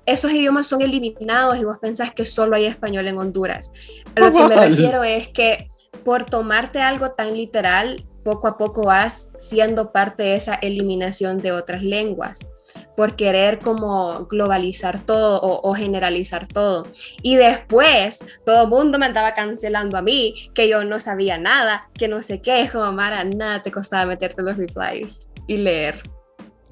Esos 0.05 0.31
idiomas 0.31 0.67
son 0.67 0.83
eliminados 0.83 1.57
y 1.57 1.63
vos 1.63 1.79
pensás 1.79 2.13
que 2.13 2.23
solo 2.23 2.55
hay 2.55 2.65
español 2.65 3.07
en 3.07 3.17
Honduras. 3.17 3.71
A 4.15 4.19
lo 4.19 4.31
que 4.31 4.47
me 4.47 4.67
refiero 4.67 5.03
es 5.03 5.27
que 5.27 5.69
por 6.05 6.23
tomarte 6.23 6.79
algo 6.79 7.09
tan 7.11 7.35
literal, 7.35 8.05
poco 8.27 8.47
a 8.49 8.57
poco 8.57 8.83
vas 8.83 9.29
siendo 9.37 9.93
parte 9.93 10.23
de 10.23 10.35
esa 10.35 10.55
eliminación 10.55 11.37
de 11.37 11.53
otras 11.53 11.81
lenguas, 11.81 12.51
por 12.97 13.15
querer 13.15 13.57
como 13.57 14.25
globalizar 14.25 14.99
todo 14.99 15.39
o, 15.39 15.69
o 15.69 15.73
generalizar 15.73 16.45
todo. 16.45 16.85
Y 17.21 17.37
después 17.37 18.41
todo 18.45 18.63
el 18.63 18.67
mundo 18.67 18.99
me 18.99 19.05
andaba 19.05 19.33
cancelando 19.33 19.97
a 19.97 20.01
mí, 20.01 20.51
que 20.53 20.67
yo 20.67 20.83
no 20.83 20.99
sabía 20.99 21.37
nada, 21.37 21.89
que 21.93 22.09
no 22.09 22.21
sé 22.21 22.41
qué, 22.41 22.63
es 22.63 22.71
como 22.71 22.91
Mara, 22.91 23.23
nada 23.23 23.63
te 23.63 23.71
costaba 23.71 24.05
meterte 24.05 24.41
los 24.41 24.57
replies 24.57 25.29
y 25.47 25.55
leer. 25.55 26.03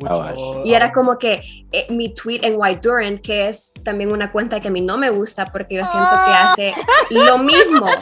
Cabal. 0.04 0.36
Y 0.66 0.74
era 0.74 0.92
como 0.92 1.18
que 1.18 1.40
eh, 1.72 1.88
mi 1.90 2.14
tweet 2.14 2.42
en 2.44 2.56
White 2.58 2.82
Duran, 2.84 3.20
que 3.20 3.48
es 3.48 3.72
también 3.86 4.12
una 4.12 4.30
cuenta 4.30 4.60
que 4.60 4.68
a 4.68 4.72
mí 4.72 4.82
no 4.82 4.98
me 4.98 5.10
gusta 5.10 5.46
porque 5.46 5.76
yo 5.76 5.86
siento 5.86 6.10
que 6.26 6.32
hace 6.34 6.74
lo 7.12 7.38
mismo. 7.38 7.86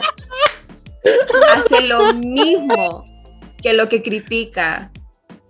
Hace 1.54 1.82
lo 1.82 2.14
mismo 2.14 3.04
que 3.64 3.72
lo 3.72 3.88
que 3.88 4.02
critica. 4.02 4.90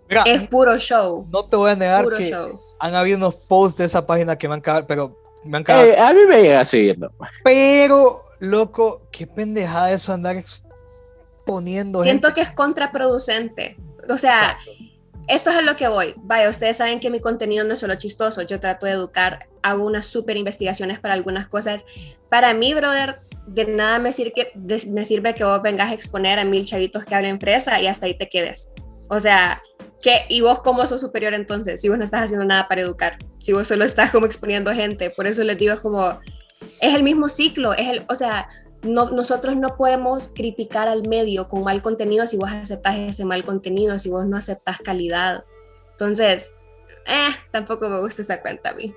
Mira, 0.08 0.22
Es 0.22 0.46
puro 0.46 0.78
show. 0.78 1.26
no 1.30 1.44
te 1.46 1.56
voy 1.56 1.72
a 1.72 1.74
negar 1.76 2.04
Puro 2.04 2.16
que 2.18 2.30
show. 2.30 2.60
han 2.78 2.94
habido 2.94 3.18
unos 3.18 3.34
posts 3.48 3.78
de 3.78 3.86
esa 3.86 4.06
página 4.06 4.36
que 4.38 4.46
me 4.48 4.54
han 4.54 4.60
cagado, 4.60 4.86
pero 4.86 5.18
me 5.44 5.56
han 5.58 5.64
cagado. 5.64 5.84
Eh, 5.86 5.98
a 5.98 6.12
mí 6.12 6.20
me 6.28 6.42
llega 6.42 6.60
a 6.60 6.64
seguirlo. 6.64 7.10
Pero, 7.42 8.22
loco, 8.38 9.02
qué 9.10 9.26
pendejada 9.26 9.90
eso 9.92 10.12
andar 10.12 10.36
exponiendo 10.36 12.02
Siento 12.04 12.28
gente. 12.28 12.34
que 12.40 12.48
es 12.48 12.54
contraproducente. 12.54 13.76
O 14.08 14.16
sea, 14.16 14.58
esto 15.26 15.50
es 15.50 15.56
a 15.56 15.62
lo 15.62 15.74
que 15.76 15.88
voy. 15.88 16.14
Vaya, 16.18 16.48
ustedes 16.50 16.76
saben 16.76 17.00
que 17.00 17.10
mi 17.10 17.18
contenido 17.18 17.64
no 17.64 17.74
es 17.74 17.80
solo 17.80 17.94
chistoso. 17.96 18.42
Yo 18.42 18.60
trato 18.60 18.86
de 18.86 18.92
educar, 18.92 19.48
hago 19.62 19.84
unas 19.84 20.06
súper 20.06 20.36
investigaciones 20.36 21.00
para 21.00 21.14
algunas 21.14 21.48
cosas. 21.48 21.84
Para 22.28 22.54
mí, 22.54 22.74
brother, 22.74 23.20
de 23.46 23.66
nada 23.66 23.98
me 23.98 24.12
sirve, 24.12 24.32
que, 24.32 24.52
de- 24.54 24.90
me 24.92 25.04
sirve 25.04 25.34
que 25.34 25.44
vos 25.44 25.60
vengas 25.62 25.90
a 25.90 25.94
exponer 25.94 26.38
a 26.38 26.44
mil 26.44 26.64
chavitos 26.64 27.04
que 27.04 27.14
hablen 27.14 27.40
fresa 27.40 27.80
y 27.80 27.86
hasta 27.86 28.06
ahí 28.06 28.16
te 28.16 28.28
quedes. 28.28 28.72
O 29.08 29.20
sea, 29.20 29.62
¿qué? 30.02 30.22
¿y 30.28 30.40
vos 30.40 30.60
cómo 30.60 30.86
sos 30.86 31.00
superior 31.00 31.34
entonces? 31.34 31.80
Si 31.80 31.88
vos 31.88 31.98
no 31.98 32.04
estás 32.04 32.24
haciendo 32.24 32.44
nada 32.44 32.68
para 32.68 32.80
educar, 32.80 33.18
si 33.38 33.52
vos 33.52 33.68
solo 33.68 33.84
estás 33.84 34.10
como 34.10 34.26
exponiendo 34.26 34.72
gente. 34.72 35.10
Por 35.10 35.26
eso 35.26 35.42
les 35.42 35.58
digo, 35.58 35.74
es 35.74 35.80
como, 35.80 36.18
es 36.80 36.94
el 36.94 37.02
mismo 37.02 37.28
ciclo, 37.28 37.74
es 37.74 37.88
el, 37.88 38.02
o 38.08 38.14
sea, 38.14 38.48
no, 38.82 39.10
nosotros 39.10 39.56
no 39.56 39.76
podemos 39.76 40.28
criticar 40.28 40.88
al 40.88 41.08
medio 41.08 41.48
con 41.48 41.64
mal 41.64 41.82
contenido 41.82 42.26
si 42.26 42.36
vos 42.36 42.50
aceptas 42.50 42.96
ese 42.96 43.24
mal 43.24 43.44
contenido, 43.44 43.98
si 43.98 44.10
vos 44.10 44.26
no 44.26 44.36
aceptas 44.36 44.78
calidad. 44.78 45.44
Entonces, 45.92 46.52
eh, 47.06 47.30
tampoco 47.50 47.88
me 47.88 48.00
gusta 48.00 48.22
esa 48.22 48.42
cuenta 48.42 48.70
a 48.70 48.74
mí. 48.74 48.94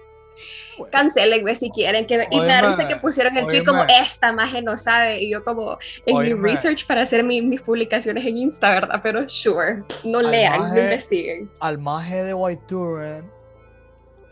Cancelen, 0.92 1.42
güey, 1.42 1.56
si 1.56 1.70
quieren. 1.72 2.06
Que, 2.06 2.28
y 2.30 2.40
me 2.40 2.48
da 2.48 2.62
risa 2.62 2.88
que 2.88 2.96
pusieron 2.98 3.36
el 3.38 3.48
tweet 3.48 3.64
como, 3.64 3.84
esta 4.02 4.32
maje 4.32 4.62
no 4.62 4.78
sabe. 4.78 5.22
Y 5.24 5.32
yo 5.32 5.44
como, 5.44 5.78
en 6.06 6.16
Oye, 6.18 6.34
mi 6.34 6.40
ma. 6.42 6.48
research 6.50 6.86
para 6.86 7.02
hacer 7.02 7.24
mi- 7.24 7.42
mis 7.42 7.62
publicaciones 7.62 8.26
en 8.26 8.38
Insta, 8.38 8.70
¿verdad? 8.72 9.00
Pero 9.04 9.28
sure, 9.28 9.84
no 10.04 10.20
Al 10.20 10.32
lean, 10.32 10.54
no 10.60 10.68
maje- 10.70 10.84
investiguen. 10.84 11.52
Al 11.60 11.78
maje 11.80 12.24
de 12.24 12.34
White 12.34 12.64
Duran, 12.68 13.32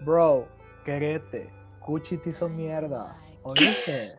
bro, 0.01 0.47
querete, 0.83 1.49
Cuchi 1.79 2.17
te 2.17 2.29
hizo 2.29 2.47
mierda. 2.49 3.15
¿Oíste? 3.43 4.11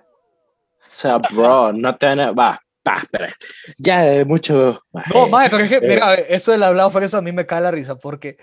O 0.80 0.94
sea, 0.98 1.12
bro, 1.32 1.72
no 1.72 1.94
te 1.96 2.14
Va, 2.14 2.32
va, 2.32 2.96
espera. 3.02 3.32
Ya 3.78 4.00
de 4.02 4.24
mucho. 4.24 4.80
No, 5.12 5.26
maje, 5.28 5.50
pero 5.50 5.64
es 5.64 5.68
que, 5.70 5.76
Eh. 5.76 5.88
mira, 5.88 6.14
eso 6.14 6.52
del 6.52 6.62
hablado 6.62 6.90
por 6.90 7.02
eso 7.02 7.16
a 7.18 7.22
mí 7.22 7.32
me 7.32 7.44
cae 7.46 7.60
la 7.60 7.70
risa, 7.70 7.96
porque 7.96 8.36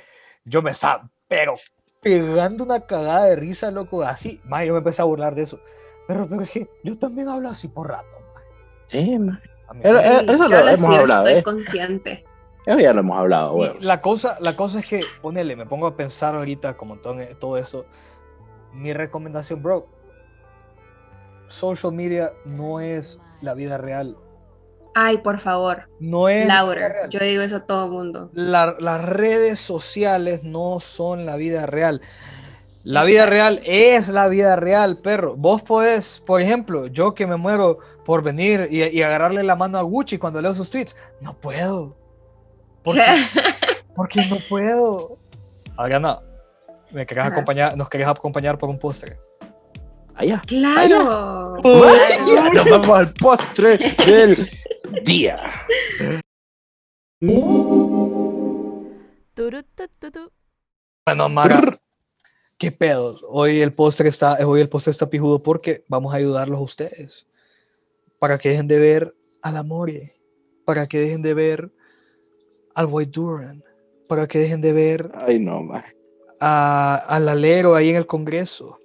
yo 0.44 0.62
me 0.62 0.72
estaba, 0.72 1.10
pero 1.28 1.54
pegando 2.04 2.64
una 2.66 2.82
cagada 2.82 3.26
de 3.26 3.36
risa, 3.36 3.72
loco, 3.72 4.04
así, 4.04 4.39
maje, 4.45 4.68
yo 4.68 4.74
me 4.74 4.80
empecé 4.80 5.01
a 5.01 5.06
burlar 5.06 5.36
de 5.36 5.43
eso. 5.43 5.60
Pero, 6.08 6.28
pero 6.28 6.41
es 6.41 6.51
que 6.51 6.70
yo 6.84 6.97
también 6.97 7.30
hablo 7.30 7.49
así 7.49 7.68
por 7.68 7.88
rato, 7.89 8.06
maje. 8.36 8.47
Sí, 8.88 9.18
man. 9.20 9.41
Pero, 9.82 9.99
sí. 9.99 10.06
eh, 10.06 10.20
Sí, 10.20 10.26
eso 10.28 10.47
lo 10.47 10.49
lo 10.49 10.70
hemos 10.70 10.80
sí, 10.80 10.95
hablado, 10.95 11.28
estoy 11.28 11.39
¿eh? 11.39 11.43
consciente. 11.43 12.26
Eso 12.66 12.80
ya 12.80 12.93
lo 12.93 12.99
hemos 13.01 13.18
hablado, 13.18 13.58
Y 13.58 13.60
huevos. 13.62 13.86
la 13.86 14.01
cosa, 14.01 14.38
la 14.39 14.56
cosa 14.56 14.80
es 14.80 14.86
que, 14.88 14.99
ponele, 15.22 15.56
me 15.56 15.66
pongo 15.66 15.88
a 15.88 15.95
pensar 15.97 16.36
ahorita 16.36 16.78
como 16.78 16.97
todo, 16.97 17.18
todo 17.39 17.58
eso. 17.58 17.86
Mi 18.74 18.93
recomendación, 18.93 19.62
bro, 19.64 19.88
social 21.47 21.91
media 21.93 22.34
no 22.45 22.80
es 22.80 23.20
la 23.41 23.54
vida 23.54 23.78
real. 23.78 24.18
Ay, 24.96 25.18
por 25.20 25.39
favor, 25.39 25.89
No 26.00 26.30
es 26.30 26.46
la 26.48 26.64
vida 26.64 26.64
louder. 26.64 26.91
real. 26.91 27.10
Yo 27.10 27.20
digo 27.20 27.41
eso 27.41 27.56
a 27.58 27.66
todo 27.66 27.86
el 27.86 27.91
mundo. 27.91 28.30
La- 28.34 28.76
las 28.80 29.04
redes 29.04 29.60
sociales 29.60 30.44
no 30.44 30.80
son 30.80 31.26
la 31.26 31.36
vida 31.36 31.66
real. 31.66 32.02
La 32.84 33.04
vida 33.06 33.26
real 33.26 33.62
es 33.64 34.10
la 34.10 34.28
vida 34.28 34.56
real, 34.58 34.98
perro. 34.98 35.36
Vos 35.38 35.62
podés, 35.64 36.22
por 36.26 36.41
ejemplo, 36.41 36.88
yo 36.88 37.14
que 37.16 37.26
me 37.26 37.38
muero 37.38 37.80
por 38.06 38.22
venir 38.22 38.68
y, 38.70 38.84
y 38.84 39.02
agarrarle 39.02 39.41
la 39.44 39.56
mano 39.56 39.78
a 39.78 39.82
Gucci 39.84 40.18
cuando 40.18 40.41
leo 40.41 40.54
sus 40.54 40.70
tweets, 40.70 40.96
no 41.22 41.34
puedo. 41.34 41.96
¿Por 42.84 42.96
qué? 42.96 43.06
Porque 43.96 44.26
no 44.30 44.36
puedo. 44.50 45.18
Adriana, 45.78 46.20
¿me 46.91 47.06
querés 47.06 47.24
Ajá. 47.24 47.34
acompañar, 47.34 47.78
nos 47.78 47.89
querés 47.89 48.08
acompañar 48.08 48.58
por 48.58 48.70
un 48.70 48.78
postre? 48.78 49.18
Allá. 50.16 50.41
Claro. 50.46 51.58
Vaya, 51.64 52.50
nos 52.54 52.70
vamos 52.70 52.89
al 52.89 53.14
postre 53.14 53.78
del 54.06 54.38
día. 55.02 55.39
Bueno, 61.06 61.30
Mara, 61.30 61.78
qué 62.58 62.72
pedos. 62.72 63.24
Hoy 63.28 63.62
el 63.62 63.74
postre 63.74 64.10
está, 64.10 64.34
hoy 64.46 64.62
el 64.62 64.70
postre 64.70 64.91
está 64.91 65.10
pijudo 65.10 65.41
porque 65.41 65.84
vamos 65.88 66.14
a 66.14 66.18
ayudarlos 66.18 66.60
a 66.60 66.64
ustedes. 66.64 67.26
Para 68.20 68.38
que 68.38 68.50
dejen 68.50 68.68
de 68.68 68.80
ver 68.80 69.16
al 69.41 69.58
Amore, 69.58 70.14
para 70.66 70.88
que 70.88 71.00
dejen 71.00 71.22
de 71.22 71.34
ver 71.34 71.72
al 72.76 72.86
White 72.86 73.12
Duran, 73.12 73.64
para 74.08 74.28
que 74.28 74.39
dejen 74.39 74.62
de 74.62 74.72
ver 74.74 75.12
Ay, 75.26 75.39
no, 75.39 75.62
man. 75.62 75.84
a- 76.39 77.04
al 77.08 77.28
alero 77.28 77.76
ahí 77.76 77.89
en 77.89 77.98
el 77.98 78.06
Congreso. 78.06 78.80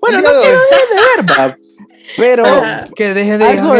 Bueno, 0.00 0.20
no 0.20 0.34
de 0.34 0.40
quiero 0.40 0.58
hoy, 0.58 1.26
de 1.26 1.34
ver. 1.36 1.56
Pero 2.16 2.44
que 2.94 3.14
dejen 3.14 3.38
de 3.38 3.44
algo 3.46 3.74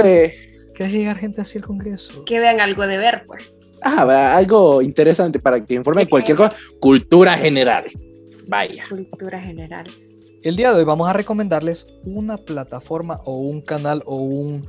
¿Qué 0.74 0.88
llegar 0.88 1.18
gente 1.18 1.40
así 1.40 1.58
al 1.58 1.64
Congreso? 1.64 2.24
Que 2.24 2.40
vean 2.40 2.60
algo 2.60 2.86
de 2.86 2.98
ver, 2.98 3.24
pues. 3.26 3.54
Ah, 3.82 4.36
algo 4.36 4.82
interesante 4.82 5.38
para 5.38 5.64
que 5.64 5.74
informe 5.74 6.08
cualquier 6.08 6.36
cosa. 6.36 6.56
Cultura 6.80 7.36
general. 7.36 7.84
Vaya. 8.46 8.84
Cultura 8.88 9.40
general. 9.40 9.86
El 10.42 10.56
día 10.56 10.72
de 10.72 10.78
hoy 10.78 10.84
vamos 10.84 11.08
a 11.08 11.12
recomendarles 11.12 11.86
una 12.04 12.36
plataforma 12.36 13.20
o 13.24 13.38
un 13.38 13.62
canal 13.62 14.02
o 14.04 14.16
un 14.16 14.66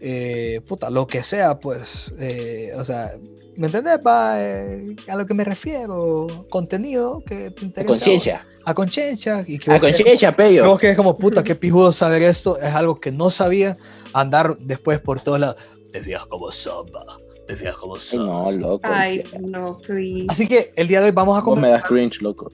eh, 0.00 0.60
puta, 0.66 0.90
lo 0.90 1.06
que 1.06 1.22
sea, 1.22 1.58
pues, 1.58 2.12
eh, 2.18 2.72
o 2.76 2.84
sea, 2.84 3.12
¿me 3.56 3.66
entendés? 3.66 3.98
Va, 4.06 4.34
eh, 4.38 4.96
a 5.08 5.16
lo 5.16 5.26
que 5.26 5.34
me 5.34 5.44
refiero, 5.44 6.26
contenido 6.50 7.22
que 7.26 7.50
te 7.50 7.62
A 7.62 7.64
interesa. 7.64 7.86
conciencia. 7.88 8.46
A 8.64 8.74
conciencia. 8.74 9.44
Y 9.46 9.58
que 9.58 9.72
A 9.72 9.80
conciencia, 9.80 10.32
pello. 10.34 10.64
Creo 10.64 10.76
que 10.78 10.90
es 10.90 10.96
como 10.96 11.16
puta, 11.16 11.42
qué 11.44 11.54
pijudo 11.54 11.92
saber 11.92 12.22
esto. 12.22 12.58
Es 12.58 12.74
algo 12.74 12.98
que 13.00 13.10
no 13.10 13.30
sabía. 13.30 13.76
Andar 14.12 14.56
después 14.58 14.98
por 15.00 15.20
todos 15.20 15.40
lados. 15.40 15.56
Te 15.92 16.00
fijas 16.02 16.26
como 16.26 16.50
sopa. 16.52 17.00
Te 17.46 17.54
fijas 17.56 17.76
como 17.76 17.96
sopa. 17.96 18.22
no, 18.24 18.50
loco. 18.50 18.80
Ay, 18.90 19.22
no, 19.40 19.78
please. 19.78 20.26
Así 20.28 20.46
que 20.48 20.72
el 20.76 20.88
día 20.88 21.00
de 21.00 21.06
hoy 21.06 21.12
vamos 21.12 21.38
a 21.38 21.42
Vos 21.42 21.58
me 21.58 21.68
das 21.70 21.82
comenzar 21.82 21.88
cringe, 22.10 22.22
loco. 22.22 22.48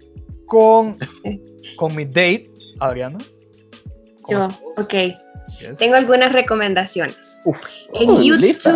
con, 0.46 0.96
con 1.76 1.94
mi 1.96 2.04
date, 2.04 2.50
Adriana. 2.80 3.18
¿Cómo 4.22 4.48
Yo, 4.48 4.58
ok. 4.82 4.92
Yes. 5.60 5.76
Tengo 5.78 5.94
algunas 5.96 6.32
recomendaciones. 6.32 7.40
Uf. 7.44 7.56
En 7.94 8.10
Oh, 8.10 8.22
YouTube, 8.22 8.40
lista. 8.40 8.74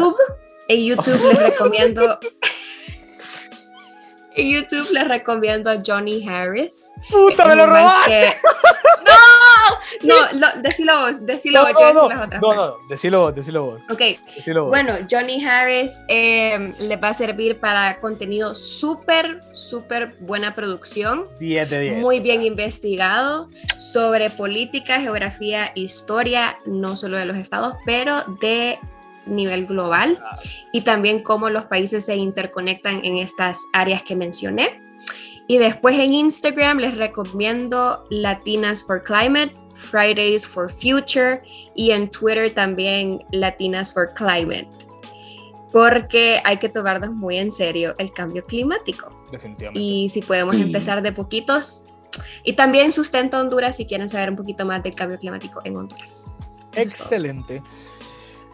En 0.69 0.81
YouTube 0.85 1.21
les 1.33 1.43
recomiendo. 1.53 2.19
En 4.39 4.51
YouTube 4.53 4.87
les 4.93 5.09
recomiendo 5.09 5.71
a 5.71 5.79
Johnny 5.85 6.29
Harris. 6.29 6.93
¡Puta, 7.11 7.47
me 7.47 7.57
lo 7.57 7.65
robaste! 7.67 8.11
que- 8.11 8.37
¡No! 10.07 10.15
No, 10.31 10.33
no, 10.39 10.47
decilo 10.63 11.01
vos, 11.01 11.25
decilo 11.25 11.61
vos, 11.63 11.71
yo 11.71 11.75
voy 11.75 11.85
a 11.85 11.89
decir 11.89 12.09
las 12.11 12.27
otras 12.27 12.43
no, 12.43 12.55
no, 12.55 12.75
decilo 12.91 13.21
vos, 13.21 13.35
decilo 13.35 13.65
vos. 13.65 13.81
Ok, 13.89 14.01
Decilo 14.37 14.65
vos. 14.65 14.69
bueno, 14.71 14.93
Johnny 15.11 15.43
Harris 15.43 16.05
eh, 16.09 16.75
le 16.79 16.97
va 16.97 17.09
a 17.09 17.15
servir 17.15 17.59
para 17.59 17.97
contenido 17.97 18.55
súper, 18.55 19.41
súper 19.55 20.17
buena 20.21 20.55
producción. 20.55 21.27
10 21.41 21.71
de 21.71 21.81
10. 21.81 21.97
muy 21.99 22.21
bien 22.21 22.43
investigado 22.43 23.49
sobre 23.79 24.29
política, 24.29 25.01
geografía, 25.01 25.73
historia, 25.75 26.57
no 26.67 26.99
solo 26.99 27.17
de 27.17 27.25
los 27.25 27.39
estados, 27.39 27.75
pero 27.87 28.23
de 28.43 28.79
nivel 29.27 29.67
global 29.67 30.19
y 30.73 30.83
también 30.83 31.23
cómo 31.23 31.51
los 31.51 31.65
países 31.65 32.07
se 32.07 32.17
interconectan 32.17 33.05
en 33.05 33.19
estas 33.19 33.61
áreas 33.73 34.03
que 34.03 34.17
mencioné. 34.17 34.81
Y 35.49 35.59
después 35.59 35.99
en 35.99 36.13
Instagram 36.13 36.79
les 36.79 36.97
recomiendo 36.97 38.05
Latinas 38.11 38.83
for 38.83 39.03
Climate, 39.03 39.53
Fridays 39.75 40.47
for 40.47 40.71
Future 40.71 41.43
y 41.75 41.93
en 41.93 42.11
Twitter 42.11 42.53
también 42.53 43.25
Latinas 43.31 43.93
for 43.93 44.13
Climate. 44.15 44.69
Porque 45.73 46.41
hay 46.45 46.57
que 46.57 46.69
tomarnos 46.69 47.13
muy 47.13 47.37
en 47.37 47.53
serio 47.53 47.95
el 47.99 48.13
cambio 48.13 48.43
climático 48.45 49.11
Definitivamente. 49.31 49.81
y 49.81 50.09
si 50.09 50.23
podemos 50.23 50.57
empezar 50.57 51.03
de 51.03 51.13
poquitos. 51.13 51.83
Y 52.43 52.55
también 52.55 52.93
sustenta 52.93 53.39
Honduras 53.39 53.77
si 53.77 53.85
quieren 53.85 54.09
saber 54.09 54.31
un 54.31 54.37
poquito 54.37 54.65
más 54.65 54.83
del 54.83 54.95
cambio 54.95 55.19
climático 55.19 55.61
en 55.65 55.77
Honduras. 55.77 56.49
Eso. 56.73 57.03
Excelente. 57.03 57.63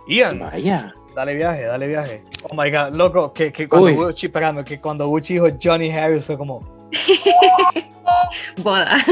Ian, 0.06 0.38
Vaya. 0.38 0.92
dale 1.14 1.34
viaje, 1.34 1.64
dale 1.64 1.86
viaje. 1.86 2.22
Oh 2.50 2.54
my 2.54 2.70
god, 2.70 2.92
loco, 2.92 3.32
que, 3.32 3.52
que 3.52 3.68
cuando. 3.68 3.92
Gucci, 3.94 4.26
esperando, 4.26 4.64
que 4.64 4.80
cuando 4.80 5.06
Gucci 5.08 5.34
dijo 5.34 5.48
Johnny 5.62 5.90
Harris 5.90 6.24
fue 6.24 6.36
como, 6.36 6.60
Boda. 8.62 8.96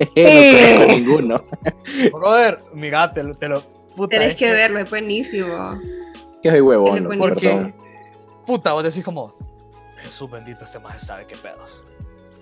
no 0.00 0.24
conozco 0.24 0.86
ninguno. 0.92 1.36
brother, 2.12 2.58
mira, 2.72 3.10
te 3.12 3.22
lo, 3.22 3.32
te 3.32 3.48
lo 3.48 3.62
puta. 3.96 4.16
Tenés 4.16 4.30
es 4.30 4.36
que 4.36 4.50
verlo, 4.50 4.78
es 4.80 4.88
buenísimo. 4.90 5.78
Que 6.42 6.50
soy 6.50 6.60
huevón, 6.60 7.04
buenísimo. 7.04 7.34
perdón. 7.34 7.74
Puta, 8.46 8.72
vos 8.72 8.84
decís 8.84 9.04
como, 9.04 9.32
Jesús 9.96 10.30
bendito, 10.30 10.64
este 10.64 10.78
más 10.78 11.06
sabe 11.06 11.26
qué 11.26 11.36
pedos. 11.36 11.80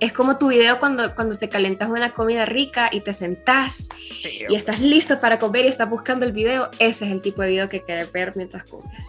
Es 0.02 0.12
como 0.12 0.36
tu 0.36 0.48
video 0.48 0.80
cuando, 0.80 1.14
cuando 1.14 1.38
te 1.38 1.48
calentas 1.48 1.88
una 1.88 2.12
comida 2.12 2.44
rica 2.44 2.88
y 2.90 3.02
te 3.02 3.14
sentás 3.14 3.88
Sí, 4.20 4.42
y 4.48 4.54
estás 4.56 4.80
listo 4.80 5.20
para 5.20 5.38
comer 5.38 5.64
y 5.64 5.68
estás 5.68 5.88
buscando 5.88 6.26
el 6.26 6.32
video. 6.32 6.68
Ese 6.80 7.06
es 7.06 7.12
el 7.12 7.22
tipo 7.22 7.40
de 7.40 7.50
video 7.50 7.68
que 7.68 7.82
quieres 7.82 8.10
ver 8.10 8.32
mientras 8.34 8.64
comes. 8.68 9.06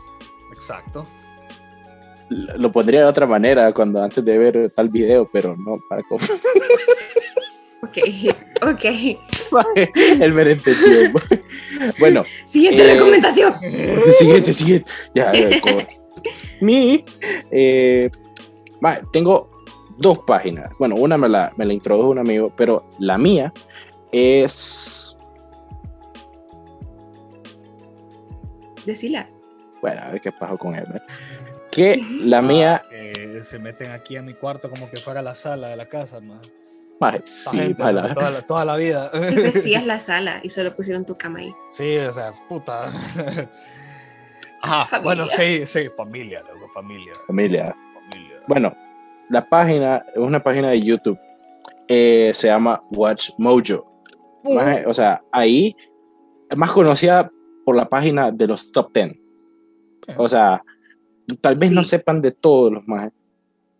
exacto. 0.55 1.07
Lo 2.57 2.71
pondría 2.71 2.99
de 3.01 3.05
otra 3.07 3.25
manera 3.25 3.73
cuando 3.73 4.03
antes 4.03 4.23
de 4.23 4.37
ver 4.37 4.69
tal 4.75 4.89
video, 4.89 5.27
pero 5.33 5.55
no 5.57 5.79
para 5.89 6.03
comer. 6.03 6.29
Ok, 7.81 7.97
ok. 8.61 8.85
Él 10.21 10.31
me 10.33 10.45
lo 10.45 10.49
entendió. 10.51 11.11
Bueno, 11.99 12.23
Siguiente 12.45 12.81
Eh, 12.89 12.93
recomendación. 12.93 13.53
siguiente, 14.17 14.53
siguiente. 14.53 14.89
Ya, 15.13 15.33
ya, 15.33 15.59
Mi, 16.61 17.03
eh, 17.51 18.09
va, 18.83 18.99
tengo 19.11 19.49
dos 19.97 20.19
páginas. 20.19 20.69
Bueno, 20.79 20.95
una 20.95 21.17
me 21.17 21.29
la, 21.29 21.51
me 21.57 21.65
la 21.65 21.73
introdujo 21.73 22.09
un 22.09 22.19
amigo, 22.19 22.51
pero 22.55 22.87
la 22.99 23.17
mía 23.17 23.53
es. 24.11 25.17
Decila. 28.85 29.27
Bueno, 29.81 30.01
a 30.01 30.11
ver 30.11 30.21
qué 30.21 30.31
pasó 30.31 30.57
con 30.57 30.75
él. 30.75 30.85
¿eh? 30.93 31.01
Que 31.71 32.01
la 32.21 32.41
mía. 32.41 32.83
Que 32.89 33.43
se 33.45 33.59
meten 33.59 33.91
aquí 33.91 34.15
a 34.15 34.21
mi 34.21 34.33
cuarto 34.33 34.69
como 34.69 34.89
que 34.89 34.97
fuera 34.97 35.21
la 35.21 35.35
sala 35.35 35.69
de 35.69 35.75
la 35.75 35.87
casa, 35.87 36.19
Esta 36.19 37.21
sí, 37.25 37.57
gente, 37.57 37.75
toda, 37.75 37.91
la, 37.91 38.41
toda 38.43 38.65
la 38.65 38.75
vida. 38.77 39.11
Y 39.31 39.35
decías 39.35 39.85
la 39.85 39.99
sala 39.99 40.39
y 40.43 40.49
solo 40.49 40.75
pusieron 40.75 41.05
tu 41.05 41.17
cama 41.17 41.39
ahí. 41.39 41.53
Sí, 41.71 41.97
o 41.97 42.11
sea, 42.13 42.31
puta. 42.47 42.87
Ajá, 44.61 44.85
Familia. 44.85 45.03
bueno, 45.03 45.25
sí, 45.35 45.65
sí, 45.67 45.89
familia, 45.97 46.39
loco, 46.41 46.71
familia. 46.73 47.13
familia. 47.27 47.75
familia. 47.93 48.43
Bueno, 48.47 48.73
la 49.33 49.41
página 49.41 50.03
es 50.13 50.17
una 50.17 50.41
página 50.41 50.69
de 50.69 50.81
YouTube. 50.81 51.19
eh, 51.89 52.31
se 52.33 52.47
llama 52.47 52.79
Watch 52.95 53.31
Mojo. 53.37 53.91
Maje, 54.45 54.85
o 54.87 54.93
sea, 54.93 55.21
ahí 55.33 55.75
es 56.49 56.57
más 56.57 56.71
conocida 56.71 57.29
por 57.65 57.75
la 57.75 57.89
página 57.89 58.31
de 58.31 58.47
los 58.47 58.71
top 58.71 58.91
10. 58.93 59.11
O 60.17 60.27
sea, 60.29 60.61
tal 61.41 61.55
vez 61.55 61.71
no 61.71 61.83
Sí. 61.83 61.89
sepan 61.91 62.21
de 62.21 62.31
todos 62.31 62.71
los 62.71 62.87
más, 62.87 63.09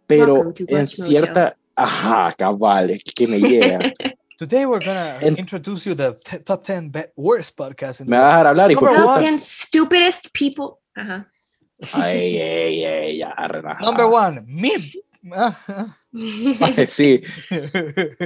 pero 0.05 0.37
en 0.37 0.77
Mojo. 0.79 0.85
cierta. 0.85 1.55
Ajá, 1.75 2.33
cabales, 2.37 3.01
que 3.15 3.25
me 3.25 3.39
llega. 3.39 3.79
Today 4.37 4.65
we're 4.65 4.85
gonna 4.85 5.17
En- 5.21 5.39
introduce 5.39 5.89
you 5.89 5.95
the 5.95 6.13
top 6.43 6.61
10 6.63 6.91
be- 6.91 7.09
worst 7.15 7.55
podcasts 7.57 8.01
in 8.01 8.07
me 8.07 8.15
the 8.17 8.21
vas 8.21 8.25
a 8.25 8.27
dejar 8.37 8.47
hablar 8.47 8.71
y 8.71 8.75
por 8.75 8.83
Number 8.83 9.01
Top 9.01 9.09
one. 9.15 9.19
puta. 9.19 9.29
10 9.31 9.41
stupidest 9.43 10.27
people. 10.33 10.75
Ajá. 10.95 11.31
Ay, 11.93 12.37
ay, 12.39 12.85
ay, 12.85 13.17
ya, 13.19 13.33
relajado. 13.47 13.85
Number 13.91 14.05
one, 14.05 14.41
mid. 14.45 14.81
Sí, 16.87 17.21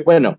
bueno. 0.05 0.37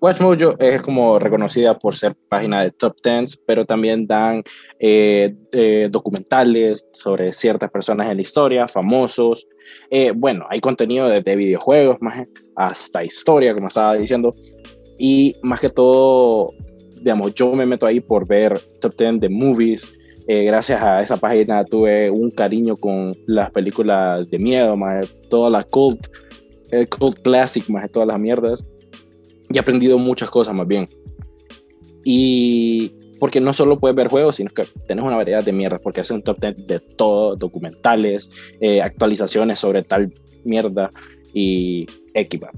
Watch 0.00 0.20
Mojo 0.20 0.58
es 0.58 0.82
como 0.82 1.18
reconocida 1.18 1.78
por 1.78 1.96
ser 1.96 2.14
página 2.28 2.62
de 2.62 2.70
top 2.70 2.96
10, 3.02 3.42
pero 3.46 3.64
también 3.64 4.06
dan 4.06 4.42
eh, 4.78 5.34
eh, 5.52 5.88
documentales 5.90 6.88
sobre 6.92 7.32
ciertas 7.32 7.70
personas 7.70 8.08
en 8.08 8.16
la 8.16 8.22
historia, 8.22 8.66
famosos. 8.68 9.46
Eh, 9.90 10.12
bueno, 10.14 10.46
hay 10.50 10.60
contenido 10.60 11.08
desde 11.08 11.34
videojuegos 11.34 11.96
más 12.00 12.26
hasta 12.56 13.04
historia, 13.04 13.54
como 13.54 13.68
estaba 13.68 13.94
diciendo. 13.94 14.34
Y 14.98 15.34
más 15.42 15.60
que 15.60 15.68
todo, 15.68 16.52
digamos, 17.00 17.34
yo 17.34 17.52
me 17.54 17.66
meto 17.66 17.86
ahí 17.86 18.00
por 18.00 18.26
ver 18.26 18.60
top 18.80 18.94
10 18.96 19.20
de 19.20 19.28
movies. 19.28 19.95
Eh, 20.28 20.44
gracias 20.44 20.82
a 20.82 21.00
esa 21.00 21.16
página 21.18 21.64
tuve 21.64 22.10
un 22.10 22.30
cariño 22.30 22.76
con 22.76 23.16
las 23.26 23.50
películas 23.50 24.28
de 24.28 24.38
miedo, 24.38 24.76
más 24.76 25.06
toda 25.30 25.50
la 25.50 25.62
cult, 25.62 26.08
el 26.70 26.88
cult 26.88 27.20
classic, 27.22 27.68
más 27.68 27.90
todas 27.90 28.08
las 28.08 28.18
mierdas. 28.18 28.64
Y 29.48 29.56
he 29.56 29.60
aprendido 29.60 29.98
muchas 29.98 30.28
cosas 30.30 30.54
más 30.54 30.66
bien. 30.66 30.88
Y 32.04 32.92
porque 33.20 33.40
no 33.40 33.52
solo 33.52 33.78
puedes 33.78 33.96
ver 33.96 34.08
juegos, 34.08 34.36
sino 34.36 34.50
que 34.50 34.64
tienes 34.86 35.04
una 35.04 35.16
variedad 35.16 35.44
de 35.44 35.52
mierdas, 35.52 35.80
porque 35.80 36.00
hace 36.00 36.12
un 36.12 36.22
top 36.22 36.40
10 36.40 36.66
de 36.66 36.80
todo, 36.80 37.36
documentales, 37.36 38.30
eh, 38.60 38.82
actualizaciones 38.82 39.60
sobre 39.60 39.82
tal 39.82 40.12
mierda 40.44 40.90
y 41.32 41.86
equipa. 42.14 42.50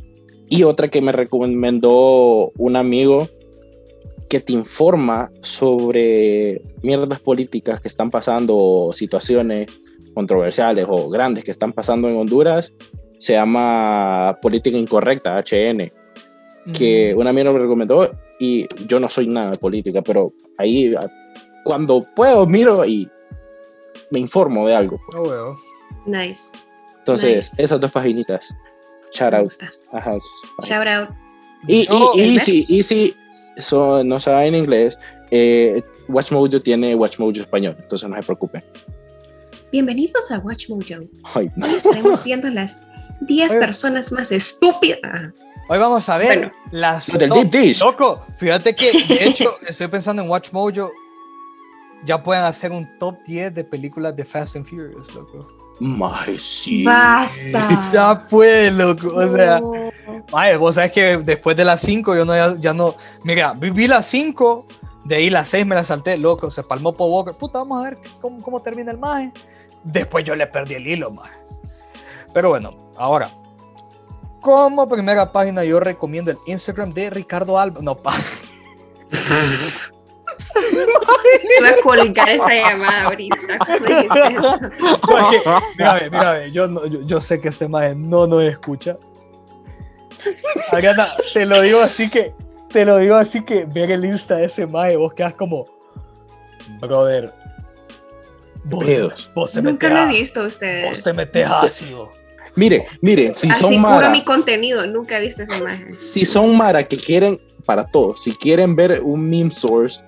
Y 0.49 0.63
otra 0.63 0.89
que 0.89 1.03
me 1.03 1.13
recomendó 1.13 2.51
un 2.57 2.77
amigo 2.77 3.29
que 4.29 4.41
te 4.41 4.53
informa 4.53 5.31
sobre 5.41 6.63
mierdas 6.83 7.21
políticas 7.21 7.81
que 7.81 7.89
están 7.89 8.11
pasando, 8.11 8.57
o 8.57 8.93
situaciones 8.93 9.69
controversiales 10.15 10.87
o 10.89 11.09
grandes 11.09 11.45
que 11.45 11.51
están 11.51 11.73
pasando 11.73 12.09
en 12.09 12.17
Honduras, 12.17 12.75
se 13.19 13.33
llama 13.35 14.39
Política 14.41 14.77
Incorrecta, 14.77 15.39
HN 15.39 15.91
que 16.77 17.15
Mm. 17.15 17.19
un 17.19 17.27
amigo 17.27 17.53
me 17.53 17.59
recomendó 17.61 18.11
y 18.39 18.67
yo 18.87 18.99
no 18.99 19.09
soy 19.09 19.27
nada 19.27 19.53
de 19.53 19.59
política, 19.59 20.03
pero 20.03 20.33
ahí 20.59 20.95
cuando 21.65 22.05
puedo 22.15 22.47
miro 22.47 22.85
y 22.85 23.09
me 24.11 24.19
informo 24.21 24.67
de 24.67 24.75
algo. 24.75 25.01
Oh, 25.15 25.23
well. 25.23 25.57
Nice. 26.07 26.51
Entonces, 26.99 27.53
Nice. 27.53 27.63
esas 27.63 27.81
dos 27.81 27.91
paginitas. 27.91 28.55
Shout 29.13 29.35
out. 29.35 29.51
Ajá. 29.93 30.19
Shout 30.63 30.87
out. 30.87 31.09
Y, 31.67 31.81
y, 31.81 31.89
y 32.15 32.21
¿El 32.21 32.41
si, 32.41 32.67
y 32.69 32.83
si, 32.83 33.15
eso 33.59 34.03
no 34.05 34.19
sabe 34.21 34.47
en 34.47 34.55
inglés, 34.55 34.99
eh, 35.31 35.83
WatchMojo 36.09 36.49
tiene 36.61 36.95
WatchMojo 36.95 37.33
español, 37.33 37.77
entonces 37.79 38.09
no 38.09 38.17
se 38.17 38.23
preocupen. 38.23 38.65
Bienvenidos 39.71 40.31
a 40.31 40.39
Watch 40.39 40.71
Mojo. 40.71 41.01
Ay, 41.35 41.51
Hoy 41.63 41.71
estaremos 41.75 42.25
viendo 42.25 42.49
las 42.49 42.87
10 43.23 43.51
Oye. 43.51 43.61
personas 43.61 44.11
más 44.13 44.33
estúpidas. 44.33 45.33
Hoy 45.69 45.79
vamos 45.79 46.09
a 46.09 46.17
ver 46.17 46.27
Bueno. 46.39 46.53
las 46.71 47.07
Del 47.07 47.29
top- 47.29 47.39
Deep 47.43 47.51
Dish. 47.51 47.81
Loco, 47.81 48.23
fíjate 48.39 48.75
que 48.75 48.91
de 49.07 49.25
hecho 49.29 49.51
estoy 49.67 49.89
pensando 49.89 50.23
en 50.23 50.31
Watch 50.31 50.51
Mojo. 50.53 50.91
Ya 52.07 52.23
pueden 52.23 52.45
hacer 52.45 52.71
un 52.73 52.89
top 52.99 53.17
10 53.27 53.55
de 53.55 53.65
películas 53.65 54.15
de 54.17 54.25
Fast 54.25 54.57
and 54.57 54.65
Furious, 54.67 55.13
loco. 55.15 55.68
Ay, 55.81 56.39
sí. 56.39 56.85
Basta. 56.85 57.89
Ya 57.93 58.19
puede, 58.29 58.71
loco. 58.71 59.09
O 59.15 59.33
sea, 59.35 59.61
No. 59.61 59.73
ay, 60.33 60.57
vos 60.57 60.75
sabes 60.75 60.93
que 60.93 61.19
después 61.19 61.57
de 61.57 61.65
las 61.65 61.81
5 61.81 62.15
yo 62.17 62.25
no 62.25 62.35
ya, 62.35 62.55
ya 62.59 62.73
no. 62.75 62.95
Mira, 63.25 63.53
viví 63.53 63.87
las 63.87 64.07
5, 64.07 64.67
de 65.05 65.15
ahí 65.17 65.31
las 65.31 65.49
6 65.49 65.65
me 65.67 65.75
las 65.75 65.87
salté, 65.89 66.17
loco. 66.19 66.51
Se 66.51 66.63
palmó 66.63 66.93
por 66.93 67.11
Walker. 67.11 67.35
Puta, 67.39 67.59
vamos 67.59 67.79
a 67.79 67.83
ver 67.83 67.99
cómo, 68.21 68.43
cómo 68.43 68.61
termina 68.61 68.91
el 68.91 68.99
maje. 68.99 69.33
Después 69.85 70.25
yo 70.25 70.35
le 70.35 70.47
perdí 70.47 70.75
el 70.75 70.87
hilo, 70.87 71.11
maje. 71.11 71.39
Pero 72.35 72.51
bueno, 72.51 72.71
ahora. 72.97 73.31
Como 74.41 74.87
primera 74.87 75.33
página, 75.33 75.65
yo 75.65 75.81
recomiendo 75.81 76.31
el 76.31 76.39
Instagram 76.47 76.93
de 76.93 77.11
Ricardo 77.11 77.59
Alba. 77.59 77.81
No, 77.83 77.95
pa. 77.97 78.15
Voy 81.61 81.69
a 81.69 81.81
colgar 81.83 82.29
esa 82.31 82.55
llamada 82.55 83.05
ahorita. 83.05 83.37
Porque, 85.03 85.43
mírame, 85.77 86.11
mírame, 86.11 86.53
yo, 86.53 86.67
no- 86.67 86.87
yo, 86.87 87.01
yo 87.03 87.21
sé 87.21 87.41
que 87.41 87.49
este 87.49 87.69
maje 87.69 87.95
no 87.95 88.27
nos 88.27 88.43
escucha. 88.45 88.97
Ariana, 90.73 91.05
te 91.33 91.47
lo 91.47 91.61
digo 91.63 91.81
así 91.81 92.11
que, 92.11 92.35
te 92.71 92.85
lo 92.85 92.99
digo 92.99 93.15
así 93.17 93.45
que 93.45 93.65
ver 93.65 93.91
el 93.91 94.05
Insta 94.05 94.37
de 94.37 94.47
ese 94.47 94.67
maje, 94.67 94.97
vos 94.97 95.15
quedas 95.15 95.35
como, 95.35 95.65
brother, 96.81 97.33
vos, 98.65 99.31
vos 99.35 99.53
te 99.53 99.63
Nunca 99.63 99.89
lo 99.89 99.99
he 100.03 100.07
visto 100.07 100.41
a 100.41 100.45
vos 100.45 100.55
ustedes. 100.55 101.03
te 101.03 101.13
metes 101.13 101.47
ácido. 101.49 102.11
Mire, 102.57 102.87
mire, 103.03 103.35
si 103.35 103.49
Así 103.51 103.61
son 103.61 103.81
Mara, 103.81 104.11
mi 104.11 104.25
contenido. 104.25 104.85
Nunca 104.87 105.19
he 105.19 105.21
visto 105.21 105.45
esa 105.45 105.57
imagen. 105.57 105.93
si 105.93 106.25
son 106.25 106.57
Mara 106.57 106.83
que 106.83 106.97
quieren, 106.97 107.41
para 107.65 107.87
todos, 107.87 108.21
si 108.25 108.33
quieren 108.35 108.75
ver 108.75 109.01
un 109.01 109.29
meme 109.31 109.53
source, 109.53 110.03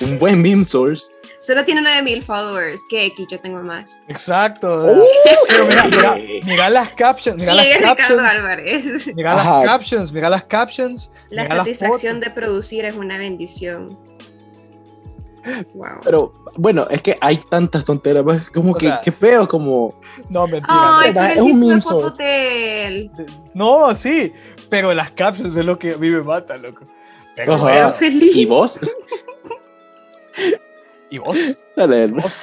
un 0.00 0.18
buen 0.18 0.40
meme 0.42 0.64
source, 0.64 1.10
Solo 1.38 1.62
tiene 1.62 1.82
9000 1.82 2.22
followers. 2.22 2.80
Que 2.88 3.04
X 3.06 3.26
yo 3.30 3.38
tengo 3.38 3.62
más. 3.62 4.02
Exacto. 4.08 4.70
pero 5.46 5.66
mira, 5.66 5.84
mira, 5.84 6.16
mira 6.46 6.70
las 6.70 6.88
captions, 6.94 7.38
mira 7.38 7.52
¿Quién 7.52 7.66
es 7.76 7.80
las 7.82 7.96
captions, 7.96 8.22
Álvarez? 8.22 9.06
mira 9.14 9.34
las 9.34 9.46
Ajá. 9.46 9.64
captions, 9.64 10.12
mira 10.12 10.30
las 10.30 10.44
captions. 10.44 11.10
La 11.28 11.42
mira 11.42 11.56
satisfacción 11.56 12.20
de 12.20 12.30
producir 12.30 12.86
es 12.86 12.94
una 12.94 13.18
bendición. 13.18 13.88
Wow. 15.74 16.00
pero 16.02 16.32
bueno, 16.56 16.86
es 16.88 17.02
que 17.02 17.14
hay 17.20 17.36
tantas 17.36 17.84
tonteras, 17.84 18.22
pues, 18.22 18.48
como 18.48 18.70
O 18.72 18.74
que, 18.74 18.86
sea, 18.86 19.00
qué 19.04 19.12
feo, 19.12 19.46
como, 19.46 19.94
No, 20.30 20.46
mentira. 20.46 20.90
Ay, 20.94 21.12
pero 21.12 21.26
es 21.26 21.40
un 21.42 21.60
meme 21.60 21.82
source. 21.82 22.22
de. 22.22 23.10
No, 23.52 23.94
sí, 23.94 24.32
pero 24.70 24.94
las 24.94 25.10
captions 25.10 25.54
es 25.54 25.64
lo 25.66 25.78
que 25.78 25.92
a 25.92 25.96
mí 25.98 26.08
me 26.08 26.22
mata, 26.22 26.56
loco. 26.56 26.86
Pero 27.36 27.58
bueno, 27.58 27.92
feliz. 27.92 28.34
¿y 28.34 28.46
vos? 28.46 28.80
y 31.10 31.18
vos, 31.18 31.36
Dale, 31.76 32.06
vos, 32.08 32.42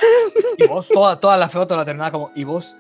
y 0.57 0.67
vos, 0.67 0.87
toda, 0.87 1.19
toda 1.19 1.37
la 1.37 1.49
foto 1.49 1.75
la 1.75 1.85
terminaba 1.85 2.11
como, 2.11 2.31
y 2.35 2.43
vos, 2.43 2.75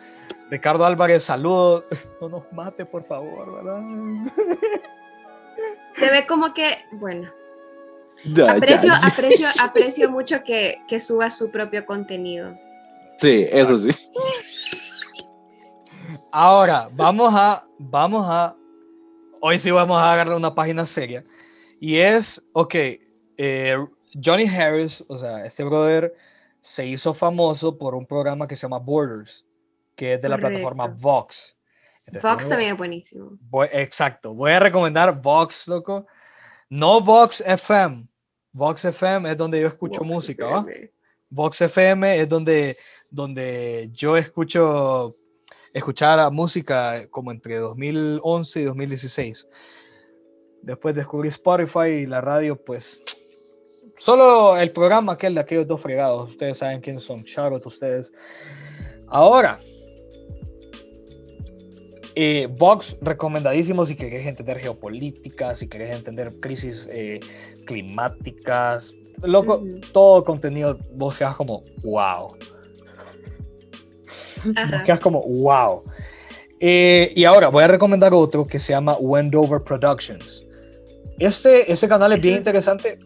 Ricardo 0.49 0.85
Álvarez, 0.85 1.23
saludos, 1.23 1.85
no 2.21 2.29
nos 2.29 2.51
mate, 2.51 2.85
por 2.85 3.03
favor, 3.03 3.55
¿verdad? 3.55 3.81
Se 5.97 6.09
ve 6.09 6.25
como 6.25 6.53
que, 6.53 6.79
bueno, 6.93 7.31
ya, 8.25 8.45
ya, 8.45 8.51
aprecio, 8.53 8.89
ya. 8.89 9.07
aprecio, 9.07 9.47
aprecio 9.63 10.11
mucho 10.11 10.43
que, 10.43 10.81
que 10.87 10.99
suba 10.99 11.29
su 11.29 11.51
propio 11.51 11.85
contenido. 11.85 12.57
Sí, 13.17 13.47
eso 13.51 13.77
sí. 13.77 13.89
Ahora, 16.31 16.87
vamos 16.93 17.33
a, 17.35 17.65
vamos 17.77 18.25
a, 18.27 18.55
hoy 19.41 19.59
sí 19.59 19.69
vamos 19.71 19.97
a 19.97 20.13
agarrar 20.13 20.35
una 20.35 20.55
página 20.55 20.85
seria, 20.85 21.23
y 21.79 21.97
es, 21.97 22.41
ok, 22.53 22.75
eh, 23.37 23.77
Johnny 24.13 24.47
Harris, 24.47 25.03
o 25.07 25.17
sea, 25.17 25.45
este 25.45 25.63
brother 25.63 26.15
se 26.59 26.85
hizo 26.85 27.13
famoso 27.13 27.77
por 27.77 27.95
un 27.95 28.05
programa 28.05 28.47
que 28.47 28.55
se 28.55 28.63
llama 28.63 28.79
Borders, 28.79 29.45
que 29.95 30.13
es 30.13 30.21
de 30.21 30.29
la 30.29 30.37
plataforma 30.37 30.87
Vox. 30.87 31.55
Entonces, 32.07 32.21
Vox 32.29 32.49
también 32.49 32.71
es 32.71 32.77
buenísimo. 32.77 33.31
Voy- 33.49 33.69
exacto. 33.71 34.33
Voy 34.33 34.51
a 34.51 34.59
recomendar 34.59 35.21
Vox, 35.21 35.67
loco. 35.67 36.05
No 36.69 36.99
Vox 37.01 37.41
FM. 37.45 38.07
Vox 38.53 38.83
FM 38.85 39.31
es 39.31 39.37
donde 39.37 39.61
yo 39.61 39.67
escucho 39.67 39.99
Vox 40.01 40.07
música, 40.15 40.45
¿va? 40.45 40.65
Vox 41.29 41.61
FM 41.61 42.19
es 42.19 42.27
donde, 42.27 42.75
donde 43.09 43.89
yo 43.93 44.17
escucho 44.17 45.09
escuchar 45.73 46.29
música 46.31 47.07
como 47.09 47.31
entre 47.31 47.57
2011 47.57 48.59
y 48.59 48.63
2016. 48.65 49.47
Después 50.61 50.93
descubrí 50.93 51.29
Spotify 51.29 51.87
y 52.03 52.05
la 52.05 52.19
radio, 52.19 52.55
pues 52.61 53.01
solo 53.97 54.57
el 54.57 54.71
programa 54.71 55.13
aquel 55.13 55.35
de 55.35 55.41
aquellos 55.41 55.67
dos 55.67 55.81
fregados. 55.81 56.31
Ustedes 56.31 56.57
saben 56.57 56.81
quiénes 56.81 57.03
son. 57.03 57.21
Shout 57.23 57.65
ustedes. 57.65 58.11
Ahora, 59.07 59.59
eh, 62.15 62.47
Vox 62.51 62.95
recomendadísimo 63.01 63.85
si 63.85 63.95
querés 63.95 64.25
entender 64.27 64.59
geopolítica, 64.59 65.55
si 65.55 65.67
querés 65.67 65.95
entender 65.95 66.31
crisis 66.39 66.87
eh, 66.91 67.19
climáticas. 67.65 68.93
Loco, 69.23 69.57
Ujú. 69.57 69.79
todo 69.93 70.23
contenido 70.23 70.77
vos 70.93 71.17
quedas 71.17 71.35
como 71.35 71.61
wow. 71.83 72.35
Vos 74.43 74.81
quedas 74.85 74.99
como 74.99 75.21
wow. 75.21 75.83
Eh, 76.59 77.11
y 77.15 77.23
ahora 77.25 77.47
voy 77.49 77.63
a 77.63 77.67
recomendar 77.67 78.13
otro 78.13 78.45
que 78.45 78.59
se 78.59 78.73
llama 78.73 78.95
Wendover 78.99 79.61
Productions. 79.61 80.43
Este, 81.19 81.71
ese 81.71 81.87
canal 81.87 82.13
es 82.13 82.23
bien 82.23 82.35
es- 82.35 82.41
interesante. 82.41 82.99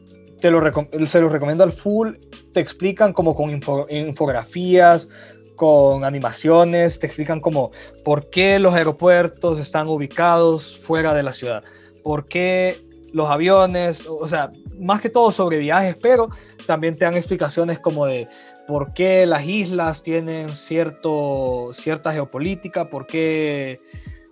Te 0.45 0.51
lo 0.51 0.61
se 1.07 1.21
lo 1.21 1.27
recomiendo 1.29 1.63
al 1.63 1.71
full. 1.71 2.13
Te 2.53 2.59
explican 2.59 3.13
como 3.13 3.33
con 3.33 3.49
info- 3.49 3.87
infografías, 3.89 5.07
con 5.55 6.03
animaciones, 6.03 6.99
te 6.99 7.07
explican 7.07 7.41
como 7.41 7.71
por 8.03 8.29
qué 8.29 8.59
los 8.59 8.75
aeropuertos 8.75 9.57
están 9.57 9.87
ubicados 9.87 10.77
fuera 10.77 11.15
de 11.15 11.23
la 11.23 11.33
ciudad, 11.33 11.63
por 12.03 12.27
qué 12.27 12.77
los 13.11 13.27
aviones, 13.27 14.05
o 14.07 14.27
sea, 14.27 14.51
más 14.77 15.01
que 15.01 15.09
todo 15.09 15.31
sobre 15.31 15.57
viajes, 15.57 15.97
pero 15.99 16.29
también 16.67 16.95
te 16.95 17.05
dan 17.05 17.15
explicaciones 17.15 17.79
como 17.79 18.05
de 18.05 18.27
por 18.67 18.93
qué 18.93 19.25
las 19.25 19.45
islas 19.45 20.03
tienen 20.03 20.49
cierto, 20.49 21.71
cierta 21.73 22.13
geopolítica, 22.13 22.87
por 22.87 23.07
qué... 23.07 23.79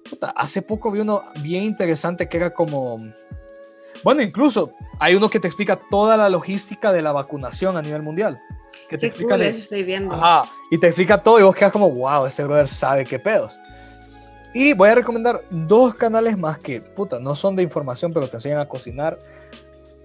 Puta, 0.08 0.30
hace 0.30 0.62
poco 0.62 0.92
vi 0.92 1.00
uno 1.00 1.24
bien 1.42 1.64
interesante 1.64 2.30
que 2.30 2.38
era 2.38 2.52
como... 2.52 2.98
Bueno, 4.04 4.22
incluso 4.22 4.74
hay 5.00 5.16
uno 5.16 5.30
que 5.30 5.40
te 5.40 5.48
explica 5.48 5.80
toda 5.90 6.18
la 6.18 6.30
logística 6.30 6.92
de 6.92 7.02
la 7.02 7.12
vacunación 7.12 7.78
a 7.78 7.82
nivel 7.82 8.02
mundial. 8.02 8.42
Que 8.90 8.98
te 8.98 9.02
Qué 9.02 9.08
explica 9.08 9.36
cool, 9.36 9.44
eso 9.44 9.58
estoy 9.58 9.84
viendo. 9.84 10.14
Ajá, 10.14 10.50
y 10.72 10.78
te 10.78 10.88
explica 10.88 11.18
todo 11.18 11.40
y 11.40 11.44
vos 11.44 11.56
quedas 11.56 11.72
como, 11.72 11.90
wow, 11.90 12.26
este 12.26 12.44
brother 12.44 12.68
sabe 12.68 13.06
qué 13.06 13.20
pedos. 13.20 13.54
Y 14.54 14.74
voy 14.74 14.90
a 14.90 14.96
recomendar 14.96 15.42
dos 15.50 15.96
canales 15.96 16.38
más 16.38 16.60
que, 16.60 16.80
puta, 16.80 17.20
no 17.20 17.36
son 17.36 17.56
de 17.56 17.64
información, 17.64 18.14
pero 18.14 18.28
te 18.28 18.38
enseñan 18.38 18.60
a 18.60 18.68
cocinar. 18.68 19.18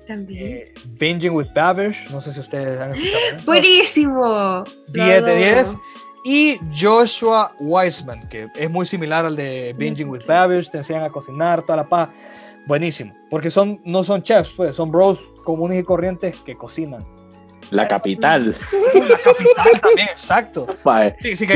También. 0.07 0.47
Eh, 0.47 0.75
Binging 0.99 1.33
with 1.33 1.49
Babish, 1.55 2.09
no 2.11 2.23
sé 2.23 2.33
si 2.33 2.41
ustedes 2.41 2.81
han 2.81 2.95
escuchado. 2.95 3.45
Buenísimo. 3.45 4.25
Lo 4.25 4.65
10 5.05 5.25
de 5.25 5.37
10. 5.37 5.59
adoro. 5.59 5.81
Y 6.25 6.59
Joshua 6.79 7.53
Weissman, 7.61 8.29
que 8.29 8.49
es 8.57 8.71
muy 8.71 8.87
similar 8.87 9.27
al 9.27 9.37
de 9.37 9.75
Binging 9.77 10.09
with 10.09 10.27
Babish, 10.27 10.71
te 10.71 10.79
enseñan 10.79 11.05
a 11.05 11.11
cocinar, 11.11 11.63
toda 11.63 11.77
la 11.77 11.89
paz. 11.89 12.11
Buenísimo, 12.69 13.15
porque 13.31 13.51
son, 13.51 13.81
no 13.85 14.05
son 14.05 14.23
chefs, 14.23 14.51
pues, 14.57 14.75
son 14.75 14.91
bros 14.91 15.19
comunes 15.43 15.81
y 15.81 15.83
corrientes 15.83 16.37
que 16.45 16.55
cocinan. 16.55 17.03
La 17.71 17.89
capital. 17.89 18.55
La 19.09 19.17
capital 19.17 19.81
también, 19.81 20.09
exacto. 20.11 20.67
Sí, 21.23 21.37
si 21.37 21.47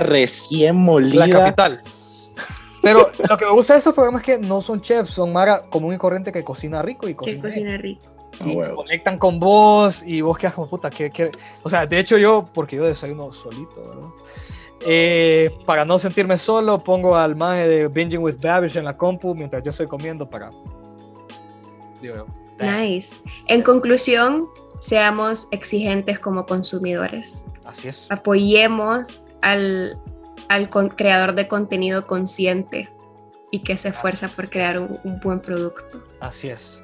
recién 0.00 0.66
la 0.66 0.72
molida. 0.72 1.28
capital. 1.28 1.82
Pero 2.82 3.10
lo 3.28 3.36
que 3.36 3.44
me 3.44 3.50
gusta 3.52 3.74
de 3.74 3.80
esos 3.80 3.94
programas 3.94 4.22
es 4.22 4.26
que 4.26 4.38
no 4.38 4.62
son 4.62 4.80
chefs, 4.80 5.10
son 5.10 5.30
Mara 5.32 5.60
común 5.68 5.94
y 5.94 5.98
corriente 5.98 6.32
que 6.32 6.42
cocina 6.42 6.80
rico 6.80 7.06
y 7.06 7.10
Que 7.10 7.16
cocina. 7.16 7.42
cocina 7.42 7.76
rico. 7.76 8.06
Y 8.42 8.56
huevos. 8.56 8.76
conectan 8.86 9.18
con 9.18 9.38
vos 9.38 10.02
y 10.06 10.22
vos 10.22 10.38
quedas 10.38 10.54
como 10.54 10.70
puta, 10.70 10.88
¿qué, 10.88 11.10
qué? 11.10 11.30
O 11.62 11.68
sea, 11.68 11.84
de 11.86 11.98
hecho 11.98 12.16
yo, 12.16 12.48
porque 12.54 12.76
yo 12.76 12.84
desayuno 12.84 13.34
solito, 13.34 13.76
¿verdad? 13.76 14.08
Eh, 14.86 15.50
para 15.66 15.84
no 15.84 15.98
sentirme 15.98 16.38
solo, 16.38 16.82
pongo 16.82 17.14
al 17.16 17.36
maje 17.36 17.68
de 17.68 17.88
Binging 17.88 18.20
with 18.20 18.36
Babish 18.42 18.76
en 18.76 18.84
la 18.84 18.96
compu 18.96 19.34
mientras 19.34 19.62
yo 19.62 19.70
estoy 19.70 19.86
comiendo 19.86 20.28
para... 20.28 20.50
Digo 22.00 22.26
Nice. 22.58 23.16
En 23.46 23.62
conclusión, 23.62 24.46
seamos 24.80 25.48
exigentes 25.50 26.18
como 26.18 26.44
consumidores. 26.46 27.46
Así 27.64 27.88
es. 27.88 28.06
Apoyemos 28.10 29.20
al, 29.42 29.98
al 30.48 30.68
con- 30.68 30.88
creador 30.90 31.34
de 31.34 31.48
contenido 31.48 32.06
consciente 32.06 32.88
y 33.50 33.60
que 33.60 33.76
se 33.78 33.88
esfuerza 33.88 34.28
por 34.28 34.50
crear 34.50 34.78
un, 34.78 34.98
un 35.04 35.20
buen 35.20 35.40
producto. 35.40 36.02
Así 36.20 36.48
es. 36.48 36.82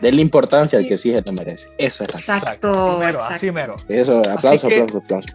Denle 0.00 0.22
importancia 0.22 0.78
al 0.78 0.86
que 0.86 0.96
sí 0.96 1.12
se 1.12 1.22
lo 1.26 1.32
merece. 1.38 1.68
Eso 1.78 2.04
es. 2.04 2.14
Exacto, 2.14 2.70
así 2.70 2.98
mero, 2.98 3.12
exacto. 3.18 3.34
así 3.34 3.50
mero. 3.50 3.76
Eso, 3.88 4.22
aplauso, 4.30 4.68
que- 4.68 4.80
aplauso, 4.82 4.98
aplauso. 4.98 5.28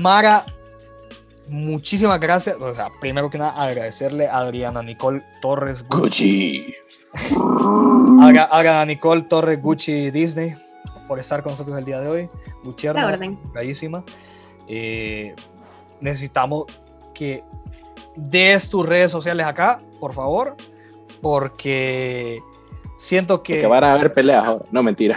Mara, 0.00 0.44
muchísimas 1.48 2.18
gracias. 2.20 2.56
O 2.60 2.72
sea, 2.74 2.88
primero 3.00 3.30
que 3.30 3.38
nada, 3.38 3.52
agradecerle 3.62 4.28
a 4.28 4.38
Adriana 4.38 4.82
Nicole 4.82 5.22
Torres 5.40 5.82
Gucci. 5.88 6.74
Adri- 7.14 8.48
Adriana 8.50 8.84
Nicole 8.84 9.22
Torres 9.22 9.60
Gucci 9.62 10.10
Disney 10.10 10.54
por 11.08 11.18
estar 11.20 11.42
con 11.42 11.52
nosotros 11.52 11.78
el 11.78 11.84
día 11.84 12.00
de 12.00 12.08
hoy. 12.08 12.28
Gucci 12.64 12.88
La 12.88 13.06
orden. 13.06 13.38
bellísima. 13.54 14.02
Eh, 14.68 15.34
necesitamos 16.00 16.64
que 17.14 17.42
des 18.16 18.68
tus 18.68 18.84
redes 18.86 19.10
sociales 19.12 19.46
acá, 19.46 19.78
por 20.00 20.12
favor, 20.14 20.56
porque 21.22 22.40
siento 22.98 23.42
que 23.42 23.58
Que 23.58 23.66
van 23.66 23.84
a 23.84 23.92
haber 23.92 24.12
peleas 24.12 24.44
ahora. 24.46 24.64
No, 24.72 24.82
mentira. 24.82 25.16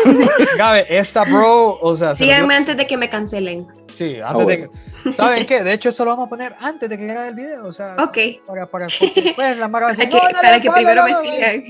Gabe, 0.58 0.86
esta 0.88 1.24
bro, 1.24 1.78
o 1.80 1.96
sea, 1.96 2.14
Síganme 2.14 2.54
antes 2.54 2.76
de 2.76 2.86
que 2.86 2.96
me 2.96 3.08
cancelen. 3.08 3.66
Sí, 4.04 4.14
antes 4.16 4.24
Ah, 4.24 4.36
de 4.38 4.44
bueno. 4.44 4.70
que- 5.04 5.12
¿saben 5.12 5.46
qué? 5.46 5.62
De 5.62 5.72
hecho, 5.74 5.88
esto 5.90 6.04
lo 6.04 6.10
vamos 6.12 6.26
a 6.26 6.28
poner 6.30 6.54
antes 6.58 6.88
de 6.88 6.96
que 6.98 7.06
grabe 7.06 7.28
el 7.28 7.34
video, 7.34 7.66
o 7.66 7.72
sea, 7.72 7.96
Ok. 7.98 8.18
para, 8.46 8.66
para 8.66 8.86
después 9.14 9.56
la 9.58 9.68
Mara 9.68 9.86
va 9.86 9.92
a 9.92 9.94
Para 9.96 10.06
decir, 10.08 10.08
que, 10.08 10.16
"No, 10.26 10.30
no, 10.32 10.40
para 10.42 10.56
no, 10.56 10.62
que 10.62 10.68
no, 10.68 10.74
primero 10.74 11.04
me 11.04 11.10
no, 11.10 11.16
no". 11.16 11.22
sigan. 11.30 11.62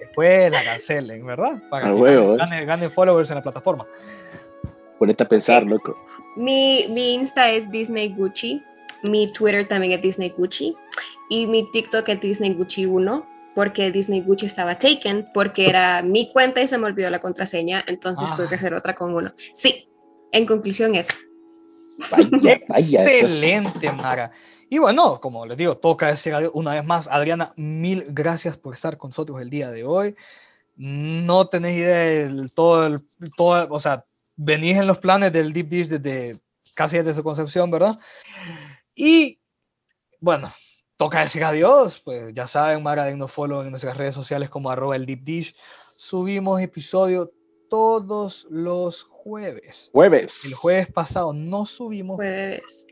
Después 0.00 0.50
la 0.52 0.64
cancelen, 0.64 1.26
¿verdad? 1.26 1.62
Para 1.70 1.86
A 1.86 1.88
que 1.88 1.94
huevo, 1.94 2.36
gane, 2.36 2.50
gane- 2.50 2.64
gane 2.66 2.90
followers 2.90 3.30
en 3.30 3.36
la 3.36 3.42
plataforma. 3.42 3.86
Ponete 4.98 5.22
a 5.22 5.28
pensar, 5.28 5.62
loco. 5.64 5.96
Mi, 6.36 6.86
mi 6.90 7.14
Insta 7.14 7.50
es 7.50 7.70
Disney 7.70 8.12
Gucci. 8.14 8.62
Mi 9.08 9.32
Twitter 9.32 9.66
también 9.68 9.92
es 9.92 10.02
Disney 10.02 10.30
Gucci. 10.36 10.74
Y 11.30 11.46
mi 11.46 11.70
TikTok 11.70 12.08
es 12.08 12.20
Disney 12.20 12.52
Gucci 12.54 12.84
1. 12.86 13.24
Porque 13.54 13.92
Disney 13.92 14.22
Gucci 14.22 14.46
estaba 14.46 14.76
taken. 14.76 15.28
Porque 15.32 15.68
era 15.68 16.02
mi 16.02 16.32
cuenta 16.32 16.60
y 16.62 16.66
se 16.66 16.78
me 16.78 16.86
olvidó 16.86 17.10
la 17.10 17.20
contraseña. 17.20 17.84
Entonces 17.86 18.28
Ah. 18.32 18.36
tuve 18.36 18.48
que 18.48 18.56
hacer 18.56 18.74
otra 18.74 18.96
con 18.96 19.14
uno. 19.14 19.32
Sí. 19.54 19.88
En 20.32 20.46
conclusión, 20.46 20.96
eso. 20.96 21.14
Vaya, 22.10 22.60
vaya. 22.68 23.04
Excelente, 23.04 23.92
Mara. 23.92 24.30
Y 24.70 24.78
bueno, 24.78 25.18
como 25.20 25.46
les 25.46 25.56
digo, 25.56 25.76
toca 25.76 26.08
decir 26.08 26.34
adiós 26.34 26.52
una 26.54 26.74
vez 26.74 26.84
más, 26.84 27.08
Adriana, 27.08 27.52
mil 27.56 28.06
gracias 28.08 28.56
por 28.56 28.74
estar 28.74 28.98
con 28.98 29.10
nosotros 29.10 29.40
el 29.40 29.50
día 29.50 29.70
de 29.70 29.84
hoy. 29.84 30.14
No 30.76 31.48
tenéis 31.48 31.78
idea 31.78 31.98
del 31.98 32.52
todo, 32.52 32.86
el, 32.86 33.00
todo, 33.36 33.66
o 33.70 33.80
sea, 33.80 34.04
venís 34.36 34.76
en 34.76 34.86
los 34.86 34.98
planes 34.98 35.32
del 35.32 35.52
Deep 35.52 35.68
Dish 35.68 35.88
desde 35.88 36.38
casi 36.74 36.98
desde 36.98 37.14
su 37.14 37.24
concepción, 37.24 37.70
¿verdad? 37.70 37.98
Y 38.94 39.40
bueno, 40.20 40.52
toca 40.96 41.20
decir 41.20 41.42
adiós, 41.44 42.00
pues 42.04 42.32
ya 42.34 42.46
saben, 42.46 42.82
Mara, 42.82 43.04
dennos 43.04 43.32
follow 43.32 43.62
en 43.62 43.70
nuestras 43.70 43.96
redes 43.96 44.14
sociales 44.14 44.50
como 44.50 44.70
arroba 44.70 44.96
el 44.96 45.06
Deep 45.06 45.22
Dish. 45.22 45.56
Subimos 45.96 46.60
episodio 46.60 47.28
todos 47.68 48.46
los 48.50 49.02
jueves. 49.02 49.17
Jueves. 49.92 50.44
El 50.46 50.54
jueves 50.54 50.92
pasado 50.92 51.32
no 51.32 51.66
subimos 51.66 52.16
Pues. 52.16 52.86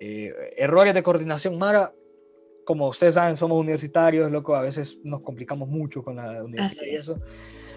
eh, 0.00 0.32
errores 0.56 0.94
de 0.94 1.02
coordinación, 1.02 1.58
Mara. 1.58 1.92
Como 2.64 2.88
ustedes 2.88 3.14
saben, 3.16 3.36
somos 3.36 3.58
universitarios, 3.58 4.30
loco, 4.30 4.54
a 4.54 4.62
veces 4.62 4.98
nos 5.02 5.22
complicamos 5.22 5.68
mucho 5.68 6.02
con 6.02 6.16
la 6.16 6.44
universidad 6.44 6.66
Así 6.66 6.90
y 6.90 6.94
es. 6.94 7.02
eso. 7.08 7.20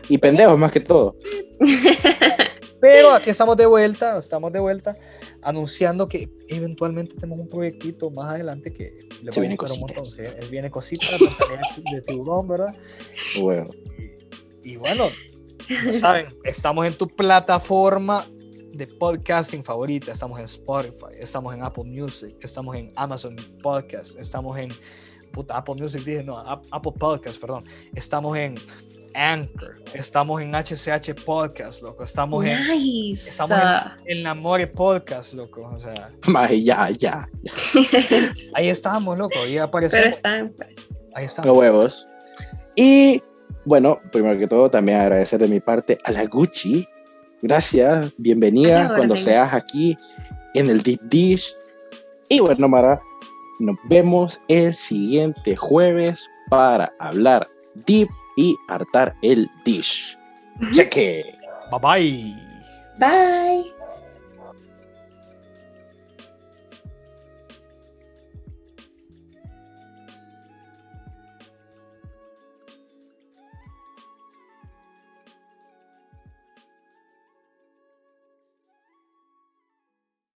Y 0.09 0.17
pendejos 0.19 0.57
más 0.59 0.71
que 0.71 0.79
todo. 0.79 1.15
Pero 2.79 3.11
aquí 3.11 3.31
estamos 3.31 3.57
de 3.57 3.65
vuelta, 3.65 4.19
estamos 4.19 4.51
de 4.53 4.59
vuelta, 4.59 4.95
anunciando 5.41 6.05
que 6.07 6.29
eventualmente 6.49 7.15
tenemos 7.15 7.39
un 7.39 7.47
proyectito 7.47 8.11
más 8.11 8.33
adelante 8.35 8.71
que 8.71 8.93
le 9.23 9.31
Se 9.31 9.39
va 9.39 9.47
a 9.47 9.73
un 9.73 9.79
montón. 9.79 10.03
Él 10.19 10.47
viene 10.51 10.69
mentalidad 11.19 11.61
de 11.93 12.01
tiburón, 12.01 12.47
¿verdad? 12.47 12.75
Huevo. 13.41 13.73
Y 14.63 14.75
bueno, 14.75 15.09
ya 15.69 15.99
saben, 15.99 16.25
estamos 16.43 16.85
en 16.85 16.93
tu 16.97 17.07
plataforma 17.07 18.25
de 18.73 18.87
podcasting 18.87 19.63
favorita. 19.63 20.11
Estamos 20.11 20.39
en 20.39 20.45
Spotify, 20.45 21.15
estamos 21.19 21.53
en 21.53 21.63
Apple 21.63 21.85
Music, 21.85 22.35
estamos 22.41 22.75
en 22.75 22.91
Amazon 22.95 23.35
Podcast, 23.61 24.17
estamos 24.19 24.57
en 24.59 24.69
puta, 25.31 25.57
Apple 25.57 25.75
Music, 25.81 26.01
dije, 26.03 26.23
no, 26.23 26.37
Ap- 26.37 26.65
Apple 26.71 26.91
Podcast, 26.97 27.39
perdón. 27.39 27.63
Estamos 27.93 28.37
en 28.37 28.55
Anchor, 29.13 29.75
estamos 29.93 30.41
en 30.41 30.51
HCH 30.53 31.13
Podcast, 31.25 31.81
loco. 31.81 32.03
Estamos 32.03 32.45
en, 32.45 32.67
Nice. 32.67 33.29
estamos 33.29 33.57
en, 34.05 34.17
en 34.17 34.23
la 34.23 34.33
More 34.35 34.67
Podcast, 34.67 35.31
loco. 35.33 35.61
O 35.73 35.79
sea, 35.79 36.49
ya, 36.49 36.89
ya. 36.89 37.27
ahí 38.53 38.67
estamos, 38.69 39.17
loco. 39.17 39.33
Ahí 39.39 39.51
Pero 39.53 39.63
aparecemos. 39.65 40.07
están. 40.09 40.53
pues, 40.57 40.69
Ahí 41.13 41.23
A 41.23 41.27
estamos. 41.27 41.57
huevos. 41.57 42.07
Y 42.75 43.21
bueno, 43.65 43.99
primero 44.11 44.39
que 44.39 44.47
todo, 44.47 44.69
también 44.69 44.99
agradecer 44.99 45.39
de 45.39 45.47
mi 45.47 45.59
parte 45.59 45.97
a 46.03 46.11
la 46.11 46.25
Gucci. 46.25 46.87
Gracias, 47.41 48.11
bienvenida 48.17 48.93
cuando 48.95 49.17
seas 49.17 49.53
aquí 49.53 49.97
en 50.53 50.69
el 50.69 50.81
Deep 50.81 51.01
Dish. 51.03 51.55
Y 52.29 52.39
bueno, 52.39 52.67
Mara, 52.67 53.01
nos 53.59 53.75
vemos 53.89 54.41
el 54.47 54.73
siguiente 54.73 55.55
jueves 55.55 56.27
para 56.49 56.91
hablar 56.99 57.47
deep 57.85 58.09
y 58.37 58.55
hartar 58.67 59.15
el 59.21 59.49
dish. 59.63 60.17
Cheque. 60.73 61.31
Bye 61.71 61.79
bye. 61.81 62.35
Bye. 62.99 63.74